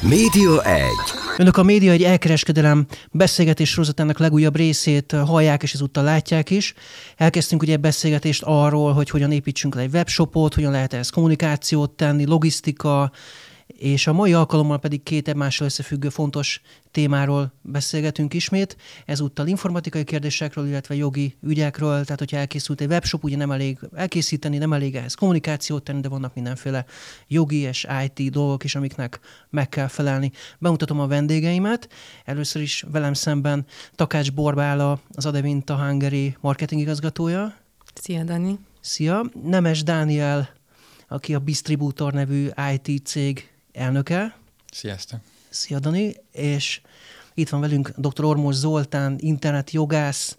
Média 0.00 0.62
1. 0.62 0.86
Önök 1.36 1.56
a 1.56 1.62
Média 1.62 1.92
egy 1.92 2.02
elkereskedelem 2.02 2.86
beszélgetés 3.10 3.70
sorozatának 3.70 4.18
legújabb 4.18 4.56
részét 4.56 5.12
hallják, 5.12 5.62
és 5.62 5.74
ezúttal 5.74 6.04
látják 6.04 6.50
is. 6.50 6.74
Elkezdtünk 7.16 7.62
ugye 7.62 7.76
beszélgetést 7.76 8.42
arról, 8.46 8.92
hogy 8.92 9.10
hogyan 9.10 9.32
építsünk 9.32 9.74
le 9.74 9.80
egy 9.80 9.92
webshopot, 9.92 10.54
hogyan 10.54 10.70
lehet 10.70 10.92
ehhez 10.92 11.10
kommunikációt 11.10 11.90
tenni, 11.90 12.26
logisztika, 12.26 13.10
és 13.66 14.06
a 14.06 14.12
mai 14.12 14.32
alkalommal 14.32 14.78
pedig 14.78 15.02
két 15.02 15.28
egymással 15.28 15.66
összefüggő 15.66 16.08
fontos 16.08 16.60
témáról 16.90 17.52
beszélgetünk 17.62 18.34
ismét. 18.34 18.76
Ezúttal 19.06 19.46
informatikai 19.46 20.04
kérdésekről, 20.04 20.66
illetve 20.66 20.94
jogi 20.94 21.36
ügyekről, 21.42 22.04
tehát 22.04 22.18
hogyha 22.18 22.36
elkészült 22.36 22.80
egy 22.80 22.88
webshop, 22.88 23.24
ugye 23.24 23.36
nem 23.36 23.50
elég 23.50 23.78
elkészíteni, 23.94 24.58
nem 24.58 24.72
elég 24.72 24.94
ehhez 24.94 25.14
kommunikációt 25.14 25.82
tenni, 25.82 26.00
de 26.00 26.08
vannak 26.08 26.34
mindenféle 26.34 26.84
jogi 27.28 27.56
és 27.56 27.86
IT 28.04 28.30
dolgok 28.30 28.64
is, 28.64 28.74
amiknek 28.74 29.20
meg 29.50 29.68
kell 29.68 29.88
felelni. 29.88 30.32
Bemutatom 30.58 31.00
a 31.00 31.06
vendégeimet. 31.06 31.88
Először 32.24 32.62
is 32.62 32.84
velem 32.90 33.12
szemben 33.12 33.66
Takács 33.94 34.32
Borbála, 34.32 35.00
az 35.14 35.26
Adevinta 35.26 35.86
Hungary 35.86 36.36
marketing 36.40 36.80
igazgatója. 36.80 37.54
Szia, 37.94 38.24
Dani. 38.24 38.58
Szia. 38.80 39.24
Nemes 39.42 39.82
Dániel, 39.82 40.48
aki 41.08 41.34
a 41.34 41.38
Distributor 41.38 42.12
nevű 42.12 42.48
IT 42.72 43.06
cég 43.06 43.50
elnöke. 43.76 44.36
Sziasztok! 44.72 45.20
Szia, 45.48 45.78
Dani! 45.78 46.16
És 46.32 46.80
itt 47.34 47.48
van 47.48 47.60
velünk 47.60 47.92
dr. 47.96 48.24
Ormos 48.24 48.54
Zoltán, 48.54 49.16
internetjogász. 49.18 50.38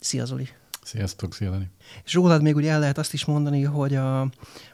Szia, 0.00 0.24
Zoli! 0.24 0.48
Sziasztok, 0.82 1.34
szia 1.34 1.50
Dani. 1.50 1.70
És 2.04 2.14
rólad 2.14 2.42
még 2.42 2.56
ugye 2.56 2.70
el 2.70 2.80
lehet 2.80 2.98
azt 2.98 3.12
is 3.12 3.24
mondani, 3.24 3.62
hogy 3.62 3.94
a, 3.94 4.28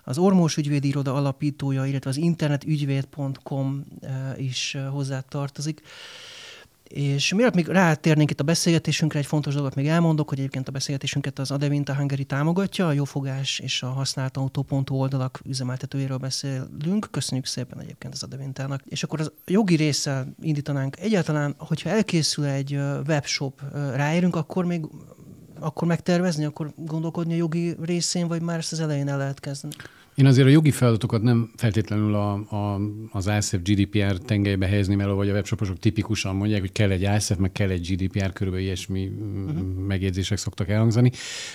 az 0.05 0.19
Ormós 0.19 0.57
ügyvédi 0.57 0.89
iroda 0.89 1.15
alapítója, 1.15 1.87
illetve 1.87 2.11
az 2.11 2.17
internetügyvéd.com 2.17 3.85
is 4.37 4.77
hozzá 4.91 5.21
tartozik. 5.21 5.83
És 6.89 7.33
miért 7.35 7.55
még 7.55 7.67
rátérnénk 7.67 8.31
itt 8.31 8.41
a 8.41 8.45
beszélgetésünkre, 8.45 9.19
egy 9.19 9.27
fontos 9.27 9.55
dolgot 9.55 9.75
még 9.75 9.87
elmondok, 9.87 10.29
hogy 10.29 10.39
egyébként 10.39 10.69
a 10.69 10.73
beszélgetésünket 10.73 11.39
az 11.39 11.51
Adevinta 11.51 11.97
Hungary 11.97 12.25
támogatja, 12.25 12.87
a 12.87 12.93
jófogás 12.93 13.59
és 13.59 13.83
a 13.83 13.89
használt 13.89 14.37
autó.hu 14.37 14.97
oldalak 14.97 15.41
üzemeltetőjéről 15.45 16.17
beszélünk. 16.17 17.09
Köszönjük 17.11 17.47
szépen 17.47 17.81
egyébként 17.81 18.15
az 18.15 18.23
Adevintának. 18.23 18.83
És 18.85 19.03
akkor 19.03 19.21
az 19.21 19.33
jogi 19.47 19.75
résszel 19.75 20.35
indítanánk. 20.41 20.99
Egyáltalán, 20.99 21.55
hogyha 21.59 21.91
elkészül 21.91 22.45
egy 22.45 22.75
webshop, 23.07 23.61
ráérünk, 23.95 24.37
akkor 24.37 24.65
még 24.65 24.87
akkor 25.61 25.89
megtervezni, 25.89 26.45
akkor 26.45 26.73
gondolkodni 26.77 27.33
a 27.33 27.37
jogi 27.37 27.77
részén, 27.83 28.29
vagy 28.29 28.43
már 28.43 28.59
ezt 28.59 28.73
az 28.73 28.81
elején 28.81 29.09
el 29.09 29.19
lehet 29.19 29.41
kezdeni? 29.41 29.75
Én 30.19 30.27
azért 30.27 30.47
a 30.47 30.51
jogi 30.51 30.71
feladatokat 30.71 31.23
nem 31.23 31.51
feltétlenül 31.57 32.15
a, 32.15 32.33
a, 32.33 32.81
az 33.11 33.31
ISF 33.39 33.55
GDPR 33.63 34.17
tengelybe 34.17 34.67
helyezném 34.67 35.01
el, 35.01 35.09
vagy 35.09 35.29
a 35.29 35.33
webshoposok 35.33 35.79
tipikusan 35.79 36.37
mondják, 36.37 36.61
hogy 36.61 36.73
kell 36.73 36.91
egy 36.91 37.09
ISF, 37.17 37.37
meg 37.37 37.53
kell 37.53 37.71
egy 37.71 37.87
GDPR, 37.87 38.33
körülbelül 38.33 38.67
ilyesmi 38.67 39.07
uh-huh. 39.07 39.63
megjegyzések 39.87 40.39
szoktak 40.39 40.69
elhangzani. 40.69 41.11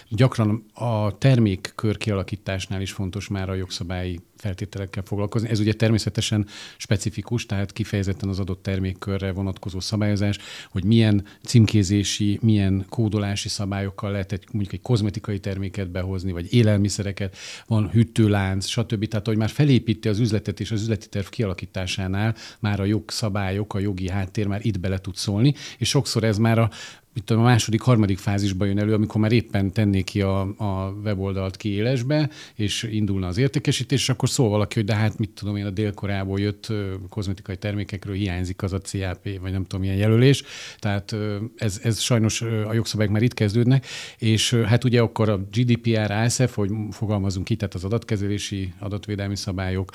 Gyakran 0.10 0.66
a 0.74 1.18
termékkör 1.18 1.98
kialakításnál 1.98 2.82
is 2.82 2.92
fontos 2.92 3.28
már 3.28 3.50
a 3.50 3.54
jogszabályi 3.54 4.20
feltételekkel 4.44 5.04
foglalkozni. 5.06 5.50
Ez 5.50 5.60
ugye 5.60 5.74
természetesen 5.74 6.48
specifikus, 6.78 7.46
tehát 7.46 7.72
kifejezetten 7.72 8.30
az 8.30 8.40
adott 8.40 8.64
termékkörre 8.64 9.32
vonatkozó 9.32 9.80
szabályozás, 9.80 10.38
hogy 10.70 10.84
milyen 10.84 11.26
címkézési, 11.42 12.40
milyen 12.42 12.86
kódolási 12.90 13.50
szabályokkal 13.94 14.12
lehet 14.12 14.32
egy, 14.32 14.44
mondjuk 14.52 14.74
egy 14.74 14.82
kozmetikai 14.82 15.40
terméket 15.40 15.92
behozni, 15.92 16.32
vagy 16.32 16.54
élelmiszereket, 16.54 17.38
van 17.68 17.90
hűtőlánc, 17.90 18.68
stb. 18.68 19.08
Tehát, 19.08 19.26
hogy 19.26 19.38
már 19.38 19.50
felépíti 19.50 20.08
az 20.08 20.20
üzletet 20.20 20.60
és 20.60 20.72
az 20.72 20.82
üzleti 20.82 21.08
terv 21.08 21.28
kialakításánál 21.28 22.36
már 22.60 22.80
a 22.80 22.86
jogszabályok, 22.86 23.74
a 23.74 23.80
jogi 23.80 24.10
háttér 24.10 24.48
már 24.48 24.66
itt 24.66 24.80
bele 24.80 24.98
tud 24.98 25.16
szólni, 25.16 25.54
és 25.78 25.90
sokszor 25.90 26.24
ez 26.24 26.38
már 26.38 26.60
a 26.60 26.70
mit 27.14 27.24
tudom, 27.24 27.44
a 27.44 27.46
második, 27.46 27.82
harmadik 27.82 28.18
fázisba 28.18 28.66
jön 28.66 28.80
elő, 28.80 28.94
amikor 28.94 29.22
már 29.22 29.32
éppen 29.32 29.72
tennék 29.72 30.06
ki 30.06 30.22
a, 30.22 30.40
a 30.42 30.94
weboldalt 31.04 31.58
ki 31.58 31.70
élesbe, 31.70 32.30
és 32.56 32.84
indulna 32.84 33.28
az 33.28 33.38
értékesítés, 33.38 34.02
és 34.02 34.10
akkor 34.10 34.30
szól 34.30 34.50
valaki, 34.50 34.76
hogy 34.76 34.86
de 34.86 34.96
hát 34.96 35.18
mit 35.18 35.30
tudom 35.30 35.56
én, 35.56 35.66
a 35.66 35.70
délkorából 35.70 36.40
jött 36.40 36.68
kozmetikai 37.10 37.58
termékekről 37.58 38.16
hiányzik 38.16 38.62
az 38.64 38.74
a 38.74 38.80
CAP, 38.80 39.40
vagy 39.42 39.52
nem 39.52 39.62
tudom, 39.64 39.82
milyen 39.82 39.96
jelölés. 39.96 40.44
Tehát 40.80 41.16
ez, 41.58 41.80
ez 41.84 42.00
sajnos 42.00 42.42
a 42.42 42.74
jogszabályok 42.74 43.14
már 43.14 43.22
itt 43.22 43.34
kezdődnek, 43.34 43.86
és 44.18 44.54
hát 44.54 44.84
ugye 44.84 45.02
akkor 45.02 45.30
a 45.30 45.38
GDPR, 45.38 46.12
ASF, 46.12 46.56
hogy 46.56 46.72
fogalmazunk 46.92 47.46
ki, 47.46 47.56
tehát 47.56 47.74
az 47.74 47.84
adatkezelési, 47.84 48.74
adatvédelmi 48.80 49.36
szabályok, 49.36 49.92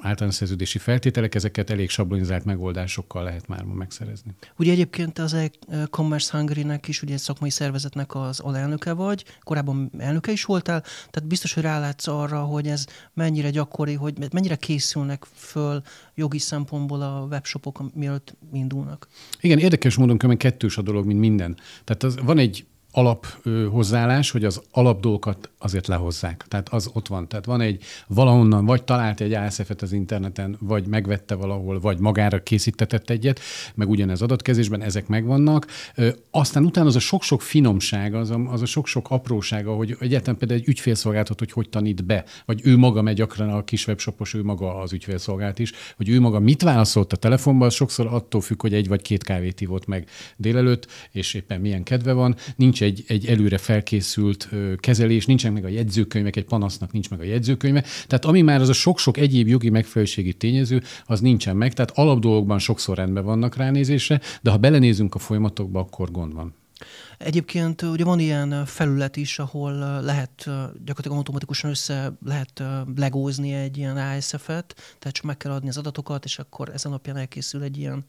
általános 0.00 0.34
szerződési 0.34 0.78
feltételek, 0.78 1.34
ezeket 1.34 1.70
elég 1.70 1.90
sablonizált 1.90 2.44
megoldásokkal 2.44 3.22
lehet 3.22 3.48
már 3.48 3.62
ma 3.62 3.74
megszerezni. 3.74 4.30
Ugye 4.56 4.72
egyébként 4.72 5.18
az 5.18 5.34
e 5.34 5.50
Commerce 6.14 6.36
Hungary-nek 6.38 6.88
is, 6.88 7.02
ugye 7.02 7.16
szakmai 7.16 7.50
szervezetnek 7.50 8.14
az 8.14 8.40
alelnöke 8.40 8.92
vagy, 8.92 9.24
korábban 9.40 9.90
elnöke 9.98 10.32
is 10.32 10.44
voltál, 10.44 10.80
tehát 10.80 11.28
biztos, 11.28 11.54
hogy 11.54 11.62
rálátsz 11.62 12.06
arra, 12.06 12.40
hogy 12.40 12.66
ez 12.66 12.86
mennyire 13.14 13.50
gyakori, 13.50 13.94
hogy 13.94 14.14
mennyire 14.32 14.56
készülnek 14.56 15.24
föl 15.34 15.82
jogi 16.14 16.38
szempontból 16.38 17.02
a 17.02 17.26
webshopok, 17.30 17.94
mielőtt 17.94 18.36
indulnak. 18.52 19.08
Igen, 19.40 19.58
érdekes 19.58 19.96
módon 19.96 20.18
kömen 20.18 20.36
kettős 20.36 20.78
a 20.78 20.82
dolog, 20.82 21.06
mint 21.06 21.20
minden. 21.20 21.56
Tehát 21.84 22.02
az, 22.02 22.16
van 22.22 22.38
egy 22.38 22.66
alap 22.96 23.26
hozzáállás, 23.70 24.30
hogy 24.30 24.44
az 24.44 24.62
alapdolgokat 24.70 25.50
azért 25.58 25.86
lehozzák. 25.86 26.44
Tehát 26.48 26.68
az 26.68 26.90
ott 26.92 27.08
van. 27.08 27.28
Tehát 27.28 27.44
van 27.44 27.60
egy 27.60 27.82
valahonnan, 28.06 28.64
vagy 28.64 28.84
talált 28.84 29.20
egy 29.20 29.32
ASF-et 29.32 29.82
az 29.82 29.92
interneten, 29.92 30.56
vagy 30.60 30.86
megvette 30.86 31.34
valahol, 31.34 31.80
vagy 31.80 31.98
magára 31.98 32.42
készítetett 32.42 33.10
egyet, 33.10 33.40
meg 33.74 33.88
ugyanez 33.88 34.22
adatkezésben, 34.22 34.82
ezek 34.82 35.06
megvannak. 35.06 35.66
Aztán 36.30 36.64
utána 36.64 36.86
az 36.86 36.96
a 36.96 37.00
sok-sok 37.00 37.42
finomság, 37.42 38.14
az 38.14 38.30
a, 38.30 38.38
az 38.50 38.62
a 38.62 38.66
sok-sok 38.66 39.10
aprósága, 39.10 39.74
hogy 39.74 39.96
egyáltalán 40.00 40.38
például 40.38 40.60
egy 40.60 40.68
ügyfélszolgáltat, 40.68 41.38
hogy 41.38 41.52
hogy 41.52 41.68
tanít 41.68 42.04
be, 42.04 42.24
vagy 42.44 42.60
ő 42.64 42.76
maga 42.76 43.02
megy 43.02 43.16
gyakran 43.16 43.48
a 43.48 43.64
kis 43.64 43.86
webshopos, 43.86 44.34
ő 44.34 44.42
maga 44.42 44.76
az 44.76 44.92
ügyfélszolgált 44.92 45.58
is, 45.58 45.72
hogy 45.96 46.08
ő 46.08 46.20
maga 46.20 46.38
mit 46.38 46.62
válaszolt 46.62 47.12
a 47.12 47.16
telefonban, 47.16 47.66
az 47.66 47.74
sokszor 47.74 48.06
attól 48.06 48.40
függ, 48.40 48.60
hogy 48.60 48.74
egy 48.74 48.88
vagy 48.88 49.02
két 49.02 49.22
kávét 49.22 49.60
ivott 49.60 49.86
meg 49.86 50.08
délelőtt, 50.36 50.86
és 51.10 51.34
éppen 51.34 51.60
milyen 51.60 51.82
kedve 51.82 52.12
van. 52.12 52.36
Nincs 52.56 52.82
egy, 52.84 53.04
egy 53.06 53.26
előre 53.26 53.58
felkészült 53.58 54.48
kezelés, 54.76 55.26
nincsen 55.26 55.52
meg 55.52 55.64
a 55.64 55.68
jegyzőkönyvek, 55.68 56.36
egy 56.36 56.44
panasznak 56.44 56.92
nincs 56.92 57.10
meg 57.10 57.20
a 57.20 57.24
jegyzőkönyve. 57.24 57.84
Tehát 58.06 58.24
ami 58.24 58.42
már 58.42 58.60
az 58.60 58.68
a 58.68 58.72
sok-sok 58.72 59.16
egyéb 59.16 59.48
jogi 59.48 59.70
megfelelőségi 59.70 60.32
tényező, 60.32 60.82
az 61.04 61.20
nincsen 61.20 61.56
meg. 61.56 61.72
Tehát 61.72 61.90
alapdolgokban 61.94 62.58
sokszor 62.58 62.96
rendben 62.96 63.24
vannak 63.24 63.56
ránézésre, 63.56 64.20
de 64.42 64.50
ha 64.50 64.56
belenézünk 64.56 65.14
a 65.14 65.18
folyamatokba, 65.18 65.80
akkor 65.80 66.10
gond 66.10 66.34
van. 66.34 66.54
Egyébként 67.18 67.82
ugye 67.82 68.04
van 68.04 68.18
ilyen 68.18 68.66
felület 68.66 69.16
is, 69.16 69.38
ahol 69.38 69.72
lehet 70.02 70.44
gyakorlatilag 70.84 71.16
automatikusan 71.16 71.70
össze 71.70 72.12
lehet 72.24 72.62
legózni 72.96 73.52
egy 73.52 73.76
ilyen 73.76 73.96
ASF-et, 73.96 74.74
tehát 74.98 75.14
csak 75.14 75.24
meg 75.24 75.36
kell 75.36 75.52
adni 75.52 75.68
az 75.68 75.76
adatokat, 75.76 76.24
és 76.24 76.38
akkor 76.38 76.68
ezen 76.68 76.90
alapján 76.90 77.16
elkészül 77.16 77.62
egy 77.62 77.76
ilyen 77.76 78.04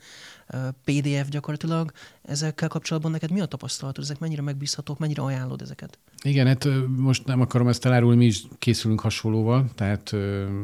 PDF 0.83 1.29
gyakorlatilag. 1.29 1.91
Ezekkel 2.23 2.67
kapcsolatban 2.67 3.11
neked 3.11 3.31
mi 3.31 3.39
a 3.39 3.45
tapasztalatod? 3.45 4.03
Ezek 4.03 4.19
mennyire 4.19 4.41
megbízhatók, 4.41 5.00
mennyire 5.00 5.22
ajánlod 5.22 5.61
ezeket? 5.61 5.97
Igen, 6.23 6.47
hát 6.47 6.67
most 6.97 7.25
nem 7.25 7.41
akarom 7.41 7.67
ezt 7.67 7.85
elárulni, 7.85 8.17
mi 8.17 8.25
is 8.25 8.44
készülünk 8.59 9.00
hasonlóval, 9.00 9.69
tehát 9.75 10.16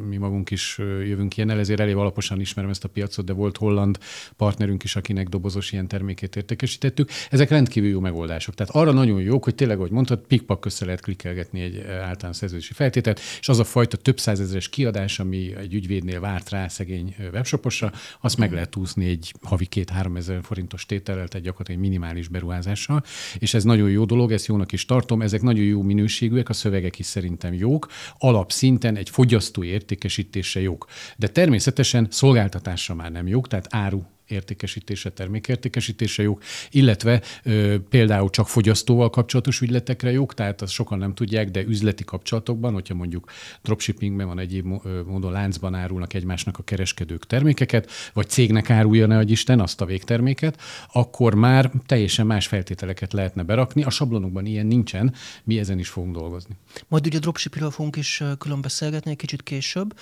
mi 0.09 0.17
magunk 0.17 0.51
is 0.51 0.77
jövünk 0.77 1.37
ilyennel, 1.37 1.59
ezért 1.59 1.79
elég 1.79 1.95
alaposan 1.95 2.39
ismerem 2.39 2.69
ezt 2.69 2.83
a 2.83 2.87
piacot, 2.87 3.25
de 3.25 3.33
volt 3.33 3.57
holland 3.57 3.97
partnerünk 4.37 4.83
is, 4.83 4.95
akinek 4.95 5.27
dobozos 5.27 5.71
ilyen 5.71 5.87
termékét 5.87 6.35
értékesítettük. 6.35 7.09
Ezek 7.29 7.49
rendkívül 7.49 7.89
jó 7.89 7.99
megoldások. 7.99 8.55
Tehát 8.55 8.75
arra 8.75 8.91
nagyon 8.91 9.21
jók, 9.21 9.43
hogy 9.43 9.55
tényleg, 9.55 9.77
ahogy 9.77 9.91
mondtad, 9.91 10.19
pikpak 10.19 10.65
össze 10.65 10.85
lehet 10.85 11.01
klikkelgetni 11.01 11.61
egy 11.61 11.79
általános 11.79 12.37
szerződési 12.37 12.73
feltételt, 12.73 13.19
és 13.39 13.49
az 13.49 13.59
a 13.59 13.63
fajta 13.63 13.97
több 13.97 14.19
százezeres 14.19 14.69
kiadás, 14.69 15.19
ami 15.19 15.55
egy 15.55 15.73
ügyvédnél 15.73 16.19
várt 16.19 16.49
rá 16.49 16.67
szegény 16.67 17.15
webshoposra, 17.33 17.91
azt 18.21 18.37
meg 18.37 18.53
lehet 18.53 18.75
úszni 18.75 19.05
egy 19.05 19.33
havi 19.41 19.65
két-három 19.71 20.15
ezer 20.15 20.39
forintos 20.43 20.85
tétellel, 20.85 21.27
tehát 21.27 21.45
gyakorlatilag 21.45 21.81
egy 21.81 21.89
minimális 21.89 22.27
beruházással, 22.27 23.03
és 23.39 23.53
ez 23.53 23.63
nagyon 23.63 23.89
jó 23.89 24.05
dolog, 24.05 24.31
ezt 24.31 24.45
jónak 24.45 24.71
is 24.71 24.85
tartom, 24.85 25.21
ezek 25.21 25.41
nagyon 25.41 25.65
jó 25.65 25.81
minőségűek, 25.81 26.49
a 26.49 26.53
szövegek 26.53 26.99
is 26.99 27.05
szerintem 27.05 27.53
jók, 27.53 27.87
alapszinten 28.17 28.95
egy 28.95 29.09
fogyasztói 29.09 29.67
értékesítése 29.67 30.61
jók. 30.61 30.87
De 31.17 31.27
természetesen 31.27 32.07
szolgáltatásra 32.09 32.95
már 32.95 33.11
nem 33.11 33.27
jók, 33.27 33.47
tehát 33.47 33.67
áru 33.69 34.01
értékesítése, 34.31 35.09
termékértékesítése 35.09 36.23
jók, 36.23 36.43
illetve 36.71 37.21
ö, 37.43 37.75
például 37.89 38.29
csak 38.29 38.47
fogyasztóval 38.47 39.09
kapcsolatos 39.09 39.61
ügyletekre 39.61 40.11
jók, 40.11 40.33
tehát 40.33 40.61
azt 40.61 40.73
sokan 40.73 40.97
nem 40.97 41.13
tudják, 41.13 41.49
de 41.49 41.63
üzleti 41.63 42.03
kapcsolatokban, 42.03 42.73
hogyha 42.73 42.93
mondjuk 42.93 43.31
dropshippingben 43.61 44.27
van 44.27 44.39
egyéb 44.39 44.65
módon 45.05 45.31
láncban 45.31 45.75
árulnak 45.75 46.13
egymásnak 46.13 46.57
a 46.57 46.63
kereskedők 46.63 47.27
termékeket, 47.27 47.91
vagy 48.13 48.29
cégnek 48.29 48.69
árulja 48.69 49.05
ne 49.07 49.21
Isten 49.21 49.59
azt 49.59 49.81
a 49.81 49.85
végterméket, 49.85 50.61
akkor 50.93 51.35
már 51.35 51.71
teljesen 51.85 52.25
más 52.25 52.47
feltételeket 52.47 53.13
lehetne 53.13 53.43
berakni. 53.43 53.83
A 53.83 53.89
sablonokban 53.89 54.45
ilyen 54.45 54.65
nincsen, 54.65 55.13
mi 55.43 55.59
ezen 55.59 55.79
is 55.79 55.89
fogunk 55.89 56.15
dolgozni. 56.15 56.57
Majd 56.87 57.05
ugye 57.05 57.17
a 57.17 57.19
dropshippingről 57.19 57.71
fogunk 57.71 57.95
is 57.95 58.23
külön 58.37 58.61
beszélgetni 58.61 59.11
egy 59.11 59.17
kicsit 59.17 59.43
később. 59.43 59.97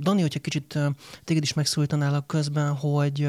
Dani, 0.00 0.20
hogyha 0.20 0.40
kicsit 0.40 0.78
téged 1.24 1.42
is 1.42 1.52
megszólítanálak 1.52 2.26
közben, 2.26 2.72
hogy 2.74 3.27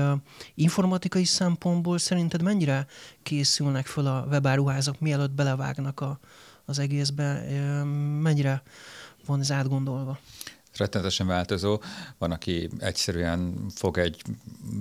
informatikai 0.55 1.25
szempontból 1.25 1.97
szerinted 1.97 2.41
mennyire 2.41 2.87
készülnek 3.23 3.85
föl 3.85 4.07
a 4.07 4.25
webáruházak, 4.29 4.99
mielőtt 4.99 5.31
belevágnak 5.31 5.99
a, 5.99 6.19
az 6.65 6.79
egészbe, 6.79 7.43
mennyire 8.21 8.63
van 9.25 9.39
ez 9.39 9.51
átgondolva? 9.51 10.19
Rettenetesen 10.79 11.27
változó. 11.27 11.81
Van, 12.17 12.31
aki 12.31 12.69
egyszerűen 12.79 13.65
fog 13.75 13.97
egy 13.97 14.21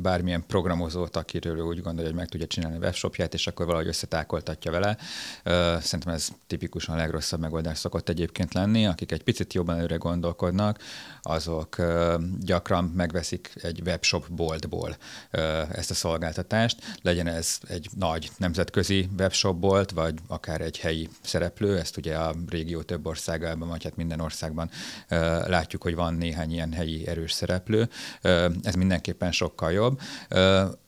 bármilyen 0.02 0.44
programozót, 0.46 1.16
akiről 1.16 1.60
úgy 1.60 1.82
gondolja, 1.82 2.10
hogy 2.10 2.18
meg 2.18 2.28
tudja 2.28 2.46
csinálni 2.46 2.76
a 2.76 2.80
webshopját, 2.80 3.34
és 3.34 3.46
akkor 3.46 3.66
valahogy 3.66 3.86
összetákoltatja 3.86 4.70
vele. 4.70 4.96
Szerintem 5.80 6.14
ez 6.14 6.28
tipikusan 6.46 6.94
a 6.94 6.98
legrosszabb 6.98 7.40
megoldás 7.40 7.78
szokott 7.78 8.08
egyébként 8.08 8.54
lenni. 8.54 8.86
Akik 8.86 9.12
egy 9.12 9.22
picit 9.22 9.54
jobban 9.54 9.76
előre 9.76 9.96
gondolkodnak, 9.96 10.82
azok 11.22 11.76
gyakran 12.40 12.84
megveszik 12.84 13.52
egy 13.62 13.80
webshop 13.84 14.30
boltból 14.30 14.96
ezt 15.70 15.90
a 15.90 15.94
szolgáltatást. 15.94 16.96
Legyen 17.02 17.26
ez 17.26 17.58
egy 17.68 17.88
nagy 17.96 18.30
nemzetközi 18.36 19.08
webshop 19.18 19.56
bolt, 19.56 19.90
vagy 19.90 20.14
akár 20.26 20.60
egy 20.60 20.78
helyi 20.78 21.08
szereplő. 21.20 21.78
Ezt 21.78 21.96
ugye 21.96 22.16
a 22.16 22.34
régió 22.48 22.82
több 22.82 23.06
országában, 23.06 23.68
vagy 23.68 23.84
hát 23.84 23.96
minden 23.96 24.20
országban 24.20 24.70
látjuk, 25.46 25.82
hogy 25.88 25.96
van 25.96 26.14
néhány 26.14 26.52
ilyen 26.52 26.72
helyi 26.72 27.06
erős 27.06 27.32
szereplő. 27.32 27.88
Ez 28.62 28.74
mindenképpen 28.74 29.32
sokkal 29.32 29.72
jobb. 29.72 30.00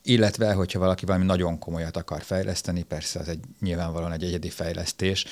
Illetve, 0.03 0.53
hogyha 0.53 0.79
valaki 0.79 1.05
valami 1.05 1.25
nagyon 1.25 1.59
komolyat 1.59 1.97
akar 1.97 2.21
fejleszteni, 2.21 2.83
persze 2.83 3.19
az 3.19 3.27
egy 3.27 3.39
nyilvánvalóan 3.59 4.11
egy 4.11 4.23
egyedi 4.23 4.49
fejlesztés, 4.49 5.25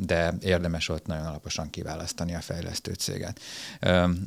de 0.00 0.34
érdemes 0.40 0.88
ott 0.88 1.06
nagyon 1.06 1.26
alaposan 1.26 1.70
kiválasztani 1.70 2.34
a 2.34 2.40
fejlesztő 2.40 2.92
céget. 2.92 3.40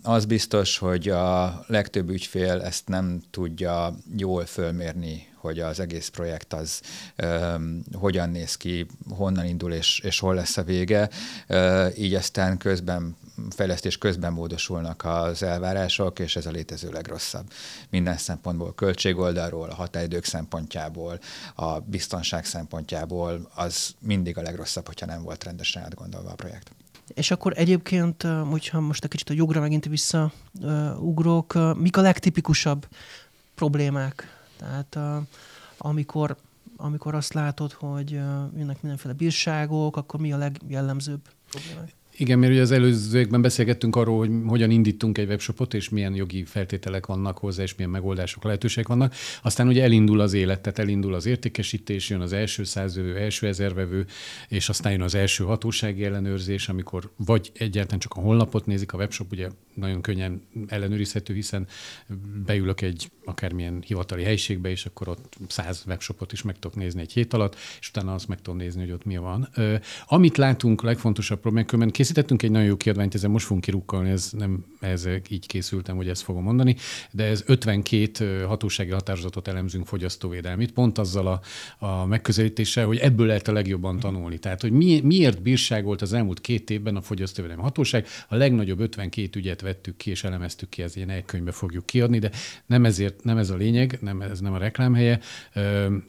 Az 0.04 0.26
biztos, 0.26 0.78
hogy 0.78 1.10
a 1.10 1.64
legtöbb 1.68 2.10
ügyfél 2.10 2.62
ezt 2.62 2.88
nem 2.88 3.22
tudja 3.32 3.94
jól 4.18 4.46
fölmérni 4.46 5.30
hogy 5.42 5.60
az 5.60 5.80
egész 5.80 6.08
projekt 6.08 6.54
az 6.54 6.82
um, 7.24 7.84
hogyan 7.94 8.30
néz 8.30 8.56
ki, 8.56 8.86
honnan 9.10 9.46
indul 9.46 9.74
és, 9.74 10.00
és 10.00 10.20
hol 10.20 10.36
lesz 10.36 10.58
a 10.58 10.64
vége. 10.64 11.10
Uh, 11.50 12.00
így 12.00 12.14
aztán 12.14 12.58
közben 12.58 13.16
fejlesztés 13.50 13.98
közben 13.98 14.34
módosulnak 14.34 15.06
az 15.06 15.44
elvárások, 15.44 16.20
és 16.20 16.36
ez 16.36 16.46
a 16.46 16.52
létező 16.52 16.90
legrosszabb. 16.90 17.52
Minden 17.90 18.18
szempontból, 18.18 18.74
költségoldalról, 18.74 19.70
a 19.70 19.76
határidők 19.76 20.26
szempontjából, 20.26 21.20
a 21.56 21.80
biztonság 21.80 22.46
szempontjából 22.46 23.50
az 23.56 23.96
mindig 24.00 24.38
a 24.38 24.42
legrosszabb, 24.42 24.86
hogyha 24.88 25.06
nem 25.06 25.24
volt 25.24 25.44
rendesen 25.44 25.84
átgondolva 25.84 26.30
a 26.30 26.36
projekt. 26.36 26.72
És 27.14 27.32
akkor 27.32 27.54
egyébként, 27.56 28.24
hogyha 28.50 28.80
most 28.80 29.04
egy 29.04 29.10
kicsit 29.10 29.30
a 29.30 29.34
jogra 29.34 29.60
megint 29.60 29.86
visszaugrok, 29.86 31.58
mik 31.78 31.98
a 31.98 32.02
legtipikusabb 32.02 32.88
problémák? 33.56 34.41
Tehát 34.62 35.26
amikor, 35.78 36.36
amikor 36.78 37.16
azt 37.16 37.34
látod, 37.34 37.72
hogy 37.72 38.12
jönnek 38.56 38.82
mindenféle 38.82 39.14
bírságok, 39.14 39.98
akkor 39.98 40.20
mi 40.20 40.34
a 40.34 40.38
legjellemzőbb 40.38 41.22
problémák? 41.50 41.94
Igen, 42.18 42.40
mert 42.40 42.52
ugye 42.52 42.62
az 42.62 42.72
előzőekben 42.72 43.42
beszélgettünk 43.42 43.96
arról, 43.96 44.18
hogy 44.18 44.32
hogyan 44.48 44.72
indítunk 44.72 45.18
egy 45.18 45.28
webshopot, 45.28 45.74
és 45.74 45.90
milyen 45.90 46.16
jogi 46.16 46.44
feltételek 46.44 47.06
vannak 47.06 47.38
hozzá, 47.38 47.64
és 47.64 47.76
milyen 47.76 47.92
megoldások, 47.92 48.44
lehetőségek 48.44 48.88
vannak. 48.88 49.14
Aztán 49.42 49.68
ugye 49.68 49.84
elindul 49.84 50.20
az 50.20 50.34
élet, 50.34 50.62
tehát 50.62 50.80
elindul 50.80 51.14
az 51.14 51.26
értékesítés, 51.26 52.10
jön 52.10 52.22
az 52.22 52.34
első 52.34 52.64
százvevő, 52.64 53.18
első 53.18 53.48
ezervevő, 53.48 54.06
és 54.48 54.70
aztán 54.70 54.92
jön 54.92 55.02
az 55.02 55.16
első 55.16 55.44
hatósági 55.44 56.04
ellenőrzés, 56.04 56.70
amikor 56.70 57.12
vagy 57.16 57.52
egyáltalán 57.54 58.00
csak 58.00 58.14
a 58.14 58.20
honlapot 58.20 58.66
nézik, 58.66 58.94
a 58.94 58.98
webshop 58.98 59.32
ugye 59.32 59.50
nagyon 59.74 60.02
könnyen 60.02 60.42
ellenőrizhető, 60.68 61.34
hiszen 61.34 61.68
beülök 62.46 62.82
egy 62.82 63.12
akármilyen 63.26 63.84
hivatali 63.86 64.24
helyiségbe, 64.24 64.70
és 64.70 64.86
akkor 64.86 65.08
ott 65.08 65.38
száz 65.48 65.84
webshopot 65.88 66.32
is 66.32 66.42
meg 66.42 66.60
tudok 66.60 66.78
nézni 66.78 67.02
egy 67.02 67.14
hét 67.14 67.34
alatt, 67.34 67.56
és 67.80 67.90
utána 67.90 68.14
azt 68.14 68.28
meg 68.28 68.42
tudom 68.42 68.60
nézni, 68.60 68.82
hogy 68.82 68.92
ott 68.92 69.06
mi 69.06 69.18
van. 69.18 69.50
Amit 70.08 70.38
látunk, 70.38 70.82
legfontosabb 70.82 71.40
problémák, 71.40 71.70
készítettünk 72.02 72.44
egy 72.44 72.52
nagyon 72.52 72.68
jó 72.68 72.78
kiadványt, 72.78 73.16
ezen 73.16 73.32
most 73.32 73.46
fogunk 73.46 73.64
kirukkolni, 73.64 74.10
ez 74.10 74.30
nem 74.32 74.66
ez 74.80 75.08
így 75.30 75.48
készültem, 75.48 75.96
hogy 75.96 76.10
ezt 76.10 76.22
fogom 76.22 76.44
mondani, 76.44 76.76
de 77.12 77.24
ez 77.24 77.44
52 77.46 78.44
hatósági 78.44 78.92
határozatot 78.92 79.48
elemzünk 79.48 79.86
fogyasztóvédelmit, 79.86 80.72
pont 80.72 80.98
azzal 80.98 81.28
a, 81.28 81.42
a 81.86 82.06
megközelítéssel, 82.06 82.86
hogy 82.86 82.98
ebből 82.98 83.28
lehet 83.28 83.48
a 83.48 83.52
legjobban 83.52 84.00
tanulni. 84.00 84.38
Tehát, 84.38 84.62
hogy 84.62 84.72
mi, 84.72 85.02
miért 85.04 85.42
bírságolt 85.42 86.02
az 86.02 86.14
elmúlt 86.14 86.42
két 86.42 86.70
évben 86.70 86.96
a 86.96 87.02
fogyasztóvédelmi 87.02 87.62
hatóság, 87.62 88.08
a 88.28 88.36
legnagyobb 88.36 88.80
52 88.80 89.40
ügyet 89.40 89.62
vettük 89.62 89.98
ki 89.98 90.10
és 90.10 90.24
elemeztük 90.24 90.70
ki, 90.70 90.82
ez 90.82 90.96
ilyen 90.96 91.10
egy 91.10 91.24
fogjuk 91.52 91.86
kiadni, 91.86 92.20
de 92.20 92.32
nem 92.66 92.86
ezért, 92.86 93.24
nem 93.24 93.38
ez 93.38 93.50
a 93.50 93.56
lényeg, 93.56 93.98
nem, 94.02 94.22
ez 94.22 94.40
nem 94.40 94.54
a 94.54 94.58
reklámhelye. 94.58 95.20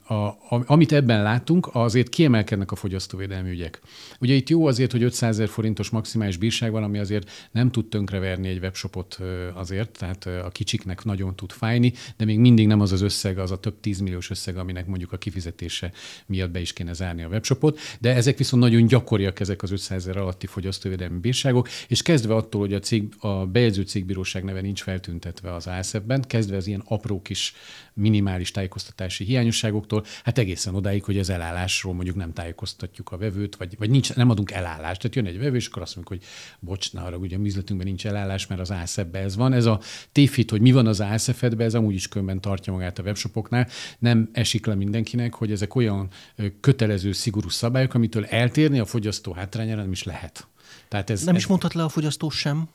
A, 0.07 0.15
a, 0.15 0.63
amit 0.67 0.93
ebben 0.93 1.23
látunk, 1.23 1.69
azért 1.73 2.09
kiemelkednek 2.09 2.73
a 2.73 2.77
fogyasztóvédelmi 2.77 3.51
ügyek. 3.51 3.81
Ugye 4.21 4.35
itt 4.35 4.49
jó 4.49 4.67
azért, 4.67 4.93
hogy 4.93 5.03
500 5.03 5.41
ezer 5.43 5.49
forintos 5.83 5.91
maximális 5.91 6.37
bírság 6.37 6.71
van, 6.71 6.83
ami 6.83 6.99
azért 6.99 7.31
nem 7.51 7.71
tud 7.71 7.89
tönkreverni 7.89 8.49
egy 8.49 8.59
webshopot 8.59 9.19
azért, 9.55 9.99
tehát 9.99 10.27
a 10.27 10.49
kicsiknek 10.53 11.05
nagyon 11.05 11.37
tud 11.37 11.51
fájni, 11.51 11.93
de 12.17 12.25
még 12.25 12.39
mindig 12.39 12.67
nem 12.67 12.81
az 12.81 12.93
az 12.93 13.01
összeg, 13.01 13.39
az 13.39 13.51
a 13.51 13.59
több 13.59 13.81
tízmilliós 13.81 14.31
összeg, 14.31 14.57
aminek 14.57 14.87
mondjuk 14.87 15.13
a 15.13 15.17
kifizetése 15.17 15.93
miatt 16.27 16.51
be 16.51 16.61
is 16.61 16.73
kéne 16.73 16.93
zárni 16.93 17.23
a 17.23 17.29
webshopot, 17.29 17.79
de 18.01 18.15
ezek 18.15 18.39
viszont 18.39 18.63
nagyon 18.63 18.87
gyakoriak 18.87 19.41
ezek 19.41 19.63
az 19.63 19.71
500 19.71 19.99
ezer 20.03 20.17
alatti 20.17 20.47
fogyasztóvédelmi 20.47 21.19
bírságok, 21.19 21.69
és 21.89 22.03
kezdve 22.03 22.35
attól, 22.35 22.61
hogy 22.61 22.75
a, 22.75 22.79
cég, 22.79 23.15
a 23.19 23.47
bejegyző 23.47 23.83
cégbíróság 23.83 24.45
neve 24.45 24.61
nincs 24.61 24.83
feltüntetve 24.83 25.55
az 25.55 25.67
ASF-ben, 25.67 26.23
kezdve 26.23 26.57
az 26.57 26.67
ilyen 26.67 26.83
apró 26.87 27.23
kis 27.23 27.55
minimális 27.95 28.51
tájékoztatási 28.51 29.25
hiányosságoktól, 29.25 30.05
hát 30.25 30.39
egészen 30.39 30.75
odáig, 30.75 31.05
hogy 31.05 31.19
az 31.19 31.31
elállásról 31.31 31.95
mondjuk 31.95 32.17
nem 32.17 32.33
tájékoztatjuk 32.33 33.13
a 33.13 33.17
vevőt, 33.17 33.57
vagy, 33.57 33.75
vagy 33.79 33.91
nincs, 33.91 34.15
nem 34.15 34.31
adunk 34.31 34.51
elállást. 34.51 35.01
Tehát 35.01 35.17
jön 35.17 35.27
egy 35.27 35.39
vevő, 35.39 35.57
és 35.57 35.67
akkor 35.67 35.83
azt 35.83 35.97
mondjuk, 35.97 36.19
hogy 36.19 36.29
bocs, 36.61 36.93
ne 36.93 37.01
arra, 37.01 37.17
ugye 37.17 37.37
a 37.37 37.41
üzletünkben 37.41 37.89
nincs 37.89 38.07
elállás, 38.07 38.47
mert 38.47 38.61
az 38.61 38.71
asf 38.71 38.99
ez 39.13 39.37
van. 39.37 39.53
Ez 39.53 39.65
a 39.65 39.81
tévhit, 40.13 40.51
hogy 40.51 40.61
mi 40.61 40.73
van 40.73 40.87
az 40.87 41.01
asf 41.01 41.43
ez 41.43 41.75
amúgy 41.75 41.95
is 41.95 42.09
könnyen 42.09 42.41
tartja 42.41 42.73
magát 42.73 42.99
a 42.99 43.03
webshopoknál. 43.03 43.69
Nem 43.99 44.31
esik 44.33 44.67
le 44.67 44.75
mindenkinek, 44.75 45.35
hogy 45.35 45.53
ezek 45.53 45.75
olyan 45.75 46.09
kötelező, 46.61 47.13
szigorú 47.13 47.49
szabályok, 47.49 47.95
amitől 47.95 48.25
eltérni 48.25 48.79
a 48.79 48.85
fogyasztó 48.85 49.33
hátrányára 49.33 49.81
nem 49.81 49.93
is 49.93 50.03
lehet. 50.03 50.47
Tehát 50.89 51.11
ez, 51.11 51.25
nem 51.25 51.35
is 51.35 51.47
mondhat 51.47 51.75
le 51.75 51.83
a 51.83 51.89
fogyasztó 51.89 52.31
sem? 52.31 52.69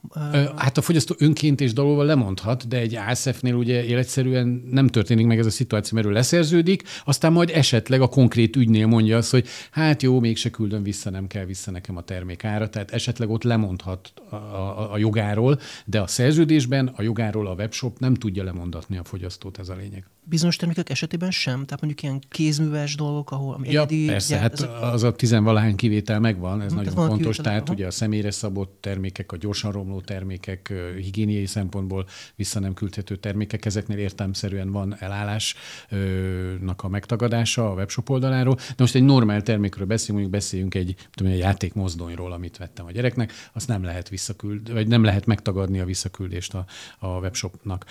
Hát 0.55 0.77
a 0.77 0.81
fogyasztó 0.81 1.15
önként 1.17 1.61
és 1.61 1.73
dalolva 1.73 2.03
lemondhat, 2.03 2.67
de 2.67 2.77
egy 2.77 2.95
ASF-nél 2.95 3.53
ugye 3.53 3.83
életszerűen 3.85 4.63
nem 4.71 4.88
történik 4.88 5.25
meg 5.25 5.39
ez 5.39 5.45
a 5.45 5.49
szituáció, 5.49 5.97
mert 5.97 6.09
ő 6.09 6.11
leszerződik, 6.11 6.83
aztán 7.06 7.31
majd 7.31 7.49
esetleg 7.54 8.01
a 8.01 8.07
konkrét 8.07 8.56
ügynél 8.56 8.87
mondja 8.87 9.18
azt, 9.18 9.31
hogy 9.31 9.47
hát 9.71 10.04
jó, 10.04 10.19
mégse 10.19 10.49
küldöm 10.49 10.83
vissza, 10.83 11.09
nem 11.09 11.27
kell 11.27 11.45
vissza 11.45 11.71
nekem 11.71 11.97
a 11.97 12.01
termék 12.01 12.44
ára, 12.44 12.69
tehát 12.69 12.92
esetleg 12.92 13.30
ott 13.30 13.44
lemondhat 13.44 14.13
a, 14.30 14.35
a, 14.35 14.94
a 14.94 14.97
jogáról, 14.97 15.59
de 15.85 16.01
a 16.01 16.07
szerződésben 16.07 16.87
a 16.95 17.01
jogáról 17.01 17.47
a 17.47 17.54
webshop 17.54 17.99
nem 17.99 18.13
tudja 18.13 18.44
lemondatni 18.44 18.97
a 18.97 19.04
fogyasztót, 19.04 19.59
ez 19.59 19.69
a 19.69 19.75
lényeg 19.75 20.06
bizonyos 20.29 20.55
termékek 20.55 20.89
esetében 20.89 21.31
sem? 21.31 21.65
Tehát 21.65 21.81
mondjuk 21.81 22.03
ilyen 22.03 22.21
kézműves 22.29 22.95
dolgok, 22.95 23.31
ahol 23.31 23.59
ja, 23.63 23.69
egyedi, 23.69 24.05
persze, 24.05 24.33
ugye, 24.33 24.41
hát 24.41 24.53
ezek... 24.53 24.69
az 24.81 25.03
a 25.03 25.11
tizenvalahány 25.11 25.75
kivétel 25.75 26.19
megvan, 26.19 26.61
ez 26.61 26.71
hm, 26.71 26.77
nagyon 26.77 26.93
fontos, 26.93 27.17
kivétel, 27.17 27.43
tehát 27.43 27.61
aha. 27.63 27.73
ugye 27.73 27.85
a 27.85 27.91
személyre 27.91 28.31
szabott 28.31 28.77
termékek, 28.81 29.31
a 29.31 29.37
gyorsan 29.37 29.71
romló 29.71 30.01
termékek, 30.01 30.73
higiéniai 30.95 31.45
szempontból 31.45 32.07
vissza 32.35 32.59
nem 32.59 32.73
küldhető 32.73 33.15
termékek, 33.15 33.65
ezeknél 33.65 33.97
értelmszerűen 33.97 34.71
van 34.71 34.95
elállásnak 34.99 36.83
a 36.83 36.87
megtagadása 36.87 37.71
a 37.71 37.73
webshop 37.73 38.09
oldaláról. 38.09 38.55
De 38.55 38.75
most 38.77 38.95
egy 38.95 39.03
normál 39.03 39.41
termékről 39.41 39.85
beszélünk, 39.85 40.19
mondjuk 40.19 40.41
beszéljünk 40.41 40.75
egy, 40.75 40.95
tudom, 41.13 41.31
egy 41.31 41.39
játékmozdonyról, 41.39 42.31
amit 42.31 42.57
vettem 42.57 42.85
a 42.85 42.91
gyereknek, 42.91 43.33
azt 43.53 43.67
nem 43.67 43.83
lehet 43.83 44.09
visszaküld, 44.09 44.71
vagy 44.73 44.87
nem 44.87 45.03
lehet 45.03 45.25
megtagadni 45.25 45.79
a 45.79 45.85
visszaküldést 45.85 46.53
a, 46.53 46.65
a 46.99 47.07
webshopnak. 47.07 47.85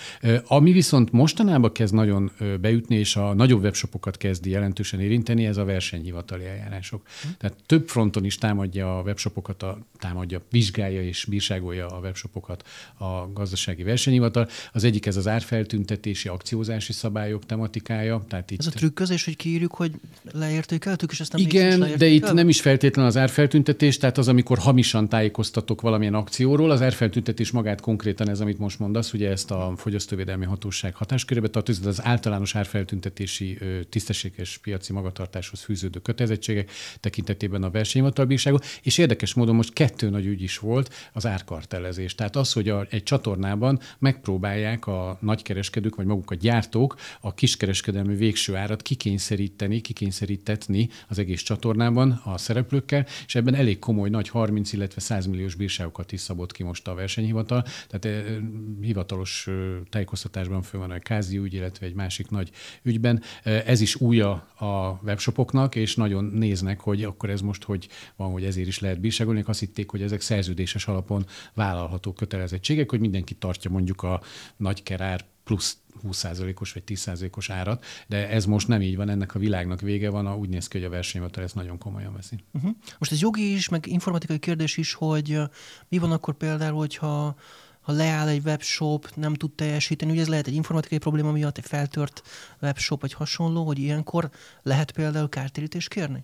Ami 0.47 0.71
viszont 0.71 1.11
mostanában 1.11 1.71
kezd 1.71 1.93
nagyon 1.93 2.26
nagyon 2.39 2.61
beütni, 2.61 2.95
és 2.95 3.15
a 3.15 3.33
nagyobb 3.33 3.63
webshopokat 3.63 4.17
kezdi 4.17 4.49
jelentősen 4.49 4.99
érinteni, 4.99 5.45
ez 5.45 5.57
a 5.57 5.63
versenyhivatali 5.65 6.45
eljárások. 6.45 7.01
Hm. 7.21 7.27
Tehát 7.37 7.57
több 7.65 7.87
fronton 7.87 8.25
is 8.25 8.37
támadja 8.37 8.97
a 8.97 9.01
webshopokat, 9.01 9.63
a, 9.63 9.77
támadja, 9.99 10.41
vizsgálja 10.49 11.03
és 11.03 11.25
bírságolja 11.29 11.87
a 11.87 11.99
webshopokat 11.99 12.67
a 12.97 13.31
gazdasági 13.33 13.83
versenyhivatal. 13.83 14.47
Az 14.71 14.83
egyik 14.83 15.05
ez 15.05 15.15
az 15.15 15.27
árfeltüntetési, 15.27 16.27
akciózási 16.27 16.93
szabályok 16.93 17.45
tematikája. 17.45 18.25
Tehát 18.27 18.51
itt... 18.51 18.59
Ez 18.59 18.67
a 18.67 18.71
trükközés, 18.71 19.25
hogy 19.25 19.35
kiírjuk, 19.35 19.73
hogy 19.73 19.91
leértékeltük, 20.31 21.11
és 21.11 21.19
aztán 21.19 21.41
Igen, 21.41 21.91
de 21.97 22.05
itt 22.05 22.33
nem 22.33 22.49
is 22.49 22.61
feltétlenül 22.61 23.09
az 23.09 23.17
árfeltüntetés, 23.17 23.97
tehát 23.97 24.17
az, 24.17 24.27
amikor 24.27 24.57
hamisan 24.57 25.09
tájékoztatok 25.09 25.81
valamilyen 25.81 26.13
akcióról, 26.13 26.71
az 26.71 26.81
árfeltüntetés 26.81 27.51
magát 27.51 27.81
konkrétan 27.81 28.29
ez, 28.29 28.39
amit 28.39 28.59
most 28.59 28.79
mondasz, 28.79 29.13
ugye 29.13 29.29
ezt 29.29 29.51
a 29.51 29.73
fogyasztóvédelmi 29.77 30.45
hatóság 30.45 30.95
hatáskörébe 30.95 31.47
tartozik, 31.47 31.85
az 31.85 32.03
általános 32.17 32.55
árfeltüntetési 32.55 33.57
tisztességes 33.89 34.57
piaci 34.57 34.93
magatartáshoz 34.93 35.61
fűződő 35.61 35.99
kötelezettségek 35.99 36.71
tekintetében 36.99 37.63
a 37.63 37.69
versenyhivatalbíságot, 37.69 38.65
és 38.81 38.97
érdekes 38.97 39.33
módon 39.33 39.55
most 39.55 39.73
kettő 39.73 40.09
nagy 40.09 40.25
ügy 40.25 40.41
is 40.41 40.57
volt 40.57 41.09
az 41.13 41.25
árkartelezés. 41.25 42.15
Tehát 42.15 42.35
az, 42.35 42.53
hogy 42.53 42.69
a, 42.69 42.85
egy 42.89 43.03
csatornában 43.03 43.79
megpróbálják 43.99 44.87
a 44.87 45.17
nagykereskedők, 45.21 45.95
vagy 45.95 46.05
maguk 46.05 46.31
a 46.31 46.35
gyártók 46.35 46.95
a 47.21 47.33
kiskereskedelmi 47.33 48.15
végső 48.15 48.55
árat 48.55 48.81
kikényszeríteni, 48.81 49.81
kikényszerítetni 49.81 50.89
az 51.07 51.19
egész 51.19 51.41
csatornában 51.41 52.21
a 52.23 52.37
szereplőkkel, 52.37 53.05
és 53.25 53.35
ebben 53.35 53.55
elég 53.55 53.79
komoly 53.79 54.09
nagy 54.09 54.29
30, 54.29 54.73
illetve 54.73 55.01
100 55.01 55.25
milliós 55.25 55.55
bírságokat 55.55 56.11
is 56.11 56.19
szabott 56.19 56.51
ki 56.51 56.63
most 56.63 56.87
a 56.87 56.93
versenyhivatal. 56.93 57.65
Tehát 57.87 58.29
hivatalos 58.81 59.47
tájékoztatásban 59.89 60.61
föl 60.61 60.79
van 60.79 60.91
a 60.91 60.99
Kázi 60.99 61.37
ügy, 61.37 61.53
illetve 61.53 61.85
egy 61.85 61.93
másik 62.07 62.29
nagy 62.29 62.51
ügyben. 62.83 63.21
Ez 63.43 63.81
is 63.81 63.95
újja 63.95 64.31
a 64.57 64.99
webshopoknak, 65.03 65.75
és 65.75 65.95
nagyon 65.95 66.23
néznek, 66.23 66.79
hogy 66.79 67.03
akkor 67.03 67.29
ez 67.29 67.41
most 67.41 67.63
hogy 67.63 67.87
van, 68.15 68.31
hogy 68.31 68.43
ezért 68.43 68.67
is 68.67 68.79
lehet 68.79 68.99
bírságolni. 68.99 69.43
Azt 69.45 69.59
hitték, 69.59 69.89
hogy 69.89 70.01
ezek 70.01 70.21
szerződéses 70.21 70.87
alapon 70.87 71.25
vállalható 71.53 72.13
kötelezettségek, 72.13 72.89
hogy 72.89 72.99
mindenki 72.99 73.33
tartja 73.33 73.71
mondjuk 73.71 74.03
a 74.03 74.21
nagy 74.57 74.83
kerár 74.83 75.25
plusz 75.43 75.77
20%-os 76.07 76.73
vagy 76.73 76.83
10%-os 76.87 77.49
árat, 77.49 77.85
de 78.07 78.29
ez 78.29 78.45
most 78.45 78.67
nem 78.67 78.81
így 78.81 78.95
van, 78.95 79.09
ennek 79.09 79.35
a 79.35 79.39
világnak 79.39 79.81
vége 79.81 80.09
van, 80.09 80.35
úgy 80.35 80.49
néz 80.49 80.67
ki, 80.67 80.77
hogy 80.77 80.87
a 80.87 80.89
versenyhivatal 80.89 81.43
ezt 81.43 81.55
nagyon 81.55 81.77
komolyan 81.77 82.13
veszi. 82.13 82.35
Uh-huh. 82.53 82.71
Most 82.99 83.11
ez 83.11 83.21
jogi 83.21 83.53
is, 83.53 83.69
meg 83.69 83.87
informatikai 83.87 84.39
kérdés 84.39 84.77
is, 84.77 84.93
hogy 84.93 85.39
mi 85.89 85.97
van 85.97 86.11
akkor 86.11 86.33
például, 86.33 86.77
hogyha 86.77 87.35
ha 87.87 87.93
leáll 87.93 88.27
egy 88.27 88.41
webshop, 88.45 89.09
nem 89.15 89.33
tud 89.33 89.51
teljesíteni, 89.51 90.11
ugye 90.11 90.21
ez 90.21 90.27
lehet 90.27 90.47
egy 90.47 90.53
informatikai 90.53 90.97
probléma 90.97 91.31
miatt, 91.31 91.57
egy 91.57 91.65
feltört 91.65 92.21
webshop, 92.61 93.01
vagy 93.01 93.13
hasonló, 93.13 93.65
hogy 93.65 93.79
ilyenkor 93.79 94.29
lehet 94.63 94.91
például 94.91 95.29
kártérítést 95.29 95.89
kérni? 95.89 96.23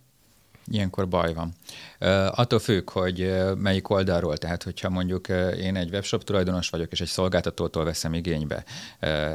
Ilyenkor 0.68 1.08
baj 1.08 1.34
van. 1.34 1.54
Uh, 2.00 2.40
attól 2.40 2.60
függ, 2.60 2.90
hogy 2.90 3.34
melyik 3.58 3.90
oldalról, 3.90 4.38
tehát 4.38 4.64
hogyha 4.64 4.90
mondjuk 4.90 5.28
én 5.58 5.76
egy 5.76 5.90
webshop 5.90 6.24
tulajdonos 6.24 6.70
vagyok, 6.70 6.92
és 6.92 7.02
egy 7.02 7.08
szolgáltatótól 7.08 7.84
veszem 7.84 8.14
igénybe 8.14 8.64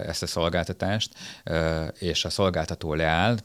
ezt 0.06 0.22
a 0.22 0.26
szolgáltatást, 0.26 1.14
és 1.98 2.24
a 2.24 2.30
szolgáltató 2.30 2.94
leáll, 2.94 3.36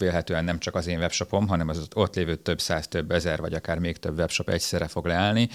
vélhetően 0.00 0.44
nem 0.44 0.58
csak 0.58 0.74
az 0.74 0.86
én 0.86 0.98
webshopom, 0.98 1.48
hanem 1.48 1.68
az 1.68 1.88
ott 1.94 2.14
lévő 2.14 2.34
több 2.34 2.60
száz, 2.60 2.88
több 2.88 3.10
ezer, 3.10 3.40
vagy 3.40 3.54
akár 3.54 3.78
még 3.78 3.96
több 3.96 4.18
webshop 4.18 4.48
egyszerre 4.48 4.88
fog 4.88 5.06
leállni, 5.06 5.48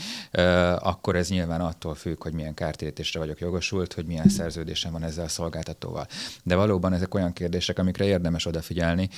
akkor 0.79 1.15
ez 1.15 1.29
nyilván 1.29 1.61
attól 1.61 1.95
függ, 1.95 2.23
hogy 2.23 2.33
milyen 2.33 2.53
kártérítésre 2.53 3.19
vagyok 3.19 3.39
jogosult, 3.39 3.93
hogy 3.93 4.05
milyen 4.05 4.29
szerződésem 4.29 4.91
van 4.91 5.03
ezzel 5.03 5.25
a 5.25 5.27
szolgáltatóval. 5.27 6.07
De 6.43 6.55
valóban 6.55 6.93
ezek 6.93 7.13
olyan 7.13 7.33
kérdések, 7.33 7.79
amikre 7.79 8.05
érdemes 8.05 8.45
odafigyelni, 8.45 9.09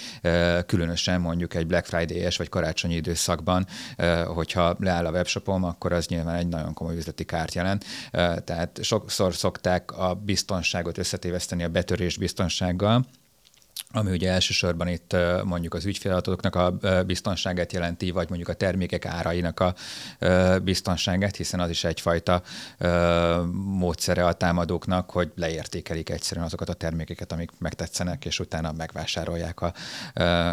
különösen 0.66 1.22
mondjuk 1.22 1.54
egy 1.54 1.68
Black 1.68 1.86
Friday-es 1.86 2.38
vagy 2.38 2.50
karácsonyi 2.50 2.96
időszakban, 2.96 3.68
hogyha 4.26 4.76
leáll 4.80 5.06
a 5.06 5.12
webshopom, 5.12 5.64
akkor 5.64 5.94
az 5.94 6.08
nyilván 6.08 6.36
egy 6.36 6.48
nagyon 6.48 6.74
komoly 6.74 6.96
üzleti 6.96 7.24
kárt 7.24 7.54
jelent. 7.54 7.86
Tehát 8.44 8.80
sokszor 8.84 9.36
szokták 9.36 9.92
a 9.92 10.14
biztonságot 10.14 10.98
összetéveszteni 10.98 11.64
a 11.64 11.70
betörés 11.70 12.18
biztonsággal, 12.18 13.06
ami 13.96 14.12
ugye 14.12 14.32
elsősorban 14.32 14.88
itt 14.88 15.16
mondjuk 15.44 15.74
az 15.74 15.86
ügyféladatoknak 15.86 16.56
a 16.56 16.78
biztonságát 17.06 17.74
jelenti, 17.74 18.12
vagy 18.12 18.28
mondjuk 18.30 18.50
a 18.50 18.54
termékek 18.54 19.06
árainak 19.06 19.60
a 19.60 19.74
biztonságát, 20.64 21.36
hiszen 21.36 21.60
az 21.60 21.70
is 21.70 21.84
egyfajta 21.84 22.42
módszere 23.54 24.26
a 24.26 24.34
támadóknak, 24.34 25.10
hogy 25.10 25.32
leértékelik 25.36 26.10
egyszerűen 26.10 26.46
azokat 26.46 26.70
a 26.70 26.74
termékeket, 26.74 27.32
amik 27.32 27.50
megtetszenek, 27.58 28.26
és 28.26 28.40
utána 28.40 28.72
megvásárolják 28.72 29.62
a 29.62 29.74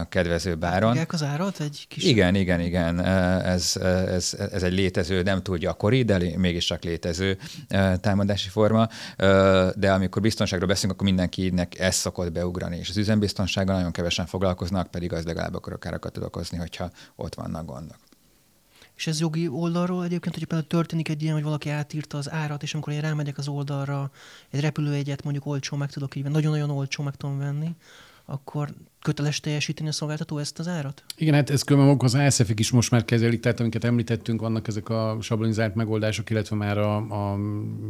kedvező 0.09 0.55
báron. 0.55 0.89
Megják 0.89 1.13
az 1.13 1.23
árat 1.23 1.61
egy 1.61 1.85
kis... 1.89 2.05
Igen, 2.05 2.35
igen, 2.35 2.61
igen. 2.61 3.05
Ez, 3.05 3.77
ez, 4.07 4.37
ez 4.53 4.63
egy 4.63 4.73
létező, 4.73 5.23
nem 5.23 5.43
túl 5.43 5.59
gyakori, 5.59 6.03
de 6.03 6.19
mégis 6.37 6.65
csak 6.65 6.83
létező 6.83 7.39
támadási 8.01 8.49
forma. 8.49 8.89
De 9.75 9.93
amikor 9.93 10.23
biztonságról 10.23 10.69
beszélünk, 10.69 10.93
akkor 10.93 11.07
mindenkinek 11.07 11.79
ez 11.79 11.95
szokott 11.95 12.33
beugrani, 12.33 12.77
és 12.77 12.89
az 12.89 12.97
üzembiztonság 12.97 13.29
biztonsággal 13.31 13.77
nagyon 13.77 13.93
kevesen 13.93 14.27
foglalkoznak, 14.27 14.91
pedig 14.91 15.13
az 15.13 15.25
legalább 15.25 15.55
akkor 15.55 15.79
károkat 15.79 16.13
tud 16.13 16.23
okozni, 16.23 16.59
hogyha 16.59 16.91
ott 17.17 17.35
vannak 17.35 17.67
gondok. 17.67 17.97
És 18.97 19.07
ez 19.07 19.21
jogi 19.21 19.49
oldalról 19.49 20.05
egyébként, 20.05 20.35
hogy 20.35 20.45
például 20.45 20.69
történik 20.69 21.09
egy 21.09 21.23
ilyen, 21.23 21.35
hogy 21.35 21.43
valaki 21.43 21.69
átírta 21.69 22.19
az 22.19 22.31
árat, 22.31 22.63
és 22.63 22.75
amikor 22.75 22.93
én 22.93 23.01
rámegyek 23.01 23.39
az 23.39 23.49
oldalra, 23.49 24.11
egy 24.51 24.61
repülőjegyet 24.61 25.23
mondjuk 25.23 25.47
olcsó 25.47 25.77
meg 25.77 25.91
tudok 25.91 26.15
így 26.15 26.25
nagyon-nagyon 26.25 26.71
olcsó 26.71 27.03
meg 27.03 27.15
tudom 27.15 27.39
venni, 27.39 27.75
akkor 28.31 28.69
köteles 29.03 29.41
teljesíteni 29.41 29.89
a 29.89 29.93
szolgáltató 29.93 30.39
ezt 30.39 30.59
az 30.59 30.69
árat? 30.69 31.05
Igen, 31.17 31.35
hát 31.35 31.51
ez 31.51 31.63
különben 31.63 31.97
az 31.99 32.15
ASF-ik 32.15 32.59
is 32.59 32.71
most 32.71 32.91
már 32.91 33.05
kezelik, 33.05 33.41
tehát 33.41 33.61
amiket 33.61 33.85
említettünk, 33.85 34.41
vannak 34.41 34.69
ezek 34.69 34.89
a 34.89 35.17
sablonizált 35.21 35.75
megoldások, 35.75 36.31
illetve 36.31 36.57
már 36.57 36.79
a, 36.79 36.97
a 36.97 37.39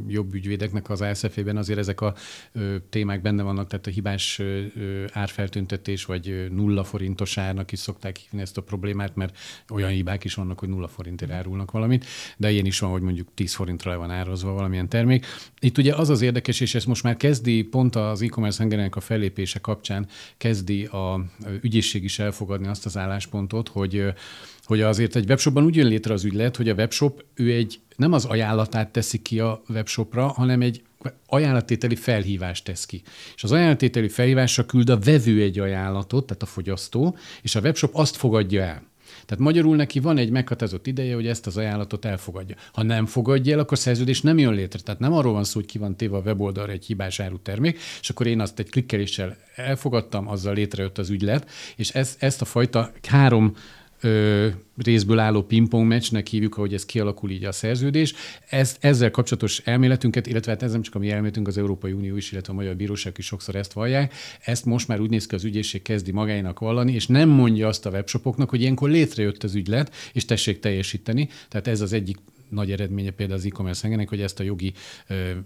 jobb 0.06 0.34
ügyvédeknek 0.34 0.90
az 0.90 1.00
ASF-ében 1.00 1.56
azért 1.56 1.78
ezek 1.78 2.00
a 2.00 2.14
ö, 2.52 2.76
témák 2.90 3.22
benne 3.22 3.42
vannak, 3.42 3.68
tehát 3.68 3.86
a 3.86 3.90
hibás 3.90 4.38
ö, 4.38 5.04
árfeltüntetés, 5.12 6.04
vagy 6.04 6.46
nulla 6.50 6.84
forintos 6.84 7.38
árnak 7.38 7.72
is 7.72 7.78
szokták 7.78 8.16
hívni 8.16 8.40
ezt 8.40 8.56
a 8.56 8.62
problémát, 8.62 9.16
mert 9.16 9.36
olyan 9.68 9.90
hibák 9.90 10.24
is 10.24 10.34
vannak, 10.34 10.58
hogy 10.58 10.68
nulla 10.68 10.88
forintért 10.88 11.30
árulnak 11.30 11.70
valamit, 11.70 12.04
de 12.36 12.50
ilyen 12.50 12.66
is 12.66 12.78
van, 12.78 12.90
hogy 12.90 13.02
mondjuk 13.02 13.28
10 13.34 13.54
forintra 13.54 13.90
le 13.90 13.96
van 13.96 14.10
árazva 14.10 14.52
valamilyen 14.52 14.88
termék. 14.88 15.26
Itt 15.60 15.78
ugye 15.78 15.94
az 15.94 16.08
az 16.08 16.20
érdekes, 16.20 16.60
és 16.60 16.74
ezt 16.74 16.86
most 16.86 17.02
már 17.02 17.16
kezdi 17.16 17.62
pont 17.62 17.96
az 17.96 18.22
e-commerce 18.22 18.88
a 18.90 19.00
fellépése 19.00 19.58
kapcsán 19.58 20.06
kezdi 20.36 20.84
a 20.84 21.24
ügyészség 21.60 22.04
is 22.04 22.18
elfogadni 22.18 22.66
azt 22.66 22.86
az 22.86 22.96
álláspontot, 22.96 23.68
hogy 23.68 24.12
hogy 24.70 24.80
azért 24.80 25.16
egy 25.16 25.28
webshopban 25.28 25.64
úgy 25.64 25.76
jön 25.76 25.86
létre 25.86 26.14
az 26.14 26.24
ügylet, 26.24 26.56
hogy 26.56 26.68
a 26.68 26.74
webshop 26.74 27.24
ő 27.34 27.52
egy 27.52 27.80
nem 27.96 28.12
az 28.12 28.24
ajánlatát 28.24 28.90
teszi 28.90 29.18
ki 29.18 29.40
a 29.40 29.62
webshopra, 29.68 30.26
hanem 30.26 30.60
egy 30.60 30.82
ajánlatételi 31.26 31.94
felhívást 31.94 32.64
tesz 32.64 32.86
ki. 32.86 33.02
És 33.36 33.44
az 33.44 33.52
ajánlatételi 33.52 34.08
felhívásra 34.08 34.66
küld 34.66 34.90
a 34.90 34.98
vevő 34.98 35.42
egy 35.42 35.58
ajánlatot, 35.58 36.26
tehát 36.26 36.42
a 36.42 36.46
fogyasztó, 36.46 37.16
és 37.42 37.54
a 37.54 37.60
webshop 37.60 37.94
azt 37.94 38.16
fogadja 38.16 38.62
el. 38.62 38.89
Tehát 39.30 39.44
magyarul 39.44 39.76
neki 39.76 40.00
van 40.00 40.18
egy 40.18 40.30
meghatározott 40.30 40.86
ideje, 40.86 41.14
hogy 41.14 41.26
ezt 41.26 41.46
az 41.46 41.56
ajánlatot 41.56 42.04
elfogadja. 42.04 42.56
Ha 42.72 42.82
nem 42.82 43.06
fogadja 43.06 43.52
el, 43.52 43.58
akkor 43.58 43.78
szerződés 43.78 44.20
nem 44.20 44.38
jön 44.38 44.54
létre. 44.54 44.78
Tehát 44.80 45.00
nem 45.00 45.12
arról 45.12 45.32
van 45.32 45.44
szó, 45.44 45.60
hogy 45.60 45.68
ki 45.68 45.78
van 45.78 45.96
téve 45.96 46.16
a 46.16 46.20
weboldalra 46.20 46.72
egy 46.72 46.86
hibás 46.86 47.20
áru 47.20 47.38
termék, 47.38 47.78
és 48.00 48.10
akkor 48.10 48.26
én 48.26 48.40
azt 48.40 48.58
egy 48.58 48.70
klikkeléssel 48.70 49.36
elfogadtam, 49.54 50.28
azzal 50.28 50.54
létrejött 50.54 50.98
az 50.98 51.10
ügylet, 51.10 51.50
és 51.76 51.90
ez, 51.90 52.16
ezt 52.18 52.40
a 52.40 52.44
fajta 52.44 52.92
három 53.08 53.54
ö, 54.00 54.48
részből 54.76 55.18
álló 55.18 55.42
pingpong 55.42 55.86
meccsnek 55.86 56.26
hívjuk, 56.26 56.56
ahogy 56.56 56.74
ez 56.74 56.86
kialakul 56.86 57.30
így 57.30 57.44
a 57.44 57.52
szerződés. 57.52 58.14
Ez, 58.48 58.76
ezzel 58.80 59.10
kapcsolatos 59.10 59.58
elméletünket, 59.58 60.26
illetve 60.26 60.50
hát 60.50 60.62
ez 60.62 60.72
nem 60.72 60.82
csak 60.82 60.94
a 60.94 60.98
mi 60.98 61.10
elméletünk, 61.10 61.48
az 61.48 61.58
Európai 61.58 61.92
Unió 61.92 62.16
is, 62.16 62.32
illetve 62.32 62.52
a 62.52 62.56
Magyar 62.56 62.76
Bíróság 62.76 63.14
is 63.16 63.26
sokszor 63.26 63.54
ezt 63.54 63.72
vallják. 63.72 64.14
Ezt 64.40 64.64
most 64.64 64.88
már 64.88 65.00
úgy 65.00 65.10
néz 65.10 65.26
ki, 65.26 65.34
az 65.34 65.44
ügyészség 65.44 65.82
kezdi 65.82 66.12
magának 66.12 66.58
vallani, 66.58 66.92
és 66.92 67.06
nem 67.06 67.28
mondja 67.28 67.68
azt 67.68 67.86
a 67.86 67.90
webshopoknak, 67.90 68.50
hogy 68.50 68.60
ilyenkor 68.60 68.90
létrejött 68.90 69.42
az 69.42 69.54
ügylet, 69.54 69.94
és 70.12 70.24
tessék 70.24 70.60
teljesíteni. 70.60 71.28
Tehát 71.48 71.66
ez 71.66 71.80
az 71.80 71.92
egyik 71.92 72.16
nagy 72.50 72.72
eredménye 72.72 73.10
például 73.10 73.38
az 73.38 73.46
e-commerce 73.46 73.84
engenek, 73.84 74.08
hogy 74.08 74.20
ezt 74.20 74.40
a 74.40 74.42
jogi 74.42 74.72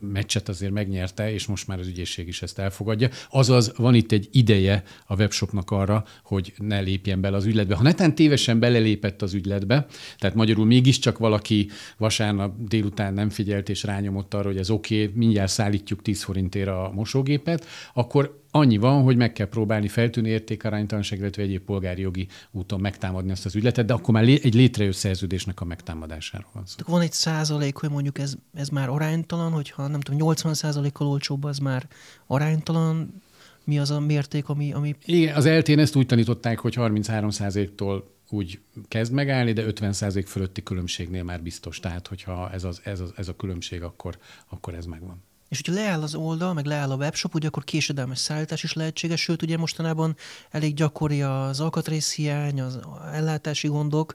meccset 0.01 0.49
azért 0.49 0.73
megnyerte, 0.73 1.33
és 1.33 1.47
most 1.47 1.67
már 1.67 1.79
az 1.79 1.87
ügyészség 1.87 2.29
is 2.29 2.43
ezt 2.43 2.59
elfogadja. 2.59 3.09
Azaz 3.31 3.73
van 3.77 3.95
itt 3.95 4.13
egy 4.13 4.29
ideje 4.33 4.83
a 5.07 5.17
webshopnak 5.17 5.71
arra, 5.71 6.05
hogy 6.23 6.53
ne 6.59 6.81
lépjen 6.81 7.21
bele 7.21 7.37
az 7.37 7.45
ügyletbe. 7.45 7.75
Ha 7.75 7.83
netán 7.83 8.15
tévesen 8.15 8.59
belelépett 8.59 9.23
az 9.23 9.35
ügyletbe, 9.35 9.87
tehát 10.19 10.37
magyarul 10.37 10.67
mégiscsak 10.67 11.19
valaki 11.19 11.69
vasárnap 11.97 12.55
délután 12.69 13.15
nem 13.15 13.29
figyelt 13.29 13.69
és 13.69 13.83
rányomott 13.83 14.35
arra, 14.35 14.47
hogy 14.47 14.59
ez 14.59 14.71
oké, 14.71 15.03
okay, 15.03 15.17
mindjárt 15.17 15.51
szállítjuk 15.51 16.03
10 16.03 16.23
forintért 16.23 16.69
a 16.69 16.91
mosógépet, 16.95 17.67
akkor 17.95 18.43
Annyi 18.57 18.77
van, 18.77 19.03
hogy 19.03 19.17
meg 19.17 19.33
kell 19.33 19.49
próbálni 19.49 19.89
feltűnő 19.89 20.29
értékaránytalanság, 20.29 21.19
illetve 21.19 21.43
egyéb 21.43 21.63
polgári 21.63 22.01
jogi 22.01 22.27
úton 22.51 22.81
megtámadni 22.81 23.31
ezt 23.31 23.45
az 23.45 23.55
ügyletet, 23.55 23.87
de 23.87 23.93
akkor 23.93 24.15
már 24.15 24.23
egy 24.23 24.55
létrejött 24.55 24.95
szerződésnek 24.95 25.61
a 25.61 25.65
megtámadásáról 25.65 26.51
van 26.53 26.67
szó. 26.67 26.77
Van 26.87 27.01
egy 27.01 27.13
százalék, 27.13 27.77
hogy 27.77 27.91
mondjuk 27.91 28.19
ez, 28.19 28.35
ez 28.55 28.69
már 28.69 28.89
aránytalan, 28.89 29.53
hogyha 29.53 29.87
nem 29.87 30.01
tudom, 30.01 30.21
80 30.21 30.55
százalékkal 30.55 31.07
olcsóbb, 31.07 31.45
az 31.45 31.59
már 31.59 31.89
aránytalan 32.27 33.23
mi 33.65 33.79
az 33.79 33.91
a 33.91 34.01
mérték, 34.01 34.49
ami... 34.49 34.73
ami... 34.73 34.95
Igen, 35.05 35.37
az 35.37 35.47
eltén 35.47 35.79
ezt 35.79 35.97
úgy 35.97 36.07
tanították, 36.07 36.59
hogy 36.59 36.75
33%-tól 36.77 38.11
úgy 38.29 38.61
kezd 38.89 39.13
megállni, 39.13 39.53
de 39.53 39.65
50% 39.67 40.25
fölötti 40.27 40.63
különbségnél 40.63 41.23
már 41.23 41.43
biztos. 41.43 41.81
Tehát, 41.81 42.07
hogyha 42.07 42.51
ez, 42.53 42.65
az, 42.65 42.81
ez, 42.85 43.01
az, 43.01 43.13
ez 43.17 43.29
a 43.29 43.37
különbség, 43.37 43.83
akkor, 43.83 44.19
akkor 44.49 44.75
ez 44.75 44.87
megvan. 44.87 45.23
És 45.55 45.61
hogyha 45.65 45.83
leáll 45.83 46.03
az 46.03 46.15
oldal, 46.15 46.55
meg 46.55 46.65
leáll 46.65 46.91
a 46.91 46.97
webshop, 46.97 47.35
ugye 47.35 47.47
akkor 47.47 47.65
késedelmes 47.65 48.19
szállítás 48.19 48.63
is 48.63 48.73
lehetséges, 48.73 49.21
sőt 49.21 49.43
ugye 49.43 49.57
mostanában 49.57 50.17
elég 50.51 50.75
gyakori 50.75 51.23
az 51.23 51.61
alkatrészhiány, 51.61 52.61
az 52.61 52.79
ellátási 53.13 53.69
gondok, 53.69 54.15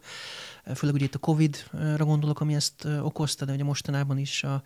főleg 0.76 0.96
ugye 0.96 1.06
itt 1.06 1.16
a 1.16 1.20
Covid-ra 1.20 2.06
gondolok, 2.06 2.40
ami 2.42 2.56
ezt 2.56 2.88
okozta, 3.02 3.46
de 3.46 3.54
ugye 3.54 3.64
mostanában 3.64 4.18
is 4.18 4.44
a, 4.44 4.64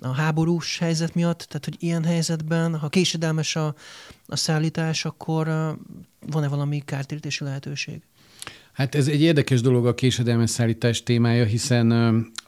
a 0.00 0.08
háborús 0.08 0.78
helyzet 0.78 1.14
miatt, 1.14 1.38
tehát 1.38 1.64
hogy 1.64 1.76
ilyen 1.78 2.04
helyzetben, 2.04 2.78
ha 2.78 2.88
késedelmes 2.88 3.56
a, 3.56 3.74
a 4.26 4.36
szállítás, 4.36 5.04
akkor 5.04 5.46
van-e 6.26 6.48
valami 6.48 6.82
kártérítési 6.84 7.44
lehetőség? 7.44 8.02
Hát 8.76 8.94
ez 8.94 9.08
egy 9.08 9.20
érdekes 9.20 9.60
dolog 9.60 9.86
a 9.86 9.94
késedelmes 9.94 10.50
szállítás 10.50 11.02
témája, 11.02 11.44
hiszen 11.44 11.90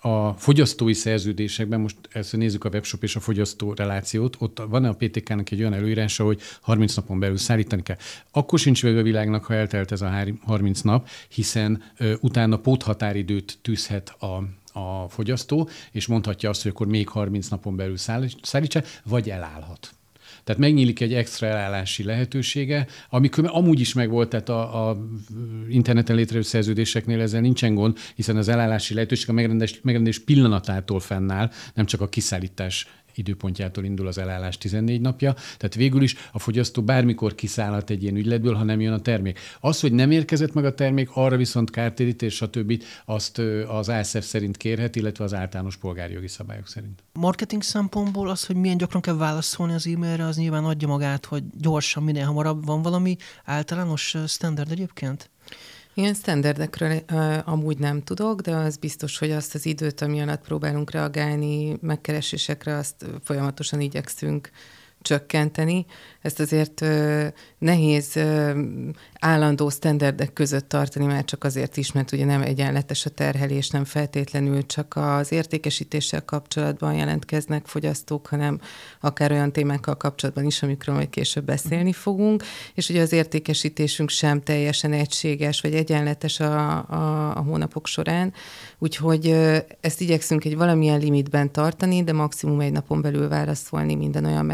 a 0.01 0.33
fogyasztói 0.33 0.93
szerződésekben, 0.93 1.81
most 1.81 1.97
ezt 2.13 2.37
nézzük 2.37 2.65
a 2.65 2.69
webshop 2.69 3.03
és 3.03 3.17
a 3.17 3.21
fogyasztó 3.21 3.73
relációt, 3.73 4.37
ott 4.39 4.63
van 4.69 4.85
a 4.85 4.93
PTK-nak 4.93 5.51
egy 5.51 5.61
olyan 5.61 5.73
előírása, 5.75 6.25
hogy 6.25 6.41
30 6.61 6.95
napon 6.95 7.19
belül 7.19 7.37
szállítani 7.37 7.83
kell. 7.83 7.97
Akkor 8.31 8.59
sincs 8.59 8.83
vége 8.83 8.99
a 8.99 9.03
világnak, 9.03 9.45
ha 9.45 9.55
eltelt 9.55 9.93
ez 9.93 10.01
a 10.01 10.27
30 10.45 10.81
nap, 10.81 11.09
hiszen 11.29 11.83
utána 12.21 12.57
póthatáridőt 12.57 13.59
tűzhet 13.63 14.09
a, 14.09 14.43
a 14.79 15.09
fogyasztó, 15.09 15.69
és 15.93 16.07
mondhatja 16.07 16.49
azt, 16.49 16.63
hogy 16.63 16.71
akkor 16.71 16.87
még 16.87 17.09
30 17.09 17.49
napon 17.49 17.77
belül 17.77 17.97
szállítsa, 18.43 18.83
vagy 19.05 19.31
elállhat. 19.31 19.98
Tehát 20.49 20.63
megnyílik 20.63 21.01
egy 21.01 21.15
extra 21.15 21.47
elállási 21.47 22.03
lehetősége, 22.03 22.87
amikor 23.11 23.51
amúgy 23.53 23.81
is 23.81 23.93
megvolt, 23.93 24.29
tehát 24.29 24.49
a, 24.49 24.89
a 24.89 24.97
interneten 25.69 26.17
létrejövő 26.17 26.49
szerződéseknél 26.49 27.21
ezzel 27.21 27.41
nincsen 27.41 27.75
gond, 27.75 27.99
hiszen 28.15 28.37
az 28.37 28.49
elállási 28.49 28.95
lehetőség 28.95 29.29
a 29.29 29.33
megrendelés, 29.33 29.81
megrendelés 29.83 30.19
pillanatától 30.19 31.01
fennáll, 31.01 31.51
nem 31.75 31.87
csak 31.87 32.01
a 32.01 32.09
kiszállítás 32.09 32.87
időpontjától 33.19 33.85
indul 33.85 34.07
az 34.07 34.19
elállás 34.19 34.59
14 34.59 35.01
napja, 35.01 35.33
tehát 35.33 35.75
végül 35.75 36.03
is 36.03 36.17
a 36.33 36.39
fogyasztó 36.39 36.83
bármikor 36.83 37.35
kiszállhat 37.35 37.91
egy 37.91 38.03
ilyen 38.03 38.17
ügyletből, 38.17 38.55
ha 38.55 38.65
nem 38.65 38.81
jön 38.81 38.93
a 38.93 39.01
termék. 39.01 39.39
Az, 39.61 39.81
hogy 39.81 39.93
nem 39.93 40.11
érkezett 40.11 40.53
meg 40.53 40.65
a 40.65 40.75
termék, 40.75 41.09
arra 41.13 41.37
viszont 41.37 41.71
kártérítés, 41.71 42.35
stb. 42.35 42.83
azt 43.05 43.39
az 43.69 43.89
ASF 43.89 44.25
szerint 44.25 44.57
kérhet, 44.57 44.97
illetve 44.97 45.25
az 45.25 45.35
általános 45.35 45.77
polgári 45.77 46.13
jogi 46.13 46.29
szabályok 46.29 46.69
szerint. 46.69 47.03
Marketing 47.13 47.63
szempontból 47.63 48.29
az, 48.29 48.47
hogy 48.47 48.57
milyen 48.57 48.77
gyakran 48.77 49.03
kell 49.03 49.17
válaszolni 49.17 49.73
az 49.73 49.87
e-mailre, 49.87 50.25
az 50.25 50.37
nyilván 50.37 50.65
adja 50.65 50.89
magát, 50.89 51.25
hogy 51.25 51.43
gyorsan, 51.59 52.03
minél 52.03 52.25
hamarabb 52.25 52.65
van 52.65 52.83
valami 52.83 53.17
általános 53.45 54.17
standard 54.27 54.71
egyébként? 54.71 55.31
Ilyen 55.99 56.15
standardekről 56.15 57.03
uh, 57.13 57.49
amúgy 57.49 57.79
nem 57.79 58.03
tudok, 58.03 58.41
de 58.41 58.55
az 58.55 58.77
biztos, 58.77 59.19
hogy 59.19 59.31
azt 59.31 59.55
az 59.55 59.67
időt, 59.67 60.01
ami 60.01 60.21
alatt 60.21 60.45
próbálunk 60.45 60.91
reagálni 60.91 61.77
megkeresésekre, 61.81 62.77
azt 62.77 63.07
folyamatosan 63.23 63.81
igyekszünk 63.81 64.51
csökkenteni. 65.09 65.87
Ezt 66.23 66.41
azért 66.41 66.85
nehéz 67.59 68.19
állandó 69.21 69.69
sztenderdek 69.69 70.33
között 70.33 70.69
tartani, 70.69 71.07
már 71.07 71.25
csak 71.25 71.45
azért 71.45 71.77
is, 71.77 71.93
mert 71.93 72.13
ugye 72.13 72.25
nem 72.25 72.43
egyenletes 72.43 73.07
a 73.07 73.11
terhelés, 73.11 73.71
nem 73.71 73.85
feltétlenül 73.85 74.67
csak 74.67 74.97
az 74.97 75.33
értékesítéssel 75.33 76.25
kapcsolatban 76.25 76.95
jelentkeznek 76.95 77.67
fogyasztók, 77.67 78.27
hanem 78.27 78.61
akár 79.01 79.33
olyan 79.33 79.53
témákkal 79.53 79.97
kapcsolatban 79.97 80.45
is, 80.45 80.63
amikről 80.63 80.95
majd 80.95 81.11
később 81.11 81.45
beszélni 81.45 81.93
fogunk, 81.93 82.43
és 82.75 82.89
ugye 82.89 83.01
az 83.01 83.13
értékesítésünk 83.13 84.09
sem 84.09 84.43
teljesen 84.43 84.93
egységes, 84.93 85.61
vagy 85.61 85.75
egyenletes 85.75 86.41
a, 86.41 86.69
a, 86.77 87.37
a 87.37 87.41
hónapok 87.41 87.87
során, 87.87 88.33
úgyhogy 88.79 89.27
ezt 89.81 90.01
igyekszünk 90.01 90.45
egy 90.45 90.57
valamilyen 90.57 90.99
limitben 90.99 91.53
tartani, 91.53 92.05
de 92.05 92.13
maximum 92.13 92.61
egy 92.61 92.73
napon 92.73 93.01
belül 93.01 93.29
válaszolni 93.29 93.95
minden 93.95 94.25
olyan 94.25 94.45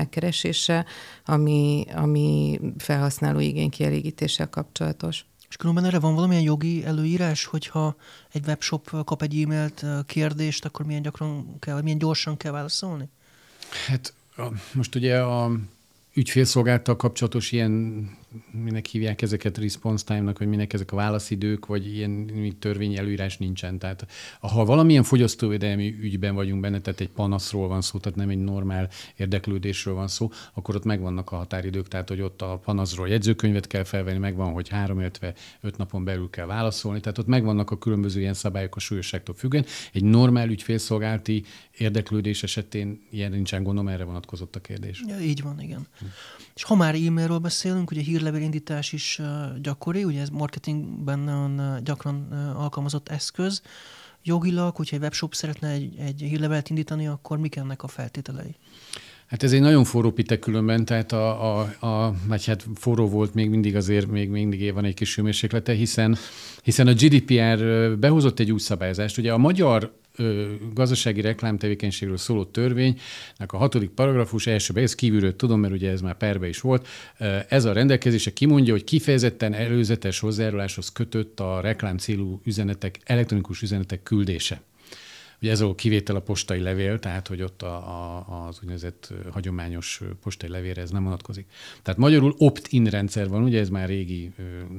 megkeresésre, 0.44 0.84
ami, 1.24 1.84
ami 1.94 2.60
felhasználó 2.78 3.38
igény 3.38 3.70
kielégítéssel 3.70 4.48
kapcsolatos. 4.48 5.24
És 5.48 5.56
különben 5.56 5.84
erre 5.84 5.98
van 5.98 6.14
valamilyen 6.14 6.42
jogi 6.42 6.84
előírás, 6.84 7.44
hogyha 7.44 7.96
egy 8.32 8.46
webshop 8.46 9.04
kap 9.04 9.22
egy 9.22 9.42
e-mailt 9.42 9.84
kérdést, 10.06 10.64
akkor 10.64 10.86
milyen 10.86 11.02
gyakran 11.02 11.58
kell, 11.58 11.82
milyen 11.82 11.98
gyorsan 11.98 12.36
kell 12.36 12.52
válaszolni? 12.52 13.08
Hát 13.86 14.14
most 14.72 14.94
ugye 14.94 15.20
a 15.20 15.50
ügyfélszolgáltal 16.14 16.96
kapcsolatos 16.96 17.52
ilyen 17.52 18.08
minek 18.64 18.86
hívják 18.86 19.22
ezeket 19.22 19.58
response 19.58 20.04
time-nak, 20.04 20.38
vagy 20.38 20.48
minek 20.48 20.72
ezek 20.72 20.92
a 20.92 20.96
válaszidők, 20.96 21.66
vagy 21.66 21.94
ilyen 21.94 22.32
törvényi 22.58 22.96
előírás 22.96 23.36
nincsen. 23.36 23.78
Tehát 23.78 24.06
ha 24.40 24.64
valamilyen 24.64 25.02
fogyasztóvédelmi 25.02 25.96
ügyben 26.00 26.34
vagyunk 26.34 26.60
benne, 26.60 26.80
tehát 26.80 27.00
egy 27.00 27.08
panaszról 27.08 27.68
van 27.68 27.80
szó, 27.80 27.98
tehát 27.98 28.18
nem 28.18 28.28
egy 28.28 28.38
normál 28.38 28.88
érdeklődésről 29.16 29.94
van 29.94 30.08
szó, 30.08 30.30
akkor 30.52 30.76
ott 30.76 30.84
megvannak 30.84 31.32
a 31.32 31.36
határidők, 31.36 31.88
tehát 31.88 32.08
hogy 32.08 32.20
ott 32.20 32.42
a 32.42 32.60
panaszról 32.64 33.08
jegyzőkönyvet 33.08 33.66
kell 33.66 33.84
felvenni, 33.84 34.18
megvan, 34.18 34.52
hogy 34.52 34.68
három, 34.68 35.00
illetve 35.00 35.34
öt 35.60 35.76
napon 35.76 36.04
belül 36.04 36.30
kell 36.30 36.46
válaszolni, 36.46 37.00
tehát 37.00 37.18
ott 37.18 37.26
megvannak 37.26 37.70
a 37.70 37.78
különböző 37.78 38.20
ilyen 38.20 38.34
szabályok 38.34 38.76
a 38.76 38.80
súlyosságtól 38.80 39.34
függően. 39.34 39.64
Egy 39.92 40.04
normál 40.04 40.48
ügyfélszolgálti 40.48 41.44
érdeklődés 41.78 42.42
esetén 42.42 43.00
ilyen 43.10 43.30
nincsen, 43.30 43.62
gondolom 43.62 43.88
erre 43.88 44.04
vonatkozott 44.04 44.56
a 44.56 44.60
kérdés. 44.60 45.02
Ja, 45.06 45.18
így 45.18 45.42
van, 45.42 45.60
igen. 45.60 45.86
Hm. 45.98 46.04
És 46.54 46.62
ha 46.62 46.74
már 46.74 46.94
e-mailről 46.94 47.38
beszélünk, 47.38 47.90
ugye 47.90 48.00
hírlevélindítás 48.00 48.92
is 48.92 49.20
gyakori, 49.62 50.04
ugye 50.04 50.20
ez 50.20 50.28
marketingben 50.28 51.80
gyakran 51.84 52.32
alkalmazott 52.56 53.08
eszköz. 53.08 53.62
Jogilag, 54.22 54.76
hogyha 54.76 54.96
egy 54.96 55.02
webshop 55.02 55.34
szeretne 55.34 55.68
egy, 55.68 55.96
egy 55.98 56.20
hírlevelet 56.20 56.70
indítani, 56.70 57.06
akkor 57.06 57.38
mik 57.38 57.56
ennek 57.56 57.82
a 57.82 57.88
feltételei? 57.88 58.56
Hát 59.26 59.42
ez 59.42 59.52
egy 59.52 59.60
nagyon 59.60 59.84
forró 59.84 60.10
pite 60.10 60.38
különben, 60.38 60.84
tehát 60.84 61.12
a, 61.12 61.58
a, 61.58 61.86
a, 61.86 62.14
vagy 62.26 62.44
hát 62.44 62.66
forró 62.74 63.08
volt 63.08 63.34
még 63.34 63.48
mindig 63.48 63.76
azért, 63.76 64.06
még 64.06 64.28
mindig 64.28 64.72
van 64.72 64.84
egy 64.84 64.94
kis 64.94 65.16
hőmérséklete, 65.16 65.72
hiszen, 65.72 66.16
hiszen 66.62 66.86
a 66.86 66.92
GDPR 66.92 67.58
behozott 67.98 68.38
egy 68.38 68.52
új 68.52 68.58
szabályozást. 68.58 69.18
Ugye 69.18 69.32
a 69.32 69.38
magyar 69.38 69.92
gazdasági 70.74 71.20
reklámtevékenységről 71.20 72.16
szóló 72.16 72.44
törvénynek 72.44 73.52
a 73.52 73.56
hatodik 73.56 73.90
paragrafus 73.90 74.46
elsőbe, 74.46 74.80
ez 74.80 74.94
kívülről 74.94 75.36
tudom, 75.36 75.60
mert 75.60 75.72
ugye 75.72 75.90
ez 75.90 76.00
már 76.00 76.16
perbe 76.16 76.48
is 76.48 76.60
volt, 76.60 76.88
ez 77.48 77.64
a 77.64 77.72
rendelkezése 77.72 78.32
kimondja, 78.32 78.72
hogy 78.72 78.84
kifejezetten 78.84 79.52
előzetes 79.52 80.18
hozzájáruláshoz 80.18 80.92
kötött 80.92 81.40
a 81.40 81.60
reklám 81.60 81.98
célú 81.98 82.40
üzenetek, 82.44 82.98
elektronikus 83.04 83.62
üzenetek 83.62 84.02
küldése. 84.02 84.62
Ugye 85.44 85.52
ez 85.52 85.60
a 85.60 85.74
kivétel 85.74 86.16
a 86.16 86.20
postai 86.20 86.60
levél, 86.60 86.98
tehát 86.98 87.28
hogy 87.28 87.42
ott 87.42 87.62
a, 87.62 87.76
a, 87.76 88.46
az 88.48 88.58
úgynevezett 88.60 89.12
hagyományos 89.30 90.00
postai 90.22 90.48
levélre 90.48 90.82
ez 90.82 90.90
nem 90.90 91.04
vonatkozik. 91.04 91.46
Tehát 91.82 92.00
magyarul 92.00 92.34
opt-in 92.38 92.84
rendszer 92.84 93.28
van, 93.28 93.42
ugye 93.42 93.60
ez 93.60 93.68
már 93.68 93.88
régi 93.88 94.32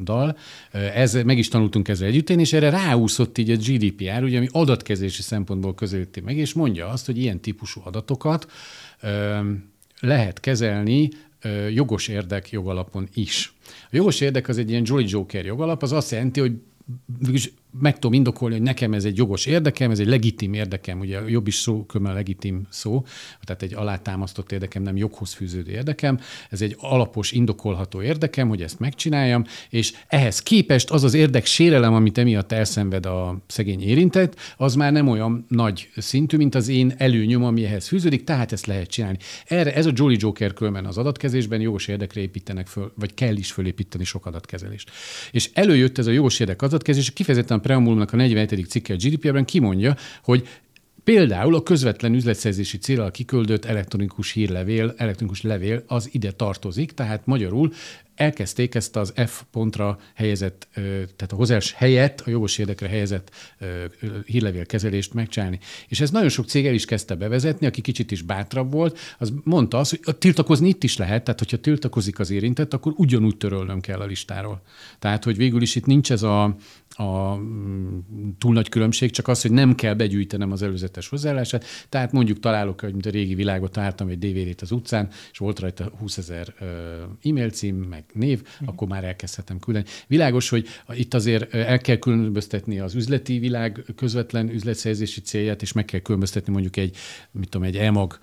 dal. 0.04 0.38
Ez, 0.71 1.13
meg 1.13 1.38
is 1.38 1.47
tanultunk 1.47 1.88
ezzel 1.88 2.08
együtt, 2.08 2.30
és 2.30 2.54
erre 2.54 2.69
ráúszott 2.69 3.38
így 3.38 3.49
a 3.49 3.56
GDPR, 3.56 4.23
ugye, 4.23 4.38
ami 4.38 4.47
adatkezési 4.51 5.21
szempontból 5.21 5.75
közelíti 5.75 6.19
meg, 6.19 6.38
és 6.38 6.54
mondja 6.54 6.88
azt, 6.88 7.06
hogy 7.06 7.17
ilyen 7.17 7.39
típusú 7.39 7.82
adatokat 7.84 8.51
lehet 9.99 10.39
kezelni 10.39 11.10
jogos 11.73 12.08
érdek 12.08 12.49
jogalapon 12.49 13.08
is. 13.13 13.54
A 13.67 13.95
jogos 13.95 14.21
érdek 14.21 14.47
az 14.47 14.58
egy 14.58 14.69
ilyen 14.69 14.84
Jolly 14.86 15.06
Joker 15.08 15.45
jogalap, 15.45 15.84
az 15.84 15.91
azt 15.91 16.12
jelenti, 16.12 16.39
hogy 16.39 16.62
meg 17.79 17.93
tudom 17.93 18.13
indokolni, 18.13 18.55
hogy 18.55 18.63
nekem 18.63 18.93
ez 18.93 19.05
egy 19.05 19.17
jogos 19.17 19.45
érdekem, 19.45 19.91
ez 19.91 19.99
egy 19.99 20.07
legitim 20.07 20.53
érdekem, 20.53 20.99
ugye 20.99 21.19
jobb 21.27 21.47
is 21.47 21.55
szó, 21.55 21.85
a 21.93 22.11
legitim 22.11 22.61
szó, 22.69 23.05
tehát 23.43 23.61
egy 23.61 23.73
alátámasztott 23.73 24.51
érdekem, 24.51 24.81
nem 24.81 24.97
joghoz 24.97 25.33
fűződő 25.33 25.71
érdekem, 25.71 26.19
ez 26.49 26.61
egy 26.61 26.75
alapos, 26.79 27.31
indokolható 27.31 28.01
érdekem, 28.01 28.47
hogy 28.47 28.61
ezt 28.61 28.79
megcsináljam, 28.79 29.43
és 29.69 29.93
ehhez 30.07 30.39
képest 30.39 30.89
az 30.89 31.03
az 31.03 31.13
érdek 31.13 31.45
sérelem, 31.45 31.93
amit 31.93 32.17
emiatt 32.17 32.51
elszenved 32.51 33.05
a 33.05 33.38
szegény 33.47 33.81
érintett, 33.81 34.39
az 34.57 34.75
már 34.75 34.91
nem 34.91 35.07
olyan 35.07 35.45
nagy 35.47 35.89
szintű, 35.97 36.38
mint 36.38 36.55
az 36.55 36.67
én 36.67 36.93
előnyom, 36.97 37.43
ami 37.43 37.65
ehhez 37.65 37.88
fűződik, 37.88 38.23
tehát 38.23 38.51
ezt 38.51 38.65
lehet 38.65 38.89
csinálni. 38.89 39.17
Erre 39.45 39.73
ez 39.73 39.85
a 39.85 39.91
Jolly 39.93 40.15
Joker 40.19 40.53
különben 40.53 40.85
az 40.85 40.97
adatkezésben 40.97 41.61
jogos 41.61 41.88
érdekre 41.88 42.21
építenek 42.21 42.67
föl, 42.67 42.91
vagy 42.95 43.13
kell 43.13 43.35
is 43.35 43.51
fölépíteni 43.51 44.03
sok 44.03 44.25
adatkezelést. 44.25 44.91
És 45.31 45.49
előjött 45.53 45.97
ez 45.97 46.07
a 46.07 46.11
jogos 46.11 46.39
érdek 46.39 46.61
adatkezés, 46.61 47.13
kifejezetten 47.13 47.61
preambulumnak 47.65 48.13
a 48.13 48.15
47. 48.15 48.67
cikke 48.69 48.93
a 48.93 48.97
GDPR-ben 48.97 49.45
kimondja, 49.45 49.95
hogy 50.23 50.47
Például 51.04 51.56
a 51.56 51.63
közvetlen 51.63 52.13
üzletszerzési 52.13 52.78
célral 52.78 53.12
kiküldött 53.12 53.65
elektronikus 53.65 54.32
hírlevél, 54.32 54.93
elektronikus 54.97 55.41
levél 55.41 55.84
az 55.88 56.10
ide 56.12 56.32
tartozik, 56.32 56.91
tehát 56.91 57.25
magyarul 57.25 57.71
elkezdték 58.15 58.75
ezt 58.75 58.95
az 58.95 59.13
F 59.25 59.43
pontra 59.51 59.99
helyezett, 60.13 60.67
tehát 61.15 61.32
a 61.32 61.36
hozás 61.36 61.73
helyett, 61.73 62.21
a 62.21 62.30
jogos 62.30 62.58
érdekre 62.58 62.88
helyezett 62.88 63.32
hírlevélkezelést 64.25 65.13
megcsinálni. 65.13 65.60
És 65.88 65.99
ez 65.99 66.12
nagyon 66.12 66.30
sok 66.30 66.45
cég 66.45 66.65
el 66.65 66.73
is 66.73 66.86
kezdte 66.86 67.15
bevezetni, 67.15 67.67
aki 67.67 67.82
kicsit 67.82 68.12
is 68.12 68.21
bátrabb 68.21 68.71
volt, 68.71 68.99
az 69.17 69.34
mondta 69.43 69.78
azt, 69.78 69.99
hogy 70.04 70.15
tiltakozni 70.15 70.67
itt 70.67 70.84
is 70.84 70.97
lehet, 70.97 71.23
tehát 71.23 71.39
hogyha 71.39 71.58
tiltakozik 71.58 72.19
az 72.19 72.30
érintett, 72.30 72.73
akkor 72.73 72.93
ugyanúgy 72.95 73.38
törölnöm 73.38 73.82
kell 73.82 73.99
a 73.99 74.06
listáról. 74.06 74.62
Tehát, 74.99 75.23
hogy 75.23 75.38
végül 75.38 75.62
is 75.62 75.75
itt 75.75 75.86
nincs 75.86 76.12
ez 76.12 76.23
a, 76.23 76.56
a 76.95 77.36
mm, 77.36 77.99
túl 78.38 78.53
nagy 78.53 78.69
különbség, 78.69 79.12
csak 79.12 79.27
az, 79.27 79.41
hogy 79.41 79.51
nem 79.51 79.75
kell 79.75 79.93
begyűjtenem 79.93 80.51
az 80.51 80.62
előzetes 80.62 81.08
hozzáállását. 81.08 81.65
Tehát 81.89 82.12
mondjuk 82.12 82.39
találok, 82.39 82.81
hogy 82.81 82.91
mint 82.91 83.05
a 83.05 83.10
régi 83.10 83.36
világot 83.36 83.71
találtam 83.71 84.08
egy 84.08 84.17
DVD-t 84.17 84.62
az 84.62 84.71
utcán, 84.71 85.10
és 85.31 85.38
volt 85.38 85.60
rajta 85.60 85.91
20 85.99 86.17
ezer 86.17 86.53
e-mail 87.23 87.49
cím, 87.49 87.75
meg 87.75 88.03
név, 88.13 88.41
mm. 88.41 88.67
akkor 88.67 88.88
már 88.88 89.03
elkezdhetem 89.03 89.60
küldeni. 89.60 89.86
Világos, 90.08 90.49
hogy 90.49 90.67
itt 90.89 91.13
azért 91.13 91.53
el 91.53 91.79
kell 91.79 91.97
különböztetni 91.97 92.79
az 92.79 92.95
üzleti 92.95 93.39
világ 93.39 93.84
közvetlen 93.95 94.49
üzletszerzési 94.49 95.21
célját, 95.21 95.62
és 95.62 95.71
meg 95.71 95.86
kell 95.86 95.99
különböztetni 95.99 96.51
mondjuk 96.51 96.77
egy, 96.77 96.97
mit 97.31 97.49
tudom, 97.49 97.67
egy 97.67 97.77
EMAG 97.77 98.19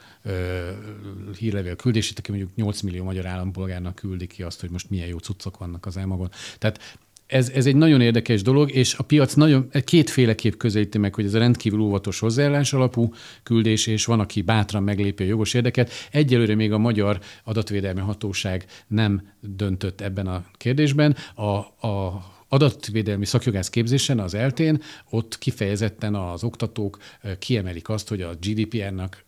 hírlevél 1.39 1.77
küldését, 1.77 2.19
aki 2.19 2.31
mondjuk 2.31 2.55
8 2.55 2.81
millió 2.81 3.05
magyar 3.05 3.27
állampolgárnak 3.27 3.95
küldi 3.95 4.27
ki 4.27 4.43
azt, 4.43 4.61
hogy 4.61 4.71
most 4.71 4.91
milyen 4.91 5.09
jó 5.09 5.19
cuccok 5.19 5.59
vannak 5.59 5.87
az 5.87 5.97
EMAG-on. 5.97 6.31
Tehát 6.59 6.99
ez, 7.27 7.49
ez 7.49 7.67
egy 7.67 7.77
nagyon 7.77 8.01
érdekes 8.01 8.43
dolog, 8.43 8.71
és 8.71 8.95
a 8.95 9.03
piac 9.03 9.35
nagyon 9.35 9.69
kétféleképp 9.85 10.57
közelíti 10.57 10.99
meg, 10.99 11.15
hogy 11.15 11.25
ez 11.25 11.35
a 11.35 11.39
rendkívül 11.39 11.81
óvatos 11.81 12.19
hozzáállás 12.19 12.73
alapú 12.73 13.13
küldés, 13.43 13.87
és 13.87 14.05
van, 14.05 14.21
aki 14.21 14.43
bátran 14.43 14.83
meglépi 14.83 15.23
a 15.23 15.27
jogos 15.27 15.55
érdeket. 15.55 15.91
Egyelőre 16.11 16.55
még 16.55 16.73
a 16.73 16.79
Magyar 16.79 17.21
Adatvédelmi 17.45 18.01
Hatóság 18.01 18.65
nem 18.87 19.29
döntött 19.41 20.01
ebben 20.01 20.27
a 20.27 20.45
kérdésben. 20.57 21.17
A, 21.35 21.43
a 21.87 22.25
adatvédelmi 22.49 23.25
szakjogász 23.25 23.71
képzésen, 23.71 24.19
az 24.19 24.35
eltén, 24.35 24.83
ott 25.11 25.39
kifejezetten 25.39 26.15
az 26.15 26.45
oktatók 26.45 26.99
kiemelik 27.39 27.89
azt, 27.89 28.09
hogy 28.09 28.21
a 28.21 28.35
GDPR-nak 28.41 29.25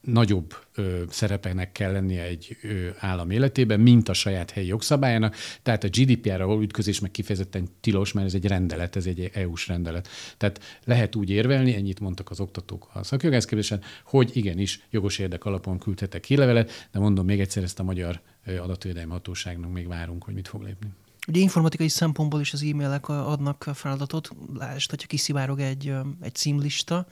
nagyobb 0.00 0.54
ö, 0.74 1.02
szerepenek 1.08 1.72
kell 1.72 1.92
lennie 1.92 2.22
egy 2.22 2.56
ö, 2.62 2.88
állam 2.98 3.30
életében, 3.30 3.80
mint 3.80 4.08
a 4.08 4.12
saját 4.12 4.50
helyi 4.50 4.66
jogszabályának. 4.66 5.36
Tehát 5.62 5.84
a 5.84 5.88
GDPR-ra 5.88 6.46
való 6.46 6.60
ütközés 6.60 7.00
meg 7.00 7.10
kifejezetten 7.10 7.68
tilos, 7.80 8.12
mert 8.12 8.26
ez 8.26 8.34
egy 8.34 8.46
rendelet, 8.46 8.96
ez 8.96 9.06
egy 9.06 9.30
EU-s 9.34 9.68
rendelet. 9.68 10.08
Tehát 10.36 10.80
lehet 10.84 11.16
úgy 11.16 11.30
érvelni, 11.30 11.74
ennyit 11.74 12.00
mondtak 12.00 12.30
az 12.30 12.40
oktatók 12.40 12.90
a 12.92 13.02
szakjogászképzésen, 13.02 13.80
hogy 14.04 14.30
igenis 14.36 14.86
jogos 14.90 15.18
érdek 15.18 15.44
alapon 15.44 15.78
küldhetek 15.78 16.24
hírlevelet, 16.24 16.88
de 16.92 16.98
mondom 16.98 17.24
még 17.26 17.40
egyszer 17.40 17.62
ezt 17.62 17.78
a 17.78 17.82
magyar 17.82 18.20
adatvédelmi 18.46 19.12
hatóságnak 19.12 19.72
még 19.72 19.88
várunk, 19.88 20.24
hogy 20.24 20.34
mit 20.34 20.48
fog 20.48 20.62
lépni. 20.62 20.88
Ugye 21.30 21.40
informatikai 21.40 21.88
szempontból 21.88 22.40
is 22.40 22.52
az 22.52 22.62
e-mailek 22.62 23.08
adnak 23.08 23.70
feladatot, 23.74 24.30
lásd, 24.54 24.90
hogyha 24.90 25.06
kiszivárog 25.06 25.60
egy, 25.60 25.94
egy 26.20 26.34
címlista, 26.34 27.06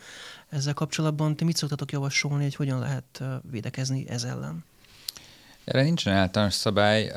ezzel 0.49 0.75
kapcsolatban 0.75 1.37
ti 1.37 1.45
mit 1.45 1.57
szoktatok 1.57 1.93
javasolni, 1.93 2.43
hogy 2.43 2.55
hogyan 2.55 2.79
lehet 2.79 3.23
védekezni 3.51 4.09
ez 4.09 4.23
ellen? 4.25 4.65
Erre 5.69 5.83
nincsen 5.83 6.15
általános 6.15 6.55
szabály. 6.55 7.13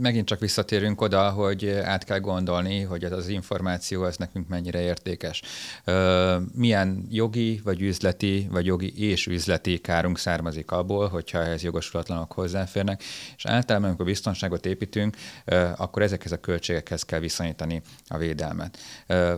Megint 0.00 0.26
csak 0.26 0.40
visszatérünk 0.40 1.00
oda, 1.00 1.30
hogy 1.30 1.68
át 1.68 2.04
kell 2.04 2.18
gondolni, 2.18 2.80
hogy 2.80 3.04
az 3.04 3.28
információ 3.28 4.02
az 4.02 4.16
nekünk 4.16 4.48
mennyire 4.48 4.80
értékes. 4.80 5.42
Milyen 6.54 7.06
jogi, 7.10 7.60
vagy 7.64 7.80
üzleti, 7.80 8.48
vagy 8.50 8.66
jogi 8.66 9.08
és 9.08 9.26
üzleti 9.26 9.78
kárunk 9.78 10.18
származik 10.18 10.70
abból, 10.70 11.08
hogyha 11.08 11.38
ehhez 11.38 11.62
jogosulatlanok 11.62 12.32
hozzáférnek, 12.32 13.02
és 13.36 13.46
általában, 13.46 13.88
amikor 13.88 14.06
biztonságot 14.06 14.66
építünk, 14.66 15.16
akkor 15.76 16.02
ezekhez 16.02 16.32
a 16.32 16.40
költségekhez 16.40 17.02
kell 17.02 17.20
viszonyítani 17.20 17.82
a 18.08 18.16
védelmet. 18.16 18.78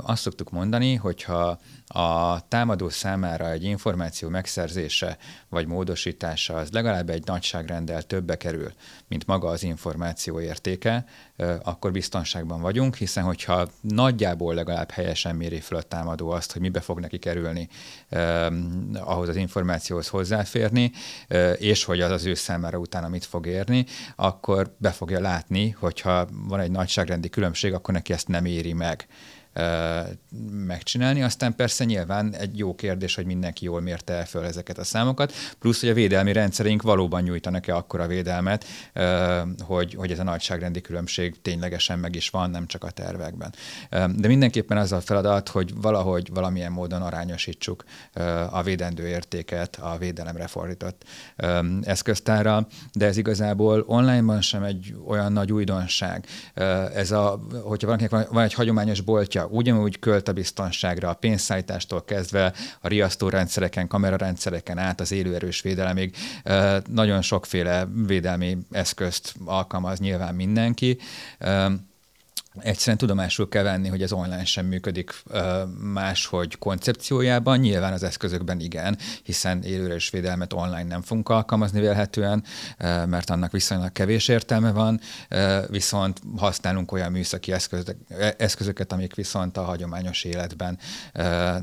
Azt 0.03 0.23
szoktuk 0.23 0.51
mondani, 0.51 0.95
hogyha 0.95 1.61
a 1.93 2.41
támadó 2.49 2.89
számára 2.89 3.51
egy 3.51 3.65
információ 3.65 4.29
megszerzése 4.29 5.17
vagy 5.49 5.67
módosítása 5.67 6.55
az 6.55 6.71
legalább 6.71 7.11
egy 7.11 7.27
nagyságrendel 7.27 8.03
többe 8.03 8.37
kerül, 8.37 8.73
mint 9.09 9.27
maga 9.27 9.49
az 9.49 9.63
információ 9.63 10.41
értéke, 10.41 11.05
akkor 11.63 11.93
biztonságban 11.93 12.61
vagyunk, 12.61 12.95
hiszen 12.95 13.25
hogyha 13.25 13.69
nagyjából 13.81 14.55
legalább 14.55 14.91
helyesen 14.91 15.37
méri 15.37 15.61
fel 15.61 15.79
a 15.79 15.83
támadó 15.83 16.31
azt, 16.31 16.53
hogy 16.53 16.61
mibe 16.61 16.81
fog 16.81 17.01
neki 17.01 17.19
kerülni 17.19 17.69
ahhoz 18.95 19.29
az 19.29 19.37
információhoz 19.37 20.09
hozzáférni, 20.09 20.93
és 21.57 21.85
hogy 21.85 22.01
az 22.01 22.11
az 22.11 22.25
ő 22.25 22.35
számára 22.35 22.79
utána 22.79 23.09
mit 23.09 23.25
fog 23.25 23.47
érni, 23.47 23.87
akkor 24.17 24.75
be 24.79 24.91
fogja 24.91 25.21
látni, 25.21 25.71
hogyha 25.71 26.27
van 26.49 26.61
egy 26.61 26.71
nagyságrendi 26.71 27.29
különbség, 27.29 27.73
akkor 27.73 27.95
neki 27.95 28.13
ezt 28.13 28.29
nem 28.29 28.45
éri 28.45 28.73
meg 28.73 29.07
megcsinálni. 30.67 31.23
Aztán 31.23 31.55
persze 31.55 31.85
nyilván 31.85 32.35
egy 32.35 32.59
jó 32.59 32.75
kérdés, 32.75 33.15
hogy 33.15 33.25
mindenki 33.25 33.65
jól 33.65 33.81
mérte 33.81 34.13
el 34.13 34.27
föl 34.27 34.45
ezeket 34.45 34.79
a 34.79 34.85
számokat, 34.85 35.33
plusz, 35.59 35.81
hogy 35.81 35.89
a 35.89 35.95
védelmi 35.95 36.33
rendszerünk 36.33 36.83
valóban 36.83 37.23
nyújtanak-e 37.23 37.77
akkora 37.77 38.07
védelmet, 38.07 38.65
hogy, 39.61 39.95
hogy 39.95 40.11
ez 40.11 40.19
a 40.19 40.23
nagyságrendi 40.23 40.81
különbség 40.81 41.43
ténylegesen 41.43 41.99
meg 41.99 42.15
is 42.15 42.31
van, 42.31 42.51
nem 42.51 42.67
csak 42.67 42.85
a 42.85 42.91
tervekben. 42.91 43.55
De 43.91 44.29
mindenképpen 44.29 44.77
az 44.77 44.93
a 44.93 45.01
feladat, 45.01 45.49
hogy 45.49 45.75
valahogy 45.75 46.31
valamilyen 46.33 46.73
módon 46.73 47.03
arányosítsuk 47.03 47.85
a 48.51 48.63
védendő 48.63 49.07
értéket 49.07 49.79
a 49.81 49.97
védelemre 49.99 50.47
fordított 50.47 51.05
eszköztárral, 51.83 52.67
de 52.93 53.07
ez 53.07 53.17
igazából 53.17 53.85
onlineban 53.87 54.41
sem 54.41 54.63
egy 54.63 54.95
olyan 55.07 55.33
nagy 55.33 55.53
újdonság. 55.53 56.27
Ez 56.95 57.11
a, 57.11 57.41
hogyha 57.63 57.87
valakinek 57.87 58.29
van 58.29 58.45
egy 58.45 58.55
hagyományos 58.55 59.01
boltja, 59.01 59.42
ugyanúgy 59.51 59.99
költ 59.99 60.29
a 60.29 60.33
biztonságra, 60.33 61.09
a 61.09 61.15
pénzszállítástól 61.15 62.05
kezdve 62.05 62.53
a 62.81 62.89
riasztórendszereken, 62.89 63.89
kamerarendszereken 63.89 64.79
át 64.79 65.01
az 65.01 65.13
élőerős 65.13 65.61
védelemig. 65.63 66.17
Nagyon 66.87 67.23
sokféle 67.23 67.89
védelmi 68.07 68.59
eszközt 68.71 69.35
alkalmaz 69.45 69.99
nyilván 69.99 70.35
mindenki 70.35 70.99
egyszerűen 72.59 72.99
tudomásul 72.99 73.49
kell 73.49 73.63
venni, 73.63 73.89
hogy 73.89 74.03
ez 74.03 74.13
online 74.13 74.45
sem 74.45 74.67
működik 74.67 75.23
máshogy 75.79 76.59
koncepciójában, 76.59 77.59
nyilván 77.59 77.93
az 77.93 78.03
eszközökben 78.03 78.61
igen, 78.61 78.99
hiszen 79.23 79.63
élőres 79.63 80.11
védelmet 80.11 80.53
online 80.53 80.83
nem 80.83 81.03
fogunk 81.03 81.29
alkalmazni 81.29 81.81
vélhetően, 81.81 82.45
mert 83.07 83.31
annak 83.31 83.53
viszonylag 83.53 83.93
kevés 83.93 84.29
értelme 84.29 84.73
van, 84.73 85.01
viszont 85.69 86.21
használunk 86.37 86.93
olyan 86.93 87.13
műszaki 87.13 87.53
eszközöket, 88.37 88.93
amik 88.93 89.15
viszont 89.15 89.57
a 89.57 89.63
hagyományos 89.63 90.25
életben 90.25 90.79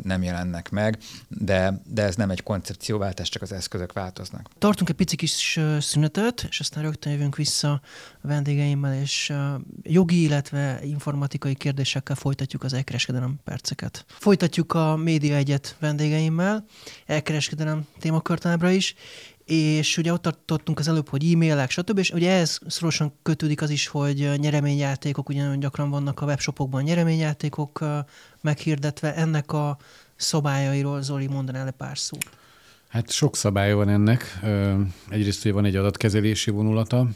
nem 0.04 0.23
jelennek 0.23 0.69
meg, 0.69 0.97
de, 1.28 1.82
de 1.86 2.04
ez 2.04 2.15
nem 2.15 2.30
egy 2.30 2.43
koncepcióváltás, 2.43 3.30
csak 3.30 3.41
az 3.41 3.52
eszközök 3.52 3.93
változnak. 3.93 4.49
Tartunk 4.58 4.89
egy 4.89 4.95
pici 4.95 5.15
kis 5.15 5.60
szünetet, 5.80 6.45
és 6.49 6.60
aztán 6.60 6.84
rögtön 6.84 7.12
jövünk 7.12 7.36
vissza 7.36 7.82
vendégeimmel, 8.21 9.01
és 9.01 9.34
jogi, 9.84 10.21
illetve 10.21 10.79
informatikai 10.84 11.55
kérdésekkel 11.55 12.15
folytatjuk 12.15 12.63
az 12.63 12.73
elkereskedelem 12.73 13.39
perceket. 13.43 14.05
Folytatjuk 14.08 14.73
a 14.73 14.95
Média 14.95 15.36
Egyet 15.36 15.75
vendégeimmel, 15.79 16.65
elkereskedelem 17.05 17.86
témakörtábra 17.99 18.69
is, 18.69 18.95
és 19.45 19.97
ugye 19.97 20.13
ott 20.13 20.21
tartottunk 20.21 20.79
az 20.79 20.88
előbb, 20.88 21.10
hogy 21.10 21.32
e-mailek, 21.34 21.69
stb. 21.69 21.97
És 21.97 22.12
ugye 22.12 22.32
ehhez 22.32 22.60
szorosan 22.67 23.13
kötődik 23.21 23.62
az 23.62 23.69
is, 23.69 23.88
hogy 23.88 24.29
nyereményjátékok, 24.38 25.29
ugye 25.29 25.55
gyakran 25.55 25.89
vannak 25.89 26.21
a 26.21 26.25
webshopokban 26.25 26.84
nyereményjátékok 26.84 27.86
meghirdetve. 28.41 29.15
Ennek 29.15 29.51
a 29.51 29.77
szabályairól 30.15 31.01
Zoli 31.01 31.27
mondanál 31.27 31.65
le 31.65 31.71
pár 31.71 31.97
szót? 31.97 32.29
Hát 32.88 33.12
sok 33.12 33.36
szabálya 33.36 33.75
van 33.75 33.89
ennek. 33.89 34.39
Egyrészt 35.10 35.45
ugye 35.45 35.53
van 35.53 35.65
egy 35.65 35.75
adatkezelési 35.75 36.51
vonulata, 36.51 37.08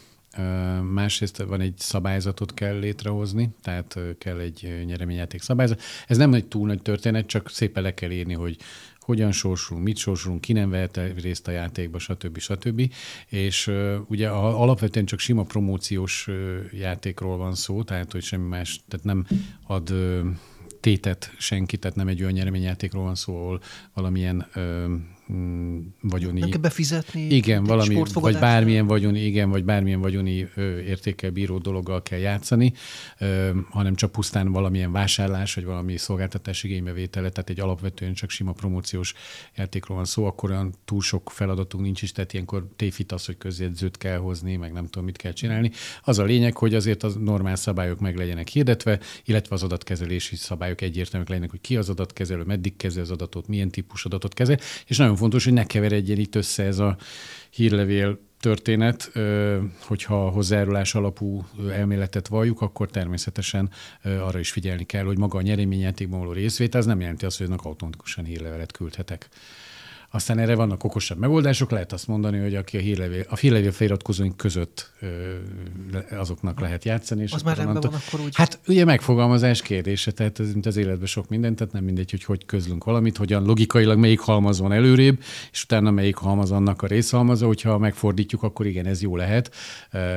Másrészt 0.92 1.38
van 1.38 1.62
egy 1.62 1.74
szabályzatot 1.78 2.54
kell 2.54 2.80
létrehozni, 2.80 3.50
tehát 3.62 4.00
kell 4.18 4.40
egy 4.40 4.84
nyereményjáték 4.86 5.42
szabályzat. 5.42 5.82
Ez 6.08 6.18
nem 6.18 6.34
egy 6.34 6.48
túl 6.48 6.68
nagy 6.68 6.82
történet, 6.82 7.26
csak 7.26 7.50
szépen 7.50 7.84
le 7.84 7.94
kell 7.94 8.12
írni, 8.12 8.34
hogy 8.34 8.58
hogyan 9.00 9.32
sorsulunk, 9.32 9.86
mit 9.86 9.98
sorsulunk, 9.98 10.42
ki 10.42 10.54
nem 10.54 10.70
vehet 10.70 11.00
részt 11.22 11.48
a 11.48 11.52
játékba, 11.52 12.00
stb. 12.00 12.38
stb. 12.38 12.94
És 13.28 13.72
ugye 14.08 14.30
alapvetően 14.30 15.06
csak 15.06 15.20
sima 15.20 15.44
promóciós 15.44 16.30
játékról 16.72 17.38
van 17.38 17.56
szó, 17.56 17.84
tehát 17.84 18.12
hogy 18.12 18.24
semmi 18.24 18.48
más, 18.48 18.82
tehát 18.88 19.06
nem 19.06 19.26
ad 19.68 19.94
tétet 20.80 21.34
senki, 21.38 21.78
tehát 21.78 21.98
nem 21.98 22.08
egy 22.08 22.22
olyan 22.22 22.34
nyereményjátékról 22.34 23.04
van 23.04 23.16
szó, 23.16 23.36
ahol 23.36 23.62
valamilyen 23.94 24.48
vagyoni... 26.02 26.40
Nem 26.40 26.50
kell 26.50 26.60
befizetni? 26.60 27.22
Igen, 27.22 27.64
valami, 27.64 28.04
vagy 28.14 28.40
bármilyen 28.40 28.88
vagyoni, 28.88 29.20
igen, 29.20 29.50
vagy 29.50 29.64
bármilyen 29.64 30.02
vagyoni 30.02 30.48
ö, 30.56 30.80
értékkel 30.80 31.32
bíró 31.32 31.58
dologgal 31.58 32.02
kell 32.02 32.20
játszani, 32.20 32.74
ö, 33.18 33.50
hanem 33.70 33.96
csak 33.96 34.12
pusztán 34.12 34.52
valamilyen 34.52 34.92
vásárlás, 34.92 35.56
vagy 35.56 35.66
valami 35.66 35.98
szolgáltatás 35.98 36.64
igénybevétele, 36.64 37.30
tehát 37.30 37.50
egy 37.50 37.60
alapvetően 37.60 38.14
csak 38.14 38.30
sima 38.30 38.52
promóciós 38.52 39.14
játékról 39.56 39.98
van 39.98 40.06
szó, 40.06 40.26
akkor 40.26 40.50
olyan 40.50 40.74
túl 40.86 41.02
sok 41.02 41.30
feladatunk 41.30 41.84
nincs 41.84 42.02
is, 42.02 42.12
tehát 42.12 42.34
ilyenkor 42.34 42.68
tévhit 42.76 43.12
az, 43.12 43.26
hogy 43.26 43.38
közjegyzőt 43.38 43.98
kell 43.98 44.18
hozni, 44.18 44.56
meg 44.56 44.74
nem 44.74 44.86
tudom, 44.86 45.06
mit 45.06 45.18
kell 45.18 45.34
csinálni. 45.34 45.72
Az 46.04 46.20
a 46.20 46.24
lényeg, 46.24 46.58
hogy 46.58 46.76
azért 46.76 47.04
az 47.04 47.16
normál 47.16 47.56
szabályok 47.56 48.00
meg 48.00 48.18
legyenek 48.18 48.48
hirdetve, 48.48 49.00
illetve 49.26 49.56
az 49.56 49.64
adatkezelési 49.64 50.36
szabályok 50.36 50.82
egyértelműek 50.82 51.30
legyenek, 51.30 51.50
hogy 51.50 51.62
ki 51.62 51.78
az 51.78 51.90
adatkezelő, 51.90 52.44
meddig 52.44 52.76
kezel 52.76 53.02
az 53.02 53.12
adatot, 53.12 53.48
milyen 53.48 53.70
típus 53.70 54.06
adatot 54.06 54.34
kezel, 54.34 54.58
és 54.88 54.98
nagyon 54.98 55.16
fontos, 55.24 55.44
hogy 55.44 55.54
ne 55.54 55.66
keveredjen 55.66 56.18
itt 56.18 56.36
össze 56.36 56.64
ez 56.64 56.80
a 56.80 56.98
hírlevél 57.50 58.20
történet, 58.40 59.12
hogyha 59.80 60.30
hozzájárulás 60.30 60.96
alapú 60.96 61.46
elméletet 61.72 62.28
valljuk, 62.28 62.62
akkor 62.62 62.90
természetesen 62.90 63.70
arra 64.04 64.40
is 64.40 64.52
figyelni 64.52 64.84
kell, 64.84 65.04
hogy 65.04 65.18
maga 65.18 65.38
a 65.38 65.42
nyereményjátékban 65.42 66.20
való 66.20 66.32
részvétel, 66.32 66.80
az 66.80 66.86
nem 66.86 67.00
jelenti 67.00 67.26
azt, 67.26 67.38
hogy 67.38 67.48
önök 67.48 67.66
automatikusan 67.66 68.26
hírlevelet 68.26 68.72
küldhetek. 68.72 69.30
Aztán 70.16 70.40
erre 70.40 70.56
vannak 70.56 70.84
okosabb 70.84 71.18
megoldások, 71.18 71.72
lehet 71.72 71.94
azt 71.94 72.08
mondani, 72.08 72.40
hogy 72.40 72.56
aki 72.56 72.78
a 72.78 72.80
hírlevél, 72.80 73.26
a 73.30 73.36
hírlevél 73.36 73.72
feliratkozóink 73.72 74.38
között 74.38 74.92
azoknak 76.12 76.60
lehet 76.60 76.86
játszani. 76.86 77.22
És 77.22 77.32
az 77.32 77.42
már 77.42 77.58
rendben 77.58 77.82
van 77.82 77.94
akkor 78.08 78.20
úgy. 78.20 78.36
Hát 78.36 78.60
ugye 78.68 78.86
megfogalmazás 78.86 79.62
kérdése, 79.62 80.12
tehát 80.12 80.40
ez 80.40 80.54
mint 80.54 80.66
az 80.66 80.78
életben 80.78 81.08
sok 81.08 81.30
minden, 81.30 81.56
tehát 81.56 81.74
nem 81.74 81.84
mindegy, 81.84 82.12
hogy 82.12 82.24
hogy 82.24 82.46
közlünk 82.46 82.84
valamit, 82.84 83.18
hogyan 83.18 83.44
logikailag 83.44 83.98
melyik 83.98 84.20
halmaz 84.20 84.60
van 84.60 84.72
előrébb, 84.72 85.20
és 85.52 85.64
utána 85.64 85.92
melyik 85.92 86.16
halmaz 86.16 86.52
annak 86.52 86.82
a 86.82 86.88
részhalmaza, 86.88 87.46
hogyha 87.46 87.78
megfordítjuk, 87.78 88.44
akkor 88.44 88.66
igen, 88.66 88.86
ez 88.86 89.02
jó 89.02 89.16
lehet. 89.16 89.56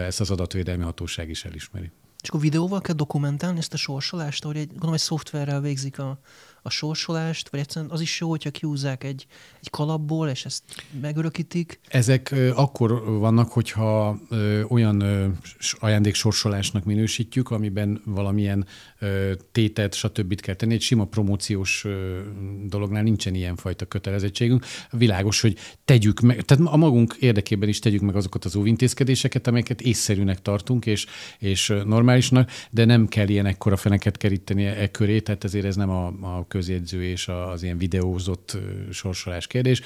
Ezt 0.06 0.20
az 0.20 0.30
adatvédelmi 0.30 0.82
hatóság 0.82 1.28
is 1.28 1.44
elismeri. 1.44 1.90
És 2.22 2.28
akkor 2.28 2.40
videóval 2.40 2.80
kell 2.80 2.94
dokumentálni 2.94 3.58
ezt 3.58 3.72
a 3.72 3.76
sorsolást, 3.76 4.44
ahogy 4.44 4.56
egy, 4.56 4.68
gondolom, 4.68 4.94
egy 4.94 5.00
szoftverrel 5.00 5.60
végzik 5.60 5.98
a, 5.98 6.18
a 6.66 6.70
sorsolást, 6.70 7.48
vagy 7.48 7.60
egyszerűen 7.60 7.90
az 7.90 8.00
is 8.00 8.20
jó, 8.20 8.28
hogyha 8.28 8.50
kiúzzák 8.50 9.04
egy, 9.04 9.26
egy 9.60 9.70
kalapból, 9.70 10.28
és 10.28 10.44
ezt 10.44 10.62
megörökítik? 11.00 11.80
Ezek 11.88 12.30
ö, 12.30 12.50
akkor 12.54 13.18
vannak, 13.18 13.52
hogyha 13.52 14.18
ö, 14.28 14.62
olyan 14.62 15.00
ö, 15.00 15.26
ajándéksorsolásnak 15.72 16.84
minősítjük, 16.84 17.50
amiben 17.50 18.00
valamilyen 18.04 18.66
ö, 18.98 19.32
tétet, 19.52 19.94
stb. 19.94 20.40
kell 20.40 20.54
tenni. 20.54 20.74
Egy 20.74 20.80
sima 20.80 21.04
promóciós 21.04 21.84
ö, 21.84 22.18
dolognál 22.64 23.02
nincsen 23.02 23.34
ilyen 23.34 23.56
fajta 23.56 23.84
kötelezettségünk. 23.84 24.64
Világos, 24.90 25.40
hogy 25.40 25.56
tegyük 25.84 26.20
meg, 26.20 26.42
tehát 26.42 26.72
a 26.72 26.76
magunk 26.76 27.16
érdekében 27.20 27.68
is 27.68 27.78
tegyük 27.78 28.00
meg 28.00 28.16
azokat 28.16 28.44
az 28.44 28.56
óvintézkedéseket, 28.56 29.46
amelyeket 29.46 29.80
észszerűnek 29.80 30.42
tartunk, 30.42 30.86
és, 30.86 31.06
és 31.38 31.74
normálisnak, 31.84 32.50
de 32.70 32.84
nem 32.84 33.06
kell 33.06 33.28
ilyen 33.28 33.46
ekkora 33.46 33.76
feneket 33.76 34.16
keríteni 34.16 34.64
e 34.64 34.90
köré, 34.90 35.20
tehát 35.20 35.44
ezért 35.44 35.64
ez 35.64 35.76
nem 35.76 35.90
a, 35.90 36.06
a 36.06 36.46
közjegyző 36.56 37.04
és 37.04 37.28
az 37.28 37.62
ilyen 37.62 37.78
videózott 37.78 38.56
sorsolás 38.90 39.46
kérdés. 39.46 39.80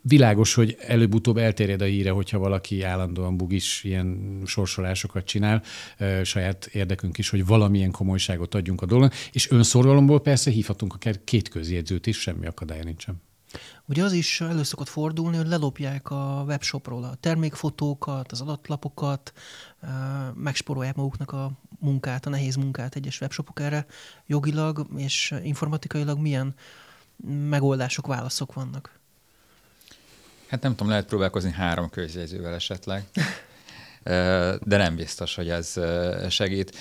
Világos, 0.00 0.54
hogy 0.54 0.76
előbb-utóbb 0.80 1.36
elterjed 1.36 1.80
a 1.80 1.84
híre, 1.84 2.10
hogyha 2.10 2.38
valaki 2.38 2.82
állandóan 2.82 3.36
bugis 3.36 3.84
ilyen 3.84 4.40
sorsolásokat 4.44 5.24
csinál, 5.24 5.62
saját 6.22 6.66
érdekünk 6.66 7.18
is, 7.18 7.28
hogy 7.30 7.46
valamilyen 7.46 7.90
komolyságot 7.90 8.54
adjunk 8.54 8.82
a 8.82 8.86
dolognak, 8.86 9.14
és 9.32 9.50
önszorgalomból 9.50 10.20
persze 10.20 10.50
hívhatunk 10.50 10.94
akár 10.94 11.20
két 11.24 11.48
közjegyzőt 11.48 12.06
is, 12.06 12.20
semmi 12.20 12.46
akadálya 12.46 12.84
nincsen. 12.84 13.22
Ugye 13.84 14.02
az 14.04 14.12
is 14.12 14.40
elő 14.40 14.62
szokott 14.62 14.88
fordulni, 14.88 15.36
hogy 15.36 15.46
lelopják 15.46 16.10
a 16.10 16.44
webshopról 16.46 17.04
a 17.04 17.14
termékfotókat, 17.20 18.32
az 18.32 18.40
adatlapokat, 18.40 19.32
megsporolják 20.34 20.96
maguknak 20.96 21.32
a 21.32 21.50
munkát, 21.78 22.26
a 22.26 22.30
nehéz 22.30 22.54
munkát 22.54 22.94
egyes 22.94 23.20
webshopok 23.20 23.60
erre 23.60 23.86
jogilag 24.26 24.86
és 24.96 25.34
informatikailag 25.42 26.18
milyen 26.18 26.54
megoldások, 27.48 28.06
válaszok 28.06 28.52
vannak? 28.52 28.98
Hát 30.48 30.62
nem 30.62 30.70
tudom, 30.70 30.88
lehet 30.88 31.06
próbálkozni 31.06 31.50
három 31.50 31.90
közjegyzővel 31.90 32.54
esetleg. 32.54 33.04
de 34.04 34.76
nem 34.76 34.96
biztos, 34.96 35.34
hogy 35.34 35.48
ez 35.48 35.74
segít. 36.28 36.76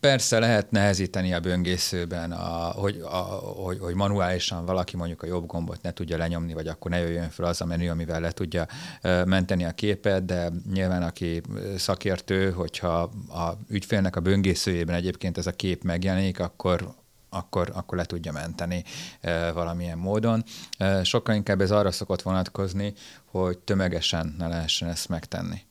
Persze 0.00 0.38
lehet 0.38 0.70
nehezíteni 0.70 1.32
a 1.32 1.40
böngészőben, 1.40 2.32
a, 2.32 2.70
hogy, 2.70 3.00
a, 3.00 3.16
hogy, 3.16 3.78
hogy 3.78 3.94
manuálisan 3.94 4.64
valaki 4.64 4.96
mondjuk 4.96 5.22
a 5.22 5.26
jobb 5.26 5.46
gombot 5.46 5.82
ne 5.82 5.92
tudja 5.92 6.16
lenyomni, 6.16 6.52
vagy 6.52 6.66
akkor 6.66 6.90
ne 6.90 6.98
jöjjön 6.98 7.30
fel 7.30 7.46
az 7.46 7.60
a 7.60 7.64
menü, 7.64 7.88
amivel 7.88 8.20
le 8.20 8.30
tudja 8.30 8.66
menteni 9.24 9.64
a 9.64 9.72
képet, 9.72 10.24
de 10.24 10.50
nyilván 10.72 11.02
aki 11.02 11.40
szakértő, 11.76 12.50
hogyha 12.50 13.00
a 13.28 13.58
ügyfélnek 13.68 14.16
a 14.16 14.20
böngészőjében 14.20 14.94
egyébként 14.94 15.38
ez 15.38 15.46
a 15.46 15.52
kép 15.52 15.82
megjelenik, 15.82 16.40
akkor 16.40 16.94
akkor, 17.34 17.70
akkor 17.74 17.96
le 17.96 18.04
tudja 18.04 18.32
menteni 18.32 18.84
e, 19.20 19.52
valamilyen 19.52 19.98
módon. 19.98 20.44
E, 20.78 21.04
sokkal 21.04 21.34
inkább 21.34 21.60
ez 21.60 21.70
arra 21.70 21.90
szokott 21.90 22.22
vonatkozni, 22.22 22.94
hogy 23.24 23.58
tömegesen 23.58 24.34
ne 24.38 24.48
lehessen 24.48 24.88
ezt 24.88 25.08
megtenni 25.08 25.62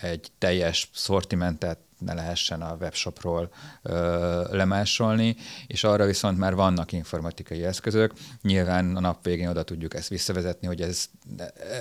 egy 0.00 0.30
teljes 0.38 0.90
szortimentet 0.94 1.78
ne 1.98 2.14
lehessen 2.14 2.62
a 2.62 2.76
webshopról 2.80 3.50
ö, 3.82 4.56
lemásolni, 4.56 5.36
és 5.66 5.84
arra 5.84 6.06
viszont 6.06 6.38
már 6.38 6.54
vannak 6.54 6.92
informatikai 6.92 7.64
eszközök. 7.64 8.12
Nyilván 8.42 8.96
a 8.96 9.00
nap 9.00 9.24
végén 9.24 9.48
oda 9.48 9.62
tudjuk 9.62 9.94
ezt 9.94 10.08
visszavezetni, 10.08 10.66
hogy 10.66 10.80
ez, 10.80 11.08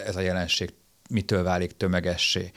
ez 0.06 0.16
a 0.16 0.20
jelenség 0.20 0.74
mitől 1.10 1.44
válik 1.44 1.78
tömegessé, 1.78 2.52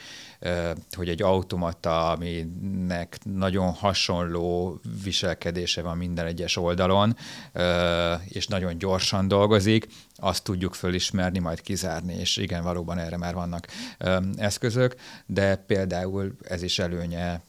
hogy 0.96 1.09
egy 1.09 1.22
automata, 1.22 2.11
aminek 2.11 3.18
nagyon 3.24 3.72
hasonló 3.72 4.81
viselkedése 5.03 5.83
van 5.83 5.96
minden 5.96 6.26
egyes 6.26 6.57
oldalon, 6.57 7.16
és 8.24 8.46
nagyon 8.46 8.79
gyorsan 8.79 9.29
dolgozik, 9.29 9.87
azt 10.16 10.44
tudjuk 10.44 10.74
fölismerni, 10.74 11.38
majd 11.38 11.61
kizárni, 11.61 12.14
és 12.14 12.37
igen, 12.37 12.62
valóban 12.62 12.98
erre 12.98 13.16
már 13.16 13.35
vannak 13.35 13.66
eszközök, 14.37 14.94
de 15.26 15.57
például 15.57 16.37
ez 16.42 16.62
is 16.62 16.79
előnye 16.79 17.42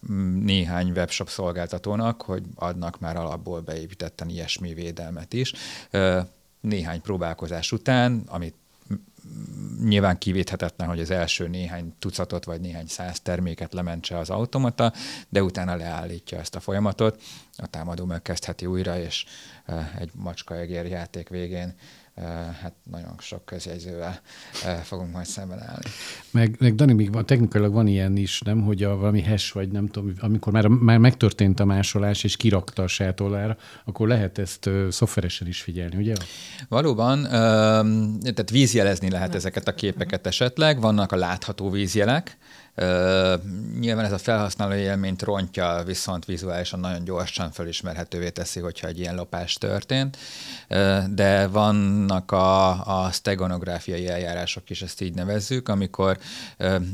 néhány 0.44 0.92
webshop 0.92 1.30
szolgáltatónak, 1.30 2.22
hogy 2.22 2.44
adnak 2.56 3.00
már 3.00 3.16
alapból 3.16 3.62
beépítetten 3.62 4.30
ilyesmi 4.30 4.74
védelmet 4.74 5.34
is. 5.34 5.54
Néhány 6.62 7.02
próbálkozás 7.02 7.72
után, 7.72 8.24
amit 8.28 8.56
nyilván 9.84 10.18
kivéthetetlen, 10.18 10.88
hogy 10.88 11.00
az 11.00 11.12
első 11.12 11.48
néhány 11.48 11.94
tucatot 12.00 12.44
vagy 12.44 12.62
néhány 12.62 12.88
száz 12.88 13.20
terméket 13.20 13.74
lementse 13.74 14.18
az 14.18 14.30
automata, 14.30 14.94
de 15.30 15.44
utána 15.44 15.76
leállítja 15.76 16.38
ezt 16.38 16.56
a 16.56 16.60
folyamatot, 16.60 17.22
a 17.58 17.68
támadó 17.68 18.06
megkezdheti 18.06 18.66
újra, 18.66 19.00
és 19.00 19.26
egy 20.00 20.12
macska-egér 20.14 20.86
játék 20.86 21.30
végén 21.30 21.76
hát 22.62 22.74
nagyon 22.92 23.16
sok 23.20 23.46
közjegyzővel 23.46 24.22
fogunk 24.84 25.12
majd 25.12 25.26
szemben 25.26 25.62
állni. 25.62 25.90
Meg, 26.32 26.56
meg 26.60 26.76
Dani, 26.76 26.94
még 26.94 27.14
van, 27.14 27.26
technikailag 27.26 27.74
van 27.74 27.88
ilyen 27.88 28.18
is, 28.18 28.42
nem, 28.42 28.62
hogy 28.62 28.84
a 28.84 28.96
valami 28.96 29.24
hash, 29.24 29.54
vagy 29.54 29.72
nem 29.72 29.88
tudom, 29.88 30.14
amikor 30.20 30.54
már, 30.54 30.68
már 30.68 30.98
megtörtént 30.98 31.60
a 31.60 31.66
másolás, 31.66 32.24
és 32.24 32.38
kirakta 32.38 32.84
a 32.84 32.88
sátollára, 32.88 33.58
akkor 33.86 34.08
lehet 34.08 34.38
ezt 34.38 34.66
uh, 34.66 34.90
szoftveresen 34.90 35.48
is 35.48 35.62
figyelni, 35.62 35.96
ugye? 35.96 36.14
Valóban, 36.70 37.20
uh, 37.20 37.30
tehát 38.22 38.50
vízjelezni 38.52 39.10
lehet 39.10 39.36
ezeket 39.36 39.68
a 39.68 39.74
képeket 39.74 40.28
esetleg, 40.28 40.82
vannak 40.82 41.12
a 41.12 41.16
látható 41.16 41.70
vízjelek, 41.70 42.38
nyilván 43.80 44.06
ez 44.06 44.12
a 44.12 44.18
felhasználó 44.18 44.74
élményt 44.74 45.22
rontja, 45.22 45.84
viszont 45.86 46.26
vizuálisan 46.26 46.80
nagyon 46.80 47.04
gyorsan 47.04 47.52
felismerhetővé 47.52 48.30
teszi, 48.30 48.60
hogyha 48.60 48.88
egy 48.88 49.00
ilyen 49.00 49.16
lopás 49.16 49.54
történt. 49.54 50.18
De 51.10 51.48
vannak 51.48 52.32
a, 52.32 53.06
a 53.06 53.12
steganográfiai 53.12 54.08
eljárások 54.08 54.70
is, 54.70 54.82
ezt 54.82 55.02
így 55.02 55.14
nevezzük, 55.14 55.70
amikor 55.70 56.18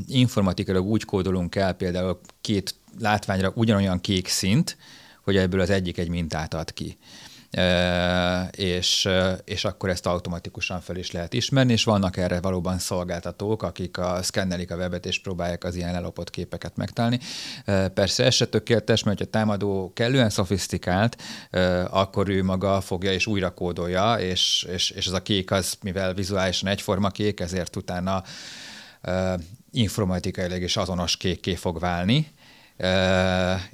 informatikailag 0.06 0.86
úgy 0.86 1.04
kódolunk 1.04 1.54
el 1.54 1.72
például 1.72 2.20
két 2.40 2.74
látványra 2.98 3.52
ugyanolyan 3.54 4.00
kék 4.00 4.28
szint, 4.28 4.76
hogy 5.24 5.36
ebből 5.36 5.60
az 5.60 5.70
egyik 5.70 5.98
egy 5.98 6.08
mintát 6.08 6.54
ad 6.54 6.72
ki 6.72 6.98
és, 8.50 9.08
és 9.44 9.64
akkor 9.64 9.88
ezt 9.88 10.06
automatikusan 10.06 10.80
fel 10.80 10.96
is 10.96 11.10
lehet 11.10 11.32
ismerni, 11.32 11.72
és 11.72 11.84
vannak 11.84 12.16
erre 12.16 12.40
valóban 12.40 12.78
szolgáltatók, 12.78 13.62
akik 13.62 13.98
a, 13.98 14.22
szkennelik 14.22 14.70
a 14.70 14.76
webet, 14.76 15.06
és 15.06 15.20
próbálják 15.20 15.64
az 15.64 15.74
ilyen 15.74 15.94
elopott 15.94 16.30
képeket 16.30 16.76
megtalálni. 16.76 17.18
Persze 17.94 18.24
ez 18.24 18.34
se 18.34 18.46
tökéletes, 18.46 19.02
mert 19.02 19.18
ha 19.18 19.24
támadó 19.24 19.92
kellően 19.94 20.30
szofisztikált, 20.30 21.22
akkor 21.90 22.28
ő 22.28 22.44
maga 22.44 22.80
fogja 22.80 23.12
és 23.12 23.26
újra 23.26 23.54
kódolja, 23.54 24.14
és, 24.14 24.66
és, 24.72 24.90
és 24.90 25.06
az 25.06 25.12
a 25.12 25.22
kék 25.22 25.50
az, 25.50 25.76
mivel 25.82 26.14
vizuálisan 26.14 26.68
egyforma 26.68 27.08
kék, 27.08 27.40
ezért 27.40 27.76
utána 27.76 28.22
informatikailag 29.72 30.62
is 30.62 30.76
azonos 30.76 31.16
kékké 31.16 31.54
fog 31.54 31.78
válni, 31.78 32.32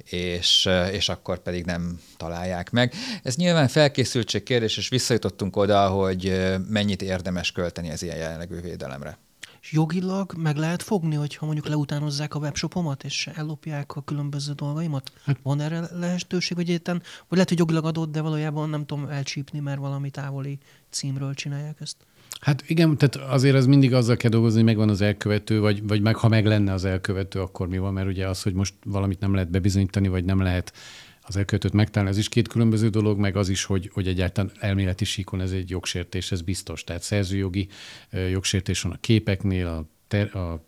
és, 0.03 0.69
és 0.91 1.09
akkor 1.09 1.39
pedig 1.39 1.65
nem 1.65 1.99
találják 2.17 2.71
meg. 2.71 2.93
Ez 3.23 3.35
nyilván 3.35 3.67
felkészültség 3.67 4.43
kérdés, 4.43 4.77
és 4.77 4.89
visszajutottunk 4.89 5.55
oda, 5.55 5.87
hogy 5.87 6.53
mennyit 6.67 7.01
érdemes 7.01 7.51
költeni 7.51 7.91
az 7.91 8.03
ilyen 8.03 8.17
jellegű 8.17 8.59
védelemre. 8.61 9.17
És 9.61 9.71
jogilag 9.71 10.33
meg 10.37 10.55
lehet 10.55 10.83
fogni, 10.83 11.15
hogyha 11.15 11.45
mondjuk 11.45 11.67
leutánozzák 11.67 12.35
a 12.35 12.39
webshopomat, 12.39 13.03
és 13.03 13.29
ellopják 13.33 13.95
a 13.95 14.01
különböző 14.01 14.53
dolgaimat? 14.53 15.11
Hát. 15.23 15.37
Van 15.43 15.61
erre 15.61 15.87
lehetőség, 15.91 16.57
hogy 16.57 16.69
érten, 16.69 17.01
vagy 17.03 17.27
lehet, 17.29 17.49
hogy 17.49 17.57
jogilag 17.57 17.85
adott, 17.85 18.11
de 18.11 18.21
valójában 18.21 18.69
nem 18.69 18.85
tudom 18.85 19.07
elcsípni, 19.07 19.59
mert 19.59 19.79
valami 19.79 20.09
távoli 20.09 20.57
címről 20.89 21.33
csinálják 21.33 21.77
ezt? 21.81 21.95
Hát 22.45 22.63
igen, 22.67 22.97
tehát 22.97 23.15
azért 23.31 23.55
az 23.55 23.65
mindig 23.65 23.93
azzal 23.93 24.17
kell 24.17 24.29
dolgozni, 24.29 24.57
hogy 24.57 24.67
megvan 24.67 24.89
az 24.89 25.01
elkövető, 25.01 25.59
vagy, 25.59 25.87
vagy 25.87 26.01
meg 26.01 26.15
ha 26.15 26.27
meg 26.27 26.45
lenne 26.45 26.73
az 26.73 26.85
elkövető, 26.85 27.39
akkor 27.39 27.67
mi 27.67 27.77
van, 27.77 27.93
mert 27.93 28.07
ugye 28.07 28.27
az, 28.27 28.41
hogy 28.41 28.53
most 28.53 28.73
valamit 28.83 29.19
nem 29.19 29.33
lehet 29.33 29.49
bebizonyítani, 29.49 30.07
vagy 30.07 30.25
nem 30.25 30.41
lehet 30.41 30.73
az 31.21 31.37
elkövetőt 31.37 31.73
megtalálni, 31.73 32.11
ez 32.11 32.17
is 32.17 32.29
két 32.29 32.47
különböző 32.47 32.89
dolog, 32.89 33.19
meg 33.19 33.35
az 33.35 33.49
is, 33.49 33.63
hogy, 33.63 33.89
hogy 33.93 34.07
egyáltalán 34.07 34.51
elméleti 34.59 35.05
síkon 35.05 35.41
ez 35.41 35.51
egy 35.51 35.69
jogsértés, 35.69 36.31
ez 36.31 36.41
biztos. 36.41 36.83
Tehát 36.83 37.01
szerzőjogi 37.01 37.67
jogsértés 38.31 38.81
van 38.81 38.91
a 38.91 38.97
képeknél, 38.99 39.67
a, 39.67 39.85
ter, 40.07 40.35
a 40.35 40.65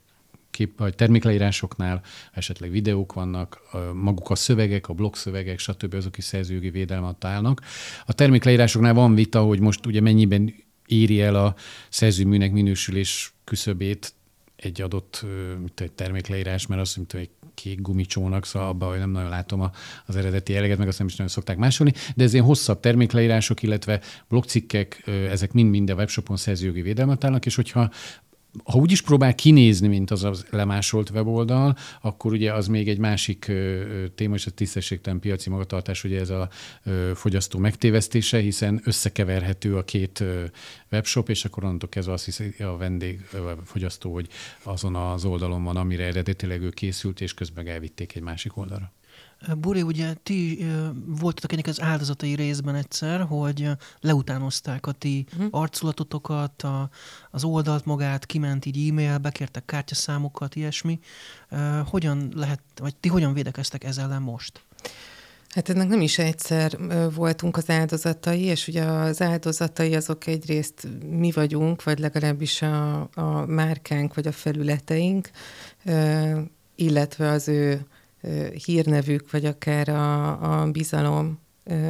kép, 0.51 0.81
a 0.81 0.89
termékleírásoknál, 0.89 2.01
esetleg 2.33 2.71
videók 2.71 3.13
vannak, 3.13 3.61
maguk 3.93 4.29
a 4.29 4.35
szövegek, 4.35 4.89
a 4.89 4.93
blogszövegek, 4.93 5.59
stb. 5.59 5.93
azok 5.93 6.17
is 6.17 6.23
szerzőjogi 6.23 6.69
védelmet 6.69 7.25
állnak. 7.25 7.61
A 8.05 8.13
termékleírásoknál 8.13 8.93
van 8.93 9.15
vita, 9.15 9.41
hogy 9.41 9.59
most 9.59 9.85
ugye 9.85 10.01
mennyiben 10.01 10.65
éri 10.87 11.21
el 11.21 11.35
a 11.35 11.55
szerzőműnek 11.89 12.51
minősülés 12.51 13.33
küszöbét 13.43 14.13
egy 14.55 14.81
adott 14.81 15.25
mint 15.59 15.79
egy 15.79 15.91
termékleírás, 15.91 16.67
mert 16.67 16.81
azt 16.81 16.95
mint 16.95 17.13
egy 17.13 17.29
kék 17.53 17.81
gumicsónak, 17.81 18.45
szóval 18.45 18.67
abban, 18.67 18.89
hogy 18.89 18.97
nem 18.97 19.09
nagyon 19.09 19.29
látom 19.29 19.61
a, 19.61 19.71
az 20.05 20.15
eredeti 20.15 20.55
eleget, 20.55 20.77
meg 20.77 20.87
azt 20.87 20.97
nem 20.97 21.07
is 21.07 21.15
nagyon 21.15 21.31
szokták 21.31 21.57
másolni, 21.57 21.93
de 22.15 22.23
ez 22.23 22.33
ilyen 22.33 22.45
hosszabb 22.45 22.79
termékleírások, 22.79 23.63
illetve 23.63 24.01
blogcikkek, 24.27 25.03
ezek 25.29 25.51
mind-mind 25.51 25.89
a 25.89 25.93
webshopon 25.93 26.37
szerzőjogi 26.37 26.81
védelmet 26.81 27.23
állnak, 27.23 27.45
és 27.45 27.55
hogyha 27.55 27.91
ha 28.63 28.77
úgy 28.77 28.91
is 28.91 29.01
próbál 29.01 29.35
kinézni, 29.35 29.87
mint 29.87 30.11
az 30.11 30.23
a 30.23 30.33
lemásolt 30.49 31.09
weboldal, 31.09 31.75
akkor 32.01 32.31
ugye 32.31 32.53
az 32.53 32.67
még 32.67 32.89
egy 32.89 32.97
másik 32.97 33.51
téma, 34.15 34.35
és 34.35 34.45
a 34.45 34.51
tisztességtelen 34.51 35.19
piaci 35.19 35.49
magatartás, 35.49 36.03
ugye 36.03 36.19
ez 36.19 36.29
a 36.29 36.49
fogyasztó 37.13 37.59
megtévesztése, 37.59 38.39
hiszen 38.39 38.81
összekeverhető 38.83 39.77
a 39.77 39.83
két 39.83 40.23
webshop, 40.91 41.29
és 41.29 41.45
akkor 41.45 41.63
onnantól 41.63 41.89
kezdve 41.89 42.13
azt 42.13 42.25
hiszi 42.25 42.53
a 42.59 42.77
vendég, 42.77 43.27
a 43.31 43.65
fogyasztó, 43.65 44.13
hogy 44.13 44.27
azon 44.63 44.95
az 44.95 45.25
oldalon 45.25 45.63
van, 45.63 45.77
amire 45.77 46.03
eredetileg 46.03 46.61
ő 46.61 46.69
készült, 46.69 47.21
és 47.21 47.33
közben 47.33 47.67
elvitték 47.67 48.15
egy 48.15 48.21
másik 48.23 48.57
oldalra. 48.57 48.91
Buri, 49.57 49.81
ugye 49.81 50.13
ti 50.23 50.65
voltatok 51.05 51.51
ennek 51.51 51.67
az 51.67 51.81
áldozatai 51.81 52.35
részben 52.35 52.75
egyszer, 52.75 53.21
hogy 53.21 53.69
leutánozták 53.99 54.85
a 54.87 54.91
ti 54.91 55.25
uh-huh. 55.33 55.47
arculatotokat, 55.51 56.61
a, 56.61 56.89
az 57.31 57.43
oldalt 57.43 57.85
magát, 57.85 58.25
kiment 58.25 58.65
így 58.65 58.89
e-mail, 58.89 59.17
bekértek 59.17 59.65
kártyaszámokat, 59.65 60.55
ilyesmi. 60.55 60.99
Hogyan 61.85 62.31
lehet, 62.35 62.61
vagy 62.75 62.95
ti 62.95 63.09
hogyan 63.09 63.33
védekeztek 63.33 63.83
ezzel 63.83 64.05
ellen 64.05 64.21
most? 64.21 64.61
Hát 65.49 65.69
ennek 65.69 65.87
nem 65.87 66.01
is 66.01 66.17
egyszer 66.17 66.77
voltunk 67.13 67.57
az 67.57 67.69
áldozatai, 67.69 68.41
és 68.41 68.67
ugye 68.67 68.83
az 68.83 69.21
áldozatai 69.21 69.95
azok 69.95 70.27
egyrészt 70.27 70.87
mi 71.09 71.31
vagyunk, 71.31 71.83
vagy 71.83 71.99
legalábbis 71.99 72.61
a, 72.61 73.09
a 73.13 73.45
márkánk, 73.45 74.13
vagy 74.13 74.27
a 74.27 74.31
felületeink, 74.31 75.29
illetve 76.75 77.29
az 77.29 77.47
ő 77.47 77.85
hírnevük, 78.65 79.31
vagy 79.31 79.45
akár 79.45 79.89
a, 79.89 80.61
a 80.61 80.71
bizalom 80.71 81.39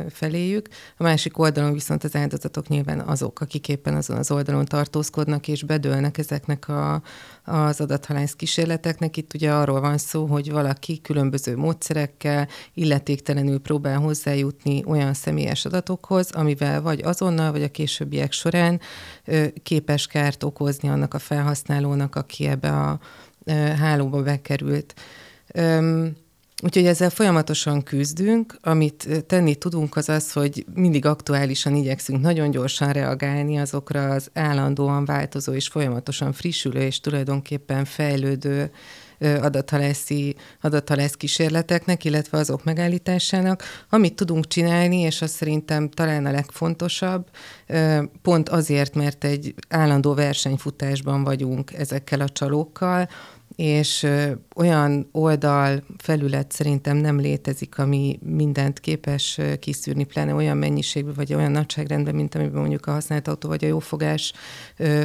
feléjük. 0.09 0.67
A 0.97 1.03
másik 1.03 1.37
oldalon 1.37 1.73
viszont 1.73 2.03
az 2.03 2.15
áldozatok 2.15 2.67
nyilván 2.67 2.99
azok, 2.99 3.41
akik 3.41 3.69
éppen 3.69 3.95
azon 3.95 4.17
az 4.17 4.31
oldalon 4.31 4.65
tartózkodnak 4.65 5.47
és 5.47 5.63
bedőlnek 5.63 6.17
ezeknek 6.17 6.67
a, 6.67 7.01
az 7.43 7.81
adathalász 7.81 8.33
kísérleteknek. 8.33 9.17
Itt 9.17 9.33
ugye 9.33 9.53
arról 9.53 9.81
van 9.81 9.97
szó, 9.97 10.25
hogy 10.25 10.51
valaki 10.51 11.01
különböző 11.01 11.57
módszerekkel 11.57 12.47
illetéktelenül 12.73 13.59
próbál 13.59 13.97
hozzájutni 13.97 14.83
olyan 14.85 15.13
személyes 15.13 15.65
adatokhoz, 15.65 16.31
amivel 16.31 16.81
vagy 16.81 17.01
azonnal, 17.03 17.51
vagy 17.51 17.63
a 17.63 17.71
későbbiek 17.71 18.31
során 18.31 18.79
képes 19.63 20.07
kárt 20.07 20.43
okozni 20.43 20.89
annak 20.89 21.13
a 21.13 21.19
felhasználónak, 21.19 22.15
aki 22.15 22.45
ebbe 22.45 22.69
a 22.69 22.99
hálóba 23.79 24.23
bekerült. 24.23 24.93
Úgyhogy 26.63 26.85
ezzel 26.85 27.09
folyamatosan 27.09 27.83
küzdünk. 27.83 28.57
Amit 28.61 29.23
tenni 29.27 29.55
tudunk, 29.55 29.95
az 29.95 30.09
az, 30.09 30.31
hogy 30.31 30.65
mindig 30.73 31.05
aktuálisan 31.05 31.75
igyekszünk 31.75 32.21
nagyon 32.21 32.51
gyorsan 32.51 32.91
reagálni 32.91 33.57
azokra 33.57 34.09
az 34.09 34.29
állandóan 34.33 35.05
változó 35.05 35.53
és 35.53 35.67
folyamatosan 35.67 36.33
frissülő 36.33 36.81
és 36.81 36.99
tulajdonképpen 36.99 37.85
fejlődő 37.85 38.71
adathalászi, 39.19 40.35
adathalász 40.61 41.13
kísérleteknek, 41.13 42.05
illetve 42.05 42.37
azok 42.37 42.63
megállításának. 42.63 43.63
Amit 43.89 44.15
tudunk 44.15 44.47
csinálni, 44.47 44.99
és 44.99 45.21
az 45.21 45.31
szerintem 45.31 45.89
talán 45.89 46.25
a 46.25 46.31
legfontosabb, 46.31 47.29
pont 48.21 48.49
azért, 48.49 48.95
mert 48.95 49.23
egy 49.23 49.53
állandó 49.69 50.13
versenyfutásban 50.13 51.23
vagyunk 51.23 51.73
ezekkel 51.73 52.21
a 52.21 52.29
csalókkal, 52.29 53.09
és 53.57 54.07
olyan 54.55 55.09
oldal, 55.11 55.83
felület 55.97 56.51
szerintem 56.51 56.97
nem 56.97 57.19
létezik, 57.19 57.77
ami 57.79 58.19
mindent 58.23 58.79
képes 58.79 59.39
kiszűrni, 59.59 60.03
pláne 60.03 60.33
olyan 60.33 60.57
mennyiségben, 60.57 61.13
vagy 61.13 61.33
olyan 61.33 61.51
nagyságrendben, 61.51 62.15
mint 62.15 62.35
amiben 62.35 62.59
mondjuk 62.59 62.85
a 62.85 62.91
használt 62.91 63.27
autó 63.27 63.49
vagy 63.49 63.63
a 63.63 63.67
jófogás 63.67 64.33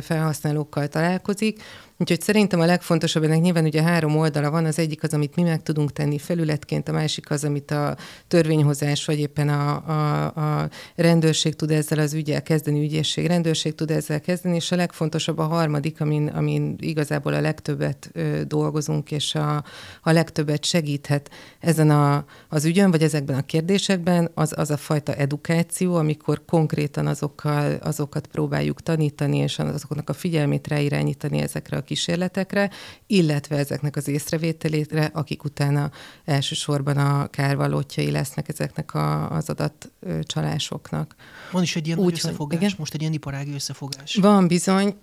felhasználókkal 0.00 0.88
találkozik. 0.88 1.62
Úgyhogy 2.02 2.20
szerintem 2.20 2.60
a 2.60 2.64
legfontosabb, 2.64 3.22
ennek 3.22 3.40
nyilván 3.40 3.64
ugye 3.64 3.82
három 3.82 4.16
oldala 4.16 4.50
van, 4.50 4.64
az 4.64 4.78
egyik 4.78 5.02
az, 5.02 5.14
amit 5.14 5.36
mi 5.36 5.42
meg 5.42 5.62
tudunk 5.62 5.92
tenni 5.92 6.18
felületként, 6.18 6.88
a 6.88 6.92
másik 6.92 7.30
az, 7.30 7.44
amit 7.44 7.70
a 7.70 7.96
törvényhozás, 8.28 9.04
vagy 9.04 9.18
éppen 9.18 9.48
a, 9.48 9.88
a, 9.88 10.24
a 10.62 10.68
rendőrség 10.94 11.54
tud 11.54 11.70
ezzel 11.70 11.98
az 11.98 12.14
ügyel 12.14 12.42
kezdeni, 12.42 12.82
ügyészség, 12.82 13.26
rendőrség 13.26 13.74
tud 13.74 13.90
ezzel 13.90 14.20
kezdeni, 14.20 14.54
és 14.54 14.72
a 14.72 14.76
legfontosabb 14.76 15.38
a 15.38 15.42
harmadik, 15.42 16.00
amin, 16.00 16.28
amin 16.28 16.76
igazából 16.78 17.34
a 17.34 17.40
legtöbbet 17.40 18.10
ö, 18.12 18.40
dolgozunk, 18.46 19.10
és 19.10 19.34
a, 19.34 19.64
a 20.02 20.10
legtöbbet 20.10 20.64
segíthet 20.64 21.30
ezen 21.60 21.90
a, 21.90 22.24
az 22.48 22.64
ügyön, 22.64 22.90
vagy 22.90 23.02
ezekben 23.02 23.36
a 23.36 23.42
kérdésekben, 23.42 24.30
az, 24.34 24.52
az 24.56 24.70
a 24.70 24.76
fajta 24.76 25.14
edukáció, 25.14 25.94
amikor 25.94 26.44
konkrétan 26.44 27.06
azokkal, 27.06 27.74
azokat 27.82 28.26
próbáljuk 28.26 28.82
tanítani, 28.82 29.36
és 29.36 29.58
azoknak 29.58 30.08
a 30.08 30.12
figyelmét 30.12 30.68
ráirányítani 30.68 31.40
ezekre 31.40 31.76
a 31.76 31.82
kísérletekre, 31.92 32.70
illetve 33.06 33.56
ezeknek 33.56 33.96
az 33.96 34.08
észrevételére, 34.08 35.10
akik 35.12 35.44
utána 35.44 35.90
elsősorban 36.24 36.96
a 36.96 37.26
kárvalótjai 37.26 38.10
lesznek 38.10 38.48
ezeknek 38.48 38.94
a, 38.94 39.30
az 39.30 39.48
adatcsalásoknak. 39.48 41.14
Van 41.50 41.62
is 41.62 41.76
egy 41.76 41.86
ilyen 41.86 41.98
Úgy, 41.98 42.12
összefogás, 42.12 42.60
igen? 42.60 42.72
most 42.78 42.94
egy 42.94 43.00
ilyen 43.00 43.12
iparági 43.12 43.52
összefogás. 43.54 44.14
Van 44.14 44.46
bizony, 44.46 44.94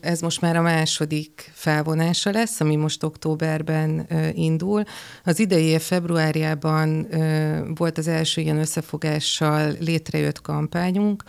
ez 0.00 0.20
most 0.20 0.40
már 0.40 0.56
a 0.56 0.62
második 0.62 1.50
felvonása 1.54 2.30
lesz, 2.30 2.60
ami 2.60 2.76
most 2.76 3.02
októberben 3.02 4.06
indul. 4.34 4.82
Az 5.24 5.38
idei 5.38 5.64
év 5.64 5.80
februárjában 5.80 7.06
volt 7.74 7.98
az 7.98 8.08
első 8.08 8.40
ilyen 8.40 8.58
összefogással 8.58 9.74
létrejött 9.78 10.40
kampányunk, 10.40 11.22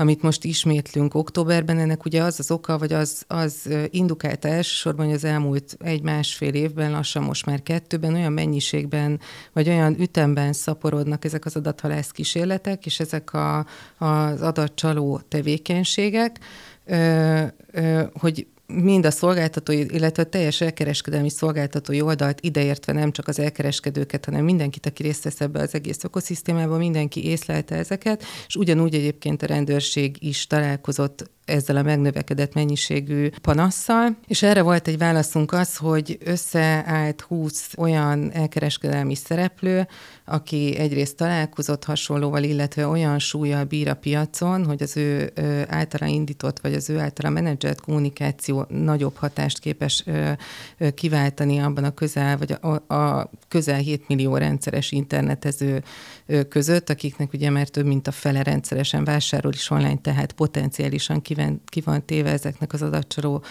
amit 0.00 0.22
most 0.22 0.44
ismétlünk 0.44 1.14
októberben, 1.14 1.78
ennek 1.78 2.04
ugye 2.04 2.22
az 2.22 2.38
az 2.38 2.50
oka, 2.50 2.78
vagy 2.78 2.92
az, 2.92 3.24
az 3.26 3.68
indukálta 3.90 4.48
elsősorban, 4.48 5.06
hogy 5.06 5.14
az 5.14 5.24
elmúlt 5.24 5.76
egy-másfél 5.80 6.54
évben, 6.54 6.90
lassan 6.90 7.22
most 7.22 7.46
már 7.46 7.62
kettőben 7.62 8.14
olyan 8.14 8.32
mennyiségben, 8.32 9.20
vagy 9.52 9.68
olyan 9.68 10.00
ütemben 10.00 10.52
szaporodnak 10.52 11.24
ezek 11.24 11.44
az 11.44 11.56
adathalász 11.56 12.10
kísérletek, 12.10 12.86
és 12.86 13.00
ezek 13.00 13.32
a, 13.32 13.66
az 13.98 14.42
adatcsaló 14.42 15.20
tevékenységek, 15.28 16.38
hogy 18.12 18.46
mind 18.74 19.06
a 19.06 19.10
szolgáltatói, 19.10 19.84
illetve 19.88 20.22
a 20.22 20.26
teljes 20.26 20.60
elkereskedelmi 20.60 21.30
szolgáltatói 21.30 22.00
oldalt 22.00 22.40
ideértve 22.40 22.92
nem 22.92 23.12
csak 23.12 23.28
az 23.28 23.38
elkereskedőket, 23.38 24.24
hanem 24.24 24.44
mindenkit, 24.44 24.86
aki 24.86 25.02
részt 25.02 25.24
vesz 25.24 25.40
ebbe 25.40 25.60
az 25.60 25.74
egész 25.74 26.04
ökoszisztémában, 26.04 26.78
mindenki 26.78 27.24
észlelte 27.24 27.74
ezeket, 27.74 28.24
és 28.46 28.56
ugyanúgy 28.56 28.94
egyébként 28.94 29.42
a 29.42 29.46
rendőrség 29.46 30.16
is 30.20 30.46
találkozott 30.46 31.30
ezzel 31.50 31.76
a 31.76 31.82
megnövekedett 31.82 32.54
mennyiségű 32.54 33.28
panasszal, 33.42 34.16
és 34.26 34.42
erre 34.42 34.62
volt 34.62 34.88
egy 34.88 34.98
válaszunk 34.98 35.52
az, 35.52 35.76
hogy 35.76 36.18
összeállt 36.24 37.20
20 37.20 37.70
olyan 37.76 38.32
elkereskedelmi 38.32 39.14
szereplő, 39.14 39.86
aki 40.24 40.76
egyrészt 40.76 41.16
találkozott 41.16 41.84
hasonlóval, 41.84 42.42
illetve 42.42 42.86
olyan 42.86 43.18
súlyjal 43.18 43.64
bír 43.64 43.88
a 43.88 43.94
piacon, 43.94 44.64
hogy 44.64 44.82
az 44.82 44.96
ő 44.96 45.32
általa 45.68 46.06
indított, 46.06 46.60
vagy 46.60 46.74
az 46.74 46.90
ő 46.90 46.98
általa 46.98 47.30
menedzselt 47.30 47.80
kommunikáció 47.80 48.66
nagyobb 48.68 49.16
hatást 49.16 49.58
képes 49.58 50.04
kiváltani 50.94 51.58
abban 51.58 51.84
a 51.84 51.94
közel, 51.94 52.38
vagy 52.38 52.56
a, 52.60 52.94
a 52.94 53.30
közel 53.48 53.78
7 53.78 54.08
millió 54.08 54.36
rendszeres 54.36 54.92
internetező 54.92 55.82
között, 56.48 56.90
akiknek 56.90 57.32
ugye 57.32 57.50
már 57.50 57.68
több 57.68 57.86
mint 57.86 58.06
a 58.06 58.12
fele 58.12 58.42
rendszeresen 58.42 59.04
vásárol 59.04 59.52
is 59.52 59.70
online, 59.70 59.98
tehát 60.02 60.32
potenciálisan 60.32 61.22
ki 61.22 61.34
van, 61.40 61.62
ki 61.64 61.80
van 61.80 62.04
téve 62.04 62.30
ezeknek 62.30 62.72
az 62.72 62.82
adatcsaló 62.82 63.42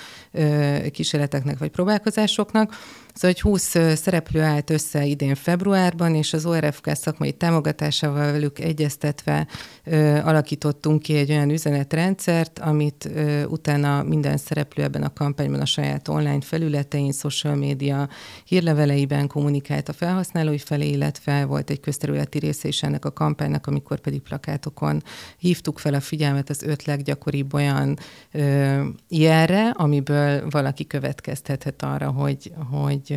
kísérleteknek 0.91 1.57
vagy 1.57 1.69
próbálkozásoknak. 1.69 2.75
Szóval, 3.19 3.35
hogy 3.41 3.51
20 3.51 3.97
szereplő 3.99 4.41
állt 4.41 4.69
össze 4.69 5.05
idén 5.05 5.35
februárban, 5.35 6.15
és 6.15 6.33
az 6.33 6.45
ORFK 6.45 6.89
szakmai 6.93 7.31
támogatásával 7.31 8.31
velük 8.31 8.59
egyeztetve 8.59 9.47
ö, 9.83 10.17
alakítottunk 10.17 11.01
ki 11.01 11.15
egy 11.15 11.31
olyan 11.31 11.49
üzenetrendszert, 11.49 12.59
amit 12.59 13.09
ö, 13.13 13.43
utána 13.43 14.03
minden 14.03 14.37
szereplő 14.37 14.83
ebben 14.83 15.03
a 15.03 15.13
kampányban 15.13 15.59
a 15.59 15.65
saját 15.65 16.07
online 16.07 16.41
felületein, 16.41 17.11
social 17.11 17.55
média 17.55 18.09
hírleveleiben 18.45 19.27
kommunikált 19.27 19.89
a 19.89 19.93
felhasználói 19.93 20.57
felé, 20.57 20.89
illetve 20.89 21.45
volt 21.45 21.69
egy 21.69 21.79
közterületi 21.79 22.39
része 22.39 22.67
is 22.67 22.83
ennek 22.83 23.05
a 23.05 23.13
kampánynak, 23.13 23.67
amikor 23.67 23.99
pedig 23.99 24.21
plakátokon 24.21 25.03
hívtuk 25.37 25.79
fel 25.79 25.93
a 25.93 25.99
figyelmet 25.99 26.49
az 26.49 26.63
öt 26.63 26.83
leggyakoribb 26.83 27.53
olyan 27.53 27.97
ö, 28.31 28.81
jelre, 29.09 29.69
amiből 29.69 30.49
valaki 30.49 30.87
következtethet 30.87 31.83
arra, 31.83 32.11
hogy, 32.11 32.51
hogy 32.71 33.08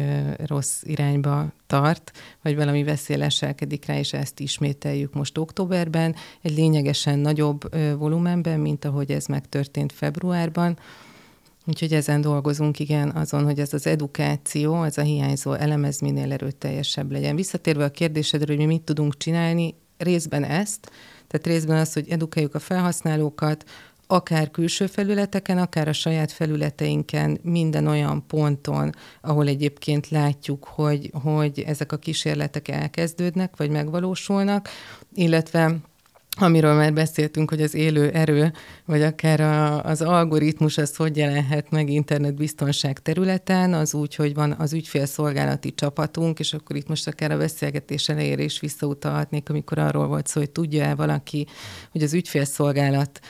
rossz 0.46 0.82
irányba 0.82 1.52
tart, 1.66 2.12
vagy 2.42 2.56
valami 2.56 2.82
veszély 2.82 3.16
leselkedik 3.16 3.86
rá, 3.86 3.98
és 3.98 4.12
ezt 4.12 4.40
ismételjük 4.40 5.14
most 5.14 5.38
októberben, 5.38 6.14
egy 6.42 6.56
lényegesen 6.56 7.18
nagyobb 7.18 7.76
volumenben, 7.98 8.60
mint 8.60 8.84
ahogy 8.84 9.10
ez 9.10 9.26
megtörtént 9.26 9.92
februárban. 9.92 10.78
Úgyhogy 11.66 11.92
ezen 11.92 12.20
dolgozunk, 12.20 12.78
igen, 12.78 13.10
azon, 13.10 13.44
hogy 13.44 13.58
ez 13.58 13.72
az 13.72 13.86
edukáció, 13.86 14.82
ez 14.82 14.98
a 14.98 15.02
hiányzó 15.02 15.52
elem, 15.52 15.86
minél 16.00 16.32
erőteljesebb 16.32 17.10
legyen. 17.10 17.36
Visszatérve 17.36 17.84
a 17.84 17.90
kérdésedre, 17.90 18.46
hogy 18.46 18.56
mi 18.56 18.64
mit 18.66 18.82
tudunk 18.82 19.16
csinálni, 19.16 19.74
részben 19.96 20.44
ezt, 20.44 20.90
tehát 21.26 21.46
részben 21.46 21.78
az, 21.78 21.92
hogy 21.92 22.08
edukáljuk 22.08 22.54
a 22.54 22.58
felhasználókat, 22.58 23.64
akár 24.12 24.50
külső 24.50 24.86
felületeken, 24.86 25.58
akár 25.58 25.88
a 25.88 25.92
saját 25.92 26.32
felületeinken, 26.32 27.38
minden 27.42 27.86
olyan 27.86 28.26
ponton, 28.26 28.92
ahol 29.20 29.46
egyébként 29.46 30.08
látjuk, 30.08 30.64
hogy, 30.64 31.10
hogy 31.22 31.64
ezek 31.66 31.92
a 31.92 31.96
kísérletek 31.96 32.68
elkezdődnek, 32.68 33.56
vagy 33.56 33.70
megvalósulnak, 33.70 34.68
illetve 35.14 35.80
amiről 36.36 36.74
már 36.74 36.92
beszéltünk, 36.92 37.50
hogy 37.50 37.62
az 37.62 37.74
élő 37.74 38.10
erő, 38.10 38.52
vagy 38.84 39.02
akár 39.02 39.40
a, 39.40 39.84
az 39.84 40.02
algoritmus, 40.02 40.78
az 40.78 40.96
hogy 40.96 41.16
jelenhet 41.16 41.70
meg 41.70 41.90
internetbiztonság 41.90 42.98
területen, 42.98 43.74
az 43.74 43.94
úgy, 43.94 44.14
hogy 44.14 44.34
van 44.34 44.54
az 44.58 44.72
ügyfélszolgálati 44.72 45.74
csapatunk, 45.74 46.38
és 46.38 46.52
akkor 46.52 46.76
itt 46.76 46.88
most 46.88 47.06
akár 47.06 47.30
a 47.30 47.36
beszélgetés 47.36 48.08
elejére 48.08 48.42
is 48.42 48.60
visszautalhatnék, 48.60 49.48
amikor 49.48 49.78
arról 49.78 50.06
volt 50.06 50.26
szó, 50.26 50.40
hogy 50.40 50.50
tudja-e 50.50 50.94
valaki, 50.94 51.46
hogy 51.90 52.02
az 52.02 52.14
ügyfélszolgálat 52.14 53.20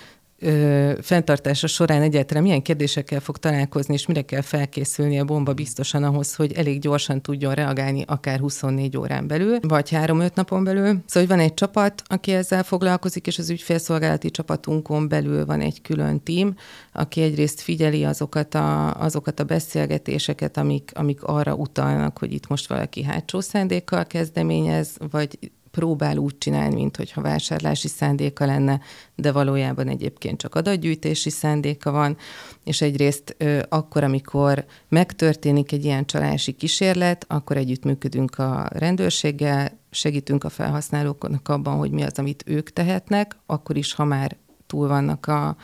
ö, 0.43 0.93
fenntartása 1.01 1.67
során 1.67 2.03
egyáltalán 2.03 2.43
milyen 2.43 2.63
kérdésekkel 2.63 3.21
fog 3.21 3.39
találkozni, 3.39 3.95
és 3.95 4.07
mire 4.07 4.23
kell 4.23 4.41
felkészülni 4.41 5.19
a 5.19 5.25
bomba 5.25 5.53
biztosan 5.53 6.05
ahhoz, 6.05 6.35
hogy 6.35 6.53
elég 6.53 6.81
gyorsan 6.81 7.21
tudjon 7.21 7.55
reagálni, 7.55 8.05
akár 8.07 8.39
24 8.39 8.97
órán 8.97 9.27
belül, 9.27 9.59
vagy 9.61 9.89
3-5 9.93 10.35
napon 10.35 10.65
belül. 10.65 10.85
Szóval 10.87 11.03
hogy 11.13 11.29
van 11.29 11.39
egy 11.39 11.55
csapat, 11.55 12.03
aki 12.07 12.33
ezzel 12.33 12.63
foglalkozik, 12.63 13.27
és 13.27 13.39
az 13.39 13.51
ügyfélszolgálati 13.51 14.31
csapatunkon 14.31 15.09
belül 15.09 15.47
van 15.47 15.61
egy 15.61 15.83
külön 15.83 16.23
tím, 16.23 16.55
aki 16.93 17.23
egyrészt 17.23 17.61
figyeli 17.61 18.05
azokat 18.05 18.55
a, 18.55 18.95
azokat 18.95 19.41
a 19.41 19.45
beszélgetéseket, 19.45 20.57
amik, 20.57 20.91
amik 20.95 21.23
arra 21.23 21.55
utalnak, 21.55 22.19
hogy 22.19 22.33
itt 22.33 22.49
most 22.49 22.69
valaki 22.69 23.03
hátsó 23.03 23.41
szándékkal 23.41 24.07
kezdeményez, 24.07 24.97
vagy 25.11 25.39
próbál 25.73 26.17
úgy 26.17 26.39
csinálni, 26.39 26.75
mint 26.75 26.97
hogyha 26.97 27.21
vásárlási 27.21 27.89
szándéka 27.89 28.47
lenne, 28.47 28.81
de 29.15 29.33
valójában 29.33 29.89
egyébként 29.89 30.39
csak 30.39 30.55
adatgyűjtési 30.55 31.31
szándéka 31.31 31.91
van, 31.91 32.17
és 32.65 32.81
egyrészt 32.81 33.37
akkor, 33.69 34.05
amikor 34.05 34.65
megtörténik 34.89 35.73
egy 35.73 35.85
ilyen 35.85 36.05
csalási 36.07 36.53
kísérlet, 36.53 37.25
akkor 37.29 37.57
együttműködünk 37.57 38.39
a 38.39 38.69
rendőrséggel, 38.73 39.81
segítünk 39.91 40.45
a 40.45 40.49
felhasználóknak 40.49 41.49
abban, 41.49 41.77
hogy 41.77 41.91
mi 41.91 42.03
az, 42.03 42.19
amit 42.19 42.43
ők 42.47 42.73
tehetnek, 42.73 43.37
akkor 43.47 43.77
is, 43.77 43.95
ha 43.95 44.05
már 44.05 44.37
túl 44.67 44.89
vannak 44.89 45.27
a, 45.27 45.57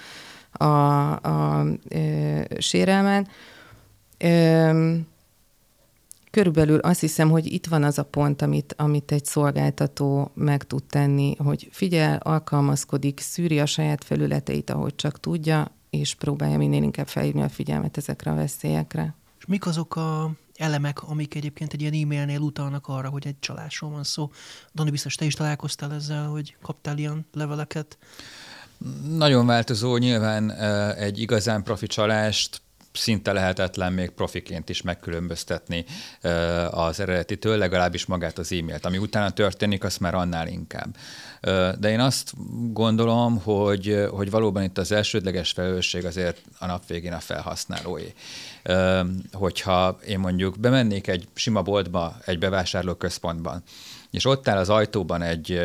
a, 0.53 0.65
a, 0.65 1.59
a 1.59 1.67
ö, 1.89 2.41
sérelmen. 2.59 3.29
Ö, 4.19 4.95
körülbelül 6.31 6.79
azt 6.79 7.01
hiszem, 7.01 7.31
hogy 7.31 7.47
itt 7.47 7.67
van 7.67 7.85
az 7.85 7.99
a 7.99 8.05
pont, 8.05 8.43
amit, 8.43 8.75
amit 8.79 9.13
egy 9.13 9.25
szolgáltató 9.25 10.31
meg 10.35 10.65
tud 10.65 10.85
tenni, 10.85 11.37
hogy 11.39 11.69
figyel, 11.71 12.17
alkalmazkodik, 12.17 13.21
szűri 13.21 13.61
a 13.61 13.67
saját 13.67 14.05
felületeit, 14.05 14.71
ahogy 14.71 14.95
csak 14.95 15.21
tudja, 15.21 15.77
és 15.91 16.15
próbálja 16.15 16.59
minél 16.59 16.83
inkább 16.83 17.09
felhívni 17.09 17.43
a 17.43 17.49
figyelmet 17.49 17.97
ezekre 17.97 18.31
a 18.31 18.35
veszélyekre. 18.35 19.15
És 19.39 19.47
mik 19.47 19.67
azok 19.67 19.97
a 19.97 20.31
elemek, 20.57 21.03
amik 21.03 21.35
egyébként 21.35 21.73
egy 21.73 21.81
ilyen 21.81 21.93
e-mailnél 21.93 22.41
utalnak 22.41 22.89
arra, 22.89 23.09
hogy 23.09 23.27
egy 23.27 23.39
csalásról 23.41 23.91
van 23.91 24.05
szó. 24.05 24.31
Dani, 24.75 24.91
biztos 24.91 25.15
te 25.15 25.25
is 25.25 25.35
találkoztál 25.35 25.93
ezzel, 25.93 26.27
hogy 26.27 26.57
kaptál 26.63 26.99
ilyen 26.99 27.27
leveleket? 27.33 27.99
Nagyon 29.09 29.47
változó, 29.47 29.97
nyilván 29.97 30.51
egy 30.93 31.21
igazán 31.21 31.63
profi 31.63 31.87
csalást 31.87 32.61
szinte 32.93 33.33
lehetetlen 33.33 33.93
még 33.93 34.11
profiként 34.11 34.69
is 34.69 34.83
megkülönböztetni 34.83 35.85
az 36.71 37.01
eredetitől, 37.01 37.57
legalábbis 37.57 38.07
magát 38.07 38.39
az 38.39 38.53
e-mailt. 38.53 38.85
Ami 38.85 38.99
utána 38.99 39.31
történik, 39.31 39.85
az 39.85 39.97
már 39.97 40.15
annál 40.15 40.49
inkább. 40.49 40.97
De 41.79 41.91
én 41.91 42.01
azt 42.01 42.33
gondolom, 42.73 43.41
hogy, 43.43 44.07
hogy 44.11 44.31
valóban 44.31 44.63
itt 44.63 44.79
az 44.79 44.93
elsődleges 44.93 45.51
felelősség 45.51 46.05
azért 46.05 46.43
a 46.59 46.67
nap 46.67 46.87
végén 46.87 47.13
a 47.13 47.21
felhasználói. 47.21 48.13
Hogyha 49.33 49.99
én 50.07 50.19
mondjuk 50.19 50.59
bemennék 50.59 51.07
egy 51.07 51.29
sima 51.35 51.63
boltba, 51.63 52.17
egy 52.25 52.39
bevásárlóközpontban, 52.39 53.63
és 54.11 54.25
ott 54.25 54.49
áll 54.49 54.59
az 54.59 54.69
ajtóban 54.69 55.23
egy 55.23 55.61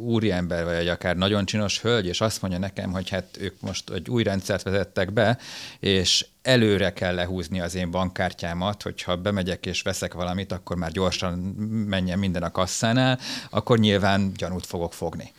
úriember, 0.00 0.64
vagy 0.64 0.74
egy 0.74 0.88
akár 0.88 1.16
nagyon 1.16 1.44
csinos 1.44 1.80
hölgy, 1.80 2.06
és 2.06 2.20
azt 2.20 2.42
mondja 2.42 2.60
nekem, 2.60 2.92
hogy 2.92 3.08
hát 3.08 3.36
ők 3.40 3.60
most 3.60 3.90
egy 3.90 4.10
új 4.10 4.22
rendszert 4.22 4.62
vezettek 4.62 5.12
be, 5.12 5.38
és 5.78 6.26
előre 6.42 6.92
kell 6.92 7.14
lehúzni 7.14 7.60
az 7.60 7.74
én 7.74 7.90
bankkártyámat, 7.90 8.82
hogyha 8.82 9.16
bemegyek 9.16 9.66
és 9.66 9.82
veszek 9.82 10.14
valamit, 10.14 10.52
akkor 10.52 10.76
már 10.76 10.90
gyorsan 10.90 11.38
menjen 11.86 12.18
minden 12.18 12.42
a 12.42 12.50
kasszánál, 12.50 13.18
akkor 13.50 13.78
nyilván 13.78 14.32
gyanút 14.36 14.66
fogok 14.66 14.92
fogni. 14.92 15.32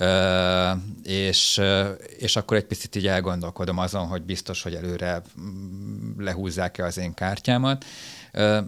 Uh, 0.00 0.78
és, 1.02 1.60
és 2.18 2.36
akkor 2.36 2.56
egy 2.56 2.64
picit 2.64 2.96
így 2.96 3.06
elgondolkodom 3.06 3.78
azon, 3.78 4.06
hogy 4.06 4.22
biztos, 4.22 4.62
hogy 4.62 4.74
előre 4.74 5.22
lehúzzák-e 6.18 6.84
az 6.84 6.98
én 6.98 7.14
kártyámat, 7.14 7.84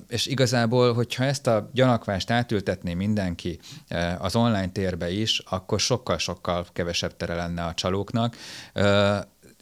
és 0.09 0.27
igazából, 0.27 0.95
hogyha 0.95 1.25
ezt 1.25 1.47
a 1.47 1.71
gyanakvást 1.73 2.31
átültetné 2.31 2.95
mindenki 2.95 3.59
az 4.19 4.37
online 4.37 4.69
térbe 4.69 5.11
is, 5.11 5.43
akkor 5.49 5.81
sokkal-sokkal 5.81 6.67
kevesebb 6.73 7.17
tere 7.17 7.35
lenne 7.35 7.65
a 7.65 7.75
csalóknak 7.75 8.37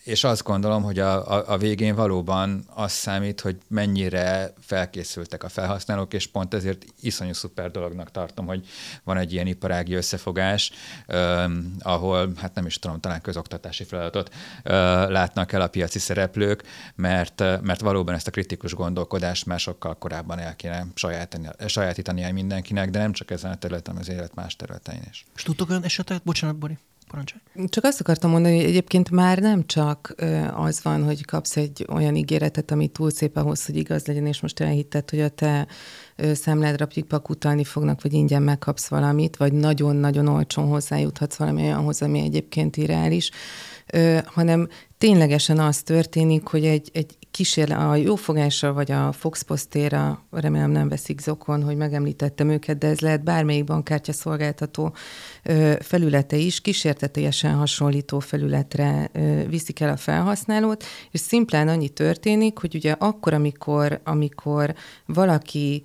és 0.06 0.24
azt 0.24 0.42
gondolom, 0.42 0.82
hogy 0.82 0.98
a, 0.98 1.32
a, 1.32 1.52
a 1.52 1.56
végén 1.56 1.94
valóban 1.94 2.64
az 2.74 2.92
számít, 2.92 3.40
hogy 3.40 3.56
mennyire 3.68 4.52
felkészültek 4.60 5.42
a 5.44 5.48
felhasználók, 5.48 6.14
és 6.14 6.26
pont 6.26 6.54
ezért 6.54 6.84
iszonyú 7.00 7.32
szuper 7.32 7.70
dolognak 7.70 8.10
tartom, 8.10 8.46
hogy 8.46 8.66
van 9.04 9.16
egy 9.16 9.32
ilyen 9.32 9.46
iparági 9.46 9.94
összefogás, 9.94 10.72
eh, 11.06 11.44
ahol, 11.78 12.32
hát 12.36 12.54
nem 12.54 12.66
is 12.66 12.78
tudom, 12.78 13.00
talán 13.00 13.20
közoktatási 13.20 13.84
feladatot 13.84 14.34
eh, 14.62 14.72
látnak 15.08 15.52
el 15.52 15.60
a 15.60 15.68
piaci 15.68 15.98
szereplők, 15.98 16.62
mert, 16.94 17.40
mert 17.40 17.80
valóban 17.80 18.14
ezt 18.14 18.26
a 18.26 18.30
kritikus 18.30 18.74
gondolkodást 18.74 19.46
már 19.46 19.60
sokkal 19.60 19.98
korábban 19.98 20.38
el 20.38 20.56
kéne 20.56 20.86
sajátítani 21.66 22.30
mindenkinek, 22.30 22.90
de 22.90 22.98
nem 22.98 23.12
csak 23.12 23.30
ezen 23.30 23.50
a 23.50 23.56
területen, 23.56 23.96
az 23.96 24.08
élet 24.08 24.34
más 24.34 24.56
területein 24.56 25.02
is. 25.10 25.26
És 25.34 25.42
tudtok 25.42 25.70
olyan 25.70 25.84
esetet, 25.84 26.22
bocsánat, 26.22 26.56
Bori, 26.56 26.78
Parancsolj. 27.08 27.42
Csak 27.68 27.84
azt 27.84 28.00
akartam 28.00 28.30
mondani, 28.30 28.56
hogy 28.56 28.64
egyébként 28.64 29.10
már 29.10 29.38
nem 29.38 29.66
csak 29.66 30.14
az 30.54 30.82
van, 30.82 31.04
hogy 31.04 31.24
kapsz 31.24 31.56
egy 31.56 31.86
olyan 31.92 32.16
ígéretet, 32.16 32.70
ami 32.70 32.88
túl 32.88 33.10
szép 33.10 33.36
ahhoz, 33.36 33.66
hogy 33.66 33.76
igaz 33.76 34.06
legyen, 34.06 34.26
és 34.26 34.40
most 34.40 34.60
elhitted, 34.60 35.10
hogy 35.10 35.20
a 35.20 35.28
te 35.28 35.66
számládra 36.34 36.86
pikpak 36.86 37.28
utalni 37.28 37.64
fognak, 37.64 38.02
vagy 38.02 38.12
ingyen 38.12 38.42
megkapsz 38.42 38.88
valamit, 38.88 39.36
vagy 39.36 39.52
nagyon-nagyon 39.52 40.28
olcsón 40.28 40.66
hozzájuthatsz 40.66 41.36
valami 41.36 41.62
olyanhoz, 41.62 42.02
ami 42.02 42.20
egyébként 42.20 42.76
irreális, 42.76 43.30
hanem 44.24 44.68
ténylegesen 44.98 45.58
az 45.58 45.82
történik, 45.82 46.46
hogy 46.46 46.64
egy, 46.64 46.90
egy 46.92 47.16
kísérlet, 47.36 47.78
a 47.78 47.94
jófogással 47.94 48.72
vagy 48.72 48.92
a 48.92 49.12
Fox 49.12 49.42
Postéra, 49.42 50.24
remélem 50.30 50.70
nem 50.70 50.88
veszik 50.88 51.20
zokon, 51.20 51.62
hogy 51.62 51.76
megemlítettem 51.76 52.50
őket, 52.50 52.78
de 52.78 52.86
ez 52.86 53.00
lehet 53.00 53.24
bármelyik 53.24 53.64
bankkártya 53.64 54.12
szolgáltató 54.12 54.94
felülete 55.80 56.36
is, 56.36 56.60
kísértetésen 56.60 57.54
hasonlító 57.54 58.18
felületre 58.18 59.10
viszik 59.48 59.80
el 59.80 59.88
a 59.88 59.96
felhasználót, 59.96 60.84
és 61.10 61.20
szimplán 61.20 61.68
annyi 61.68 61.88
történik, 61.88 62.58
hogy 62.58 62.74
ugye 62.74 62.92
akkor, 62.98 63.34
amikor, 63.34 64.00
amikor 64.04 64.74
valaki 65.06 65.82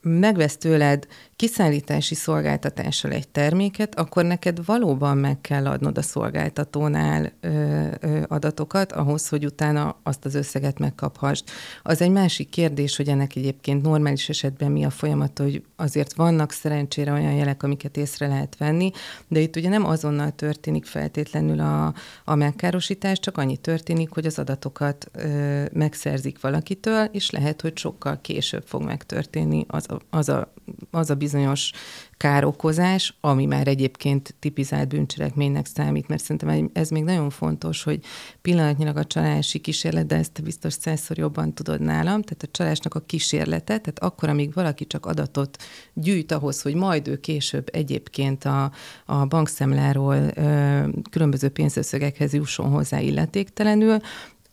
megvesz 0.00 0.56
tőled 0.56 1.06
kiszállítási 1.44 2.14
szolgáltatással 2.14 3.10
egy 3.10 3.28
terméket, 3.28 3.94
akkor 3.94 4.24
neked 4.24 4.64
valóban 4.64 5.16
meg 5.16 5.40
kell 5.40 5.66
adnod 5.66 5.98
a 5.98 6.02
szolgáltatónál 6.02 7.32
ö, 7.40 7.86
ö, 8.00 8.22
adatokat 8.28 8.92
ahhoz, 8.92 9.28
hogy 9.28 9.44
utána 9.44 9.96
azt 10.02 10.24
az 10.24 10.34
összeget 10.34 10.78
megkaphast. 10.78 11.50
Az 11.82 12.00
egy 12.00 12.10
másik 12.10 12.48
kérdés, 12.48 12.96
hogy 12.96 13.08
ennek 13.08 13.36
egyébként 13.36 13.82
normális 13.82 14.28
esetben 14.28 14.72
mi 14.72 14.84
a 14.84 14.90
folyamat, 14.90 15.38
hogy 15.38 15.64
azért 15.76 16.14
vannak 16.14 16.52
szerencsére 16.52 17.12
olyan 17.12 17.32
jelek, 17.32 17.62
amiket 17.62 17.96
észre 17.96 18.26
lehet 18.26 18.56
venni, 18.56 18.90
de 19.28 19.40
itt 19.40 19.56
ugye 19.56 19.68
nem 19.68 19.86
azonnal 19.86 20.30
történik 20.30 20.84
feltétlenül 20.84 21.60
a, 21.60 21.94
a 22.24 22.34
megkárosítás, 22.34 23.18
csak 23.18 23.38
annyi 23.38 23.56
történik, 23.56 24.10
hogy 24.10 24.26
az 24.26 24.38
adatokat 24.38 25.10
ö, 25.12 25.62
megszerzik 25.72 26.40
valakitől, 26.40 27.04
és 27.04 27.30
lehet, 27.30 27.60
hogy 27.60 27.78
sokkal 27.78 28.18
később 28.20 28.64
fog 28.66 28.82
megtörténni 28.82 29.64
az 29.68 29.86
a, 29.88 30.00
az 30.10 30.28
a, 30.28 30.52
az 30.90 31.10
a 31.10 31.14
bizonyos 31.14 31.70
károkozás, 32.16 33.16
ami 33.20 33.46
már 33.46 33.68
egyébként 33.68 34.34
tipizált 34.38 34.88
bűncselekménynek 34.88 35.66
számít, 35.66 36.08
mert 36.08 36.22
szerintem 36.22 36.70
ez 36.72 36.88
még 36.88 37.04
nagyon 37.04 37.30
fontos, 37.30 37.82
hogy 37.82 38.00
pillanatnyilag 38.42 38.96
a 38.96 39.04
csalási 39.04 39.58
kísérlet, 39.58 40.06
de 40.06 40.16
ezt 40.16 40.42
biztos 40.42 40.72
százszor 40.72 41.18
jobban 41.18 41.54
tudod 41.54 41.80
nálam, 41.80 42.22
tehát 42.22 42.42
a 42.42 42.50
csalásnak 42.50 42.94
a 42.94 43.00
kísérlete, 43.00 43.78
tehát 43.78 43.98
akkor, 43.98 44.28
amíg 44.28 44.54
valaki 44.54 44.86
csak 44.86 45.06
adatot 45.06 45.62
gyűjt 45.92 46.32
ahhoz, 46.32 46.62
hogy 46.62 46.74
majd 46.74 47.08
ő 47.08 47.16
később 47.16 47.68
egyébként 47.72 48.44
a, 48.44 48.72
a 49.04 49.24
bankszemláról 49.26 50.30
ö, 50.34 50.88
különböző 51.10 51.48
pénzösszegekhez 51.48 52.32
jusson 52.32 52.70
hozzá 52.70 53.00
illetéktelenül, 53.00 53.98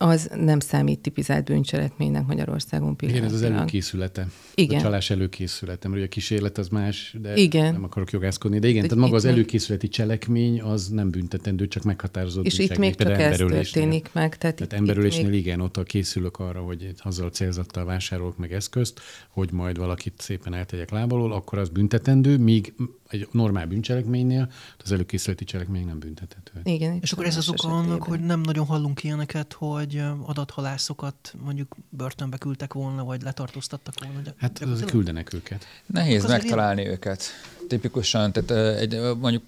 az 0.02 0.30
nem 0.34 0.60
számít 0.60 1.00
tipizált 1.00 1.44
bűncselekménynek 1.44 2.26
Magyarországon 2.26 2.96
pillanatilag. 2.96 3.32
Igen, 3.32 3.44
ez 3.44 3.52
az 3.52 3.58
előkészülete. 3.58 4.28
Igen. 4.54 4.78
A 4.78 4.82
csalás 4.82 5.10
előkészülete, 5.10 5.88
mert 5.88 6.00
ugye 6.00 6.06
a 6.06 6.08
kísérlet 6.08 6.58
az 6.58 6.68
más, 6.68 7.16
de 7.22 7.36
igen. 7.36 7.72
nem 7.72 7.84
akarok 7.84 8.10
jogászkodni. 8.10 8.58
De 8.58 8.68
igen, 8.68 8.82
de 8.82 8.88
tehát 8.88 9.04
maga 9.04 9.16
az 9.16 9.24
előkészületi 9.24 9.88
cselekmény 9.88 10.60
az 10.60 10.88
nem 10.88 11.10
büntetendő, 11.10 11.68
csak 11.68 11.82
meghatározott 11.82 12.44
És 12.44 12.58
itt 12.58 12.78
még 12.78 12.94
csak 12.94 13.20
ez 13.20 13.36
történik 13.36 14.10
meg. 14.12 14.38
Tehát, 14.38 14.56
tehát 14.56 14.72
emberülésnél 14.72 15.28
még... 15.28 15.38
igen, 15.38 15.60
ott 15.60 15.82
készülök 15.82 16.38
arra, 16.38 16.60
hogy 16.60 16.92
azzal 16.98 17.30
célzattal 17.30 17.84
vásárolok 17.84 18.38
meg 18.38 18.52
eszközt, 18.52 19.00
hogy 19.28 19.52
majd 19.52 19.78
valakit 19.78 20.14
szépen 20.18 20.54
eltegyek 20.54 20.90
lábalól, 20.90 21.32
akkor 21.32 21.58
az 21.58 21.68
büntetendő, 21.68 22.38
míg 22.38 22.74
egy 23.12 23.28
normál 23.30 23.66
bűncselekménynél 23.66 24.50
az 24.82 24.92
előkészületi 24.92 25.44
cselekmény 25.44 25.86
nem 25.86 25.98
büntethető. 25.98 26.52
Igen. 26.62 26.98
És 27.00 27.12
akkor 27.12 27.24
ez 27.24 27.36
az 27.36 27.48
oka 27.48 27.68
annak, 27.68 28.02
hogy 28.02 28.20
nem 28.20 28.40
nagyon 28.40 28.66
hallunk 28.66 29.04
ilyeneket, 29.04 29.52
hogy 29.52 30.02
adathalászokat 30.24 31.34
mondjuk 31.44 31.76
börtönbe 31.88 32.36
küldtek 32.36 32.72
volna, 32.72 33.04
vagy 33.04 33.22
letartóztattak 33.22 34.04
volna. 34.04 34.20
De 34.20 34.34
hát 34.38 34.58
az 34.58 34.84
küldenek 34.86 35.32
őket. 35.32 35.66
Nehéz 35.86 36.26
megtalálni 36.26 36.80
ilyen... 36.80 36.92
őket. 36.92 37.22
Tipikusan, 37.68 38.32
tehát 38.32 38.78
egy, 38.78 39.00
mondjuk 39.20 39.42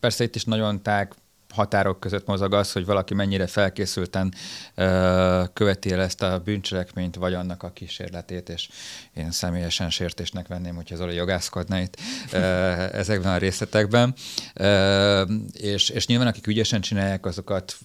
persze 0.00 0.24
itt 0.24 0.34
is 0.34 0.44
nagyon 0.44 0.82
tág 0.82 1.14
határok 1.52 2.00
között 2.00 2.26
mozog 2.26 2.54
az, 2.54 2.72
hogy 2.72 2.84
valaki 2.84 3.14
mennyire 3.14 3.46
felkészülten 3.46 4.34
ö, 4.74 5.42
követi 5.52 5.92
el 5.92 6.00
ezt 6.00 6.22
a 6.22 6.38
bűncselekményt, 6.38 7.16
vagy 7.16 7.34
annak 7.34 7.62
a 7.62 7.70
kísérletét, 7.72 8.48
és 8.48 8.68
én 9.14 9.30
személyesen 9.30 9.90
sértésnek 9.90 10.48
venném, 10.48 10.74
hogyha 10.74 10.96
Zoli 10.96 11.14
jogászkodna 11.14 11.78
itt 11.78 11.96
ö, 12.32 12.38
ezekben 13.02 13.32
a 13.32 13.36
részletekben. 13.36 14.14
Ö, 14.54 15.22
és, 15.52 15.88
és 15.88 16.06
nyilván 16.06 16.26
akik 16.26 16.46
ügyesen 16.46 16.80
csinálják, 16.80 17.26
azokat 17.26 17.76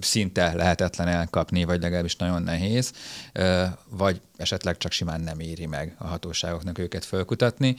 szinte 0.00 0.52
lehetetlen 0.54 1.08
elkapni, 1.08 1.64
vagy 1.64 1.80
legalábbis 1.80 2.16
nagyon 2.16 2.42
nehéz, 2.42 2.92
ö, 3.32 3.64
vagy 3.88 4.20
esetleg 4.42 4.76
csak 4.76 4.92
simán 4.92 5.20
nem 5.20 5.40
éri 5.40 5.66
meg 5.66 5.94
a 5.98 6.06
hatóságoknak 6.06 6.78
őket 6.78 7.04
fölkutatni, 7.04 7.76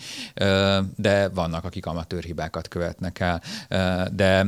de 0.95 1.29
vannak, 1.33 1.63
akik 1.63 1.85
amatőr 1.85 2.23
hibákat 2.23 2.67
követnek 2.67 3.19
el. 3.19 3.41
De 4.13 4.45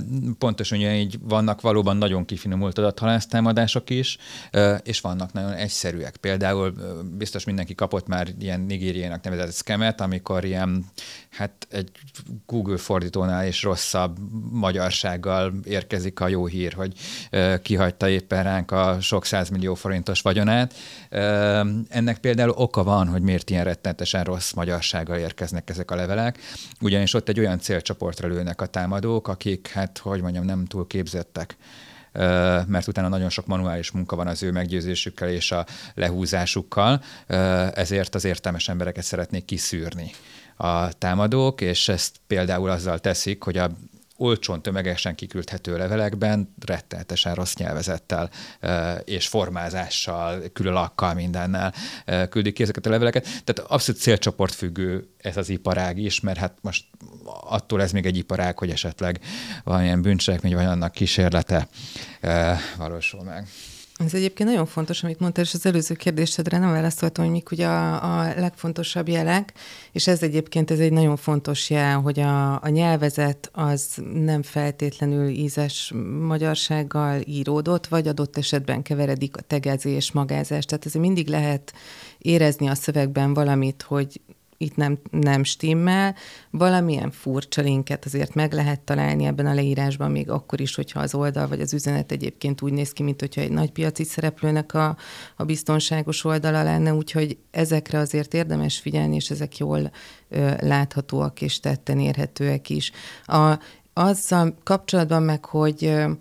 pontosan 0.56 0.78
ugye 0.78 0.95
így 0.95 1.20
vannak 1.22 1.62
valóban 1.62 1.97
nagyon 1.97 2.26
kifinomult 2.26 2.78
adathalásztámadások 2.78 3.89
is, 3.89 4.18
és 4.84 5.01
vannak 5.01 5.34
nagyon 5.34 5.51
egyszerűek. 5.51 6.18
Például 6.18 6.74
biztos 7.18 7.43
mindenki 7.43 7.76
kapott 7.76 8.08
már 8.08 8.28
ilyen 8.39 8.62
nigériának 8.62 9.24
nevezett 9.24 9.51
szkemet, 9.51 10.01
amikor 10.01 10.45
ilyen, 10.45 10.86
hát 11.30 11.68
egy 11.70 11.91
Google 12.45 12.78
fordítónál 12.78 13.47
is 13.47 13.64
rosszabb 13.64 14.18
magyarsággal 14.51 15.53
érkezik 15.64 16.20
a 16.20 16.28
jó 16.28 16.45
hír, 16.45 16.74
hogy 16.74 16.93
kihagyta 17.62 18.10
éppen 18.10 18.43
ránk 18.43 18.72
a 18.72 18.97
sok 19.01 19.26
százmillió 19.26 19.74
forintos 19.74 20.22
vagyonát 20.22 20.74
ennek 21.89 22.18
például 22.22 22.49
oka 22.49 22.84
van, 22.84 23.08
hogy 23.08 23.22
miért 23.22 23.49
ilyen 23.49 23.64
rettenetesen 23.64 24.24
rossz 24.24 24.53
magyarsággal 24.53 25.18
érkeznek 25.18 25.70
ezek 25.70 25.91
a 25.91 25.95
levelek, 25.95 26.39
ugyanis 26.82 27.14
ott 27.14 27.30
egy 27.30 27.39
olyan 27.39 27.60
célcsoportra 27.60 28.28
lőnek 28.28 28.62
a 28.62 28.66
támadók, 28.66 29.28
akik, 29.28 29.68
hát, 29.68 29.97
hogy 29.97 30.22
mondjam, 30.22 30.45
nem 30.46 30.66
túl 30.66 30.88
képzettek. 30.88 31.58
Mert 32.68 32.88
utána 32.88 33.08
nagyon 33.08 33.30
sok 33.30 33.46
manuális 33.46 33.91
munka 33.91 34.16
van 34.16 34.28
az 34.28 34.43
ő 34.43 34.52
meggyőzésükkel 34.52 35.30
és 35.30 35.52
a 35.52 35.66
lehúzásukkal, 35.93 37.04
ezért 37.74 38.16
az 38.16 38.26
értelmes 38.26 38.70
embereket 38.70 39.04
szeretnék 39.04 39.46
kiszűrni 39.46 40.12
a 40.56 40.93
támadók, 40.93 41.62
és 41.62 41.88
ezt 41.88 42.16
például 42.28 42.70
azzal 42.70 43.00
teszik, 43.00 43.43
hogy 43.43 43.58
a 43.58 43.72
olcsón 44.18 44.61
tömegesen 44.61 45.16
kiküldhető 45.16 45.78
levelekben 45.78 46.53
rettenetesen 46.66 47.36
rossz 47.36 47.55
nyelvezettel 47.55 48.30
és 49.03 49.28
formázással, 49.28 50.43
külölakkal, 50.53 51.13
mindennel 51.13 51.74
küldik 52.30 52.53
ki 52.53 52.63
ezeket 52.63 52.86
a 52.86 52.89
leveleket. 52.89 53.24
Tehát 53.24 53.72
abszolút 53.72 54.01
célcsoport 54.01 54.53
függő 54.53 55.09
ez 55.18 55.38
az 55.38 55.49
iparág 55.49 55.97
is, 55.97 56.20
mert 56.20 56.38
hát 56.38 56.57
most 56.61 56.86
attól 57.26 57.82
ez 57.82 57.91
még 57.91 58.05
egy 58.05 58.18
iparág, 58.18 58.57
hogy 58.57 58.70
esetleg 58.70 59.20
valamilyen 59.63 60.01
bűncselekmény 60.01 60.55
vagy 60.55 60.66
annak 60.66 60.91
kísérlete 60.91 61.68
valósul 62.78 63.24
meg. 63.24 63.47
Ez 64.04 64.14
egyébként 64.14 64.50
nagyon 64.50 64.66
fontos, 64.66 65.04
amit 65.04 65.20
mondtál, 65.20 65.43
és 65.43 65.54
az 65.54 65.66
előző 65.66 65.96
kérdésedre 65.96 66.58
nem 66.58 66.72
válaszoltam, 66.72 67.24
hogy 67.24 67.34
mik 67.34 67.52
ugye 67.52 67.68
a, 67.68 68.20
a 68.20 68.34
legfontosabb 68.38 69.08
jelek, 69.08 69.54
és 69.91 70.08
ez 70.08 70.24
egyébként 70.24 70.72
ez 70.72 70.80
egy 70.80 70.91
nagyon 70.91 71.16
fontos 71.16 71.70
jel, 71.70 72.00
hogy 72.00 72.20
a, 72.20 72.62
a 72.62 72.68
nyelvezet 72.70 73.50
az 73.54 73.98
nem 74.14 74.41
feltétlenül 74.41 75.28
ízes 75.28 75.93
magyarsággal 76.20 77.22
íródott, 77.26 77.88
vagy 77.88 78.08
adott 78.08 78.38
esetben 78.38 78.82
keveredik 78.82 79.38
a 79.38 79.41
tegezés, 79.41 80.12
magázás, 80.12 80.66
tehát 80.66 80.86
ez 80.86 80.93
mindig 80.93 81.28
lehet 81.28 81.74
érezni 82.18 82.68
a 82.68 82.76
szövegben 82.76 83.34
valamit, 83.34 83.82
hogy 83.82 84.22
itt 84.58 84.76
nem, 84.76 84.97
nem 85.12 85.43
stimmel. 85.43 86.16
Valamilyen 86.49 87.12
furcsa 87.12 87.62
linket 87.62 88.06
azért 88.06 88.34
meg 88.34 88.53
lehet 88.53 88.80
találni 88.80 89.26
ebben 89.26 89.45
a 89.45 89.53
leírásban, 89.53 90.12
még 90.12 90.30
akkor 90.30 90.62
is, 90.62 90.76
hogyha 90.76 90.99
az 90.99 91.14
oldal 91.14 91.47
vagy 91.47 91.62
az 91.62 91.74
üzenet 91.74 92.12
egyébként 92.12 92.62
úgy 92.62 92.74
néz 92.74 92.91
ki, 92.91 93.03
mint 93.03 93.20
hogyha 93.20 93.41
egy 93.41 93.51
nagy 93.51 93.72
piaci 93.72 94.03
szereplőnek 94.03 94.74
a, 94.74 94.97
a 95.36 95.43
biztonságos 95.43 96.24
oldala 96.24 96.64
lenne, 96.64 96.93
úgyhogy 96.93 97.38
ezekre 97.51 97.99
azért 97.99 98.34
érdemes 98.34 98.80
figyelni, 98.80 99.16
és 99.16 99.30
ezek 99.30 99.58
jól 99.58 99.91
ö, 100.30 100.51
láthatóak 100.60 101.41
és 101.41 101.60
tetten 101.60 101.99
érhetőek 101.99 102.70
is. 102.70 102.91
A, 103.26 103.60
azzal 103.93 104.56
kapcsolatban 104.64 105.24
meg, 105.24 105.45
hogy 105.45 105.86
ö, 105.86 106.12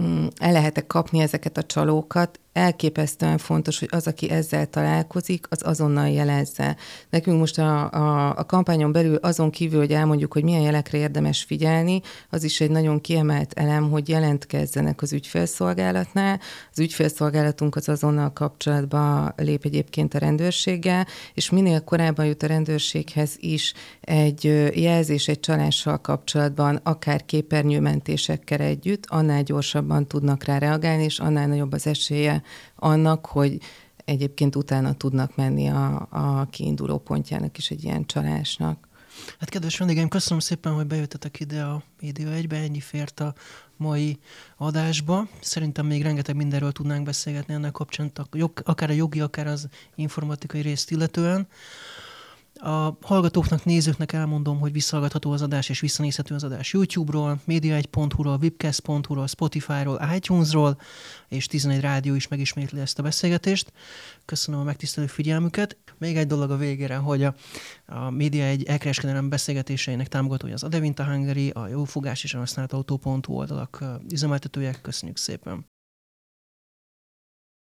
mm, 0.00 0.26
el 0.36 0.52
lehet-e 0.52 0.86
kapni 0.86 1.20
ezeket 1.20 1.56
a 1.56 1.62
csalókat, 1.62 2.40
elképesztően 2.58 3.38
fontos, 3.38 3.78
hogy 3.78 3.88
az, 3.92 4.06
aki 4.06 4.30
ezzel 4.30 4.66
találkozik, 4.66 5.46
az 5.50 5.60
azonnal 5.64 6.08
jelezze. 6.08 6.76
Nekünk 7.10 7.38
most 7.38 7.58
a, 7.58 7.90
a, 7.90 8.36
a 8.36 8.44
kampányon 8.44 8.92
belül 8.92 9.14
azon 9.14 9.50
kívül, 9.50 9.78
hogy 9.78 9.92
elmondjuk, 9.92 10.32
hogy 10.32 10.44
milyen 10.44 10.62
jelekre 10.62 10.98
érdemes 10.98 11.42
figyelni, 11.42 12.00
az 12.30 12.44
is 12.44 12.60
egy 12.60 12.70
nagyon 12.70 13.00
kiemelt 13.00 13.52
elem, 13.52 13.90
hogy 13.90 14.08
jelentkezzenek 14.08 15.02
az 15.02 15.12
ügyfélszolgálatnál. 15.12 16.40
Az 16.72 16.78
ügyfélszolgálatunk 16.78 17.76
az 17.76 17.88
azonnal 17.88 18.32
kapcsolatba 18.32 19.32
lép 19.36 19.64
egyébként 19.64 20.14
a 20.14 20.18
rendőrséggel, 20.18 21.06
és 21.34 21.50
minél 21.50 21.80
korábban 21.80 22.26
jut 22.26 22.42
a 22.42 22.46
rendőrséghez 22.46 23.36
is 23.36 23.74
egy 24.00 24.44
jelzés 24.74 25.28
egy 25.28 25.40
csalással 25.40 26.00
kapcsolatban, 26.00 26.80
akár 26.82 27.24
képernyőmentésekkel 27.24 28.60
együtt, 28.60 29.04
annál 29.06 29.42
gyorsabban 29.42 30.06
tudnak 30.06 30.44
rá 30.44 30.58
reagálni, 30.58 31.02
és 31.02 31.18
annál 31.18 31.46
nagyobb 31.46 31.72
az 31.72 31.86
esélye 31.86 32.42
annak, 32.76 33.26
hogy 33.26 33.58
egyébként 34.04 34.56
utána 34.56 34.94
tudnak 34.94 35.36
menni 35.36 35.68
a, 35.68 36.08
a 36.10 36.46
kiinduló 36.50 36.98
pontjának 36.98 37.58
is 37.58 37.70
egy 37.70 37.84
ilyen 37.84 38.06
csalásnak. 38.06 38.88
Hát 39.38 39.48
kedves 39.48 39.78
vendégeim, 39.78 40.08
köszönöm 40.08 40.38
szépen, 40.38 40.72
hogy 40.72 40.86
bejöttetek 40.86 41.40
ide 41.40 41.62
a 41.62 41.82
Média 42.00 42.32
egybe, 42.32 42.56
ennyi 42.56 42.80
fért 42.80 43.20
a 43.20 43.34
mai 43.76 44.18
adásba. 44.56 45.28
Szerintem 45.40 45.86
még 45.86 46.02
rengeteg 46.02 46.36
mindenről 46.36 46.72
tudnánk 46.72 47.04
beszélgetni 47.04 47.54
ennek 47.54 47.72
kapcsán, 47.72 48.12
akár 48.64 48.90
a 48.90 48.92
jogi, 48.92 49.20
akár 49.20 49.46
az 49.46 49.68
informatikai 49.94 50.60
részt 50.60 50.90
illetően. 50.90 51.46
A 52.60 52.96
hallgatóknak, 53.00 53.64
nézőknek 53.64 54.12
elmondom, 54.12 54.58
hogy 54.58 54.72
visszahallgatható 54.72 55.30
az 55.30 55.42
adás 55.42 55.68
és 55.68 55.80
visszanézhető 55.80 56.34
az 56.34 56.44
adás 56.44 56.72
YouTube-ról, 56.72 57.40
media1.hu-ról, 57.46 58.38
webcast.hu-ról, 58.40 59.26
Spotify-ról, 59.26 60.00
iTunes-ról, 60.14 60.80
és 61.28 61.46
11 61.46 61.80
rádió 61.80 62.14
is 62.14 62.28
megismétli 62.28 62.80
ezt 62.80 62.98
a 62.98 63.02
beszélgetést. 63.02 63.72
Köszönöm 64.24 64.60
a 64.60 64.64
megtisztelő 64.64 65.06
figyelmüket. 65.06 65.76
Még 65.98 66.16
egy 66.16 66.26
dolog 66.26 66.50
a 66.50 66.56
végére, 66.56 66.96
hogy 66.96 67.24
a, 67.24 67.34
a 67.86 68.10
média 68.10 68.44
egy 68.44 68.64
elkereskedelem 68.64 69.28
beszélgetéseinek 69.28 70.08
támogatója 70.08 70.54
az 70.54 70.62
Adevinta 70.62 71.04
Hungary, 71.04 71.50
a 71.50 71.68
Jófogás 71.68 72.24
és 72.24 72.34
a 72.34 72.38
használt 72.38 72.72
autó.hu 72.72 73.32
oldalak 73.32 73.84
üzemeltetője. 74.12 74.72
Köszönjük 74.82 75.16
szépen! 75.16 75.77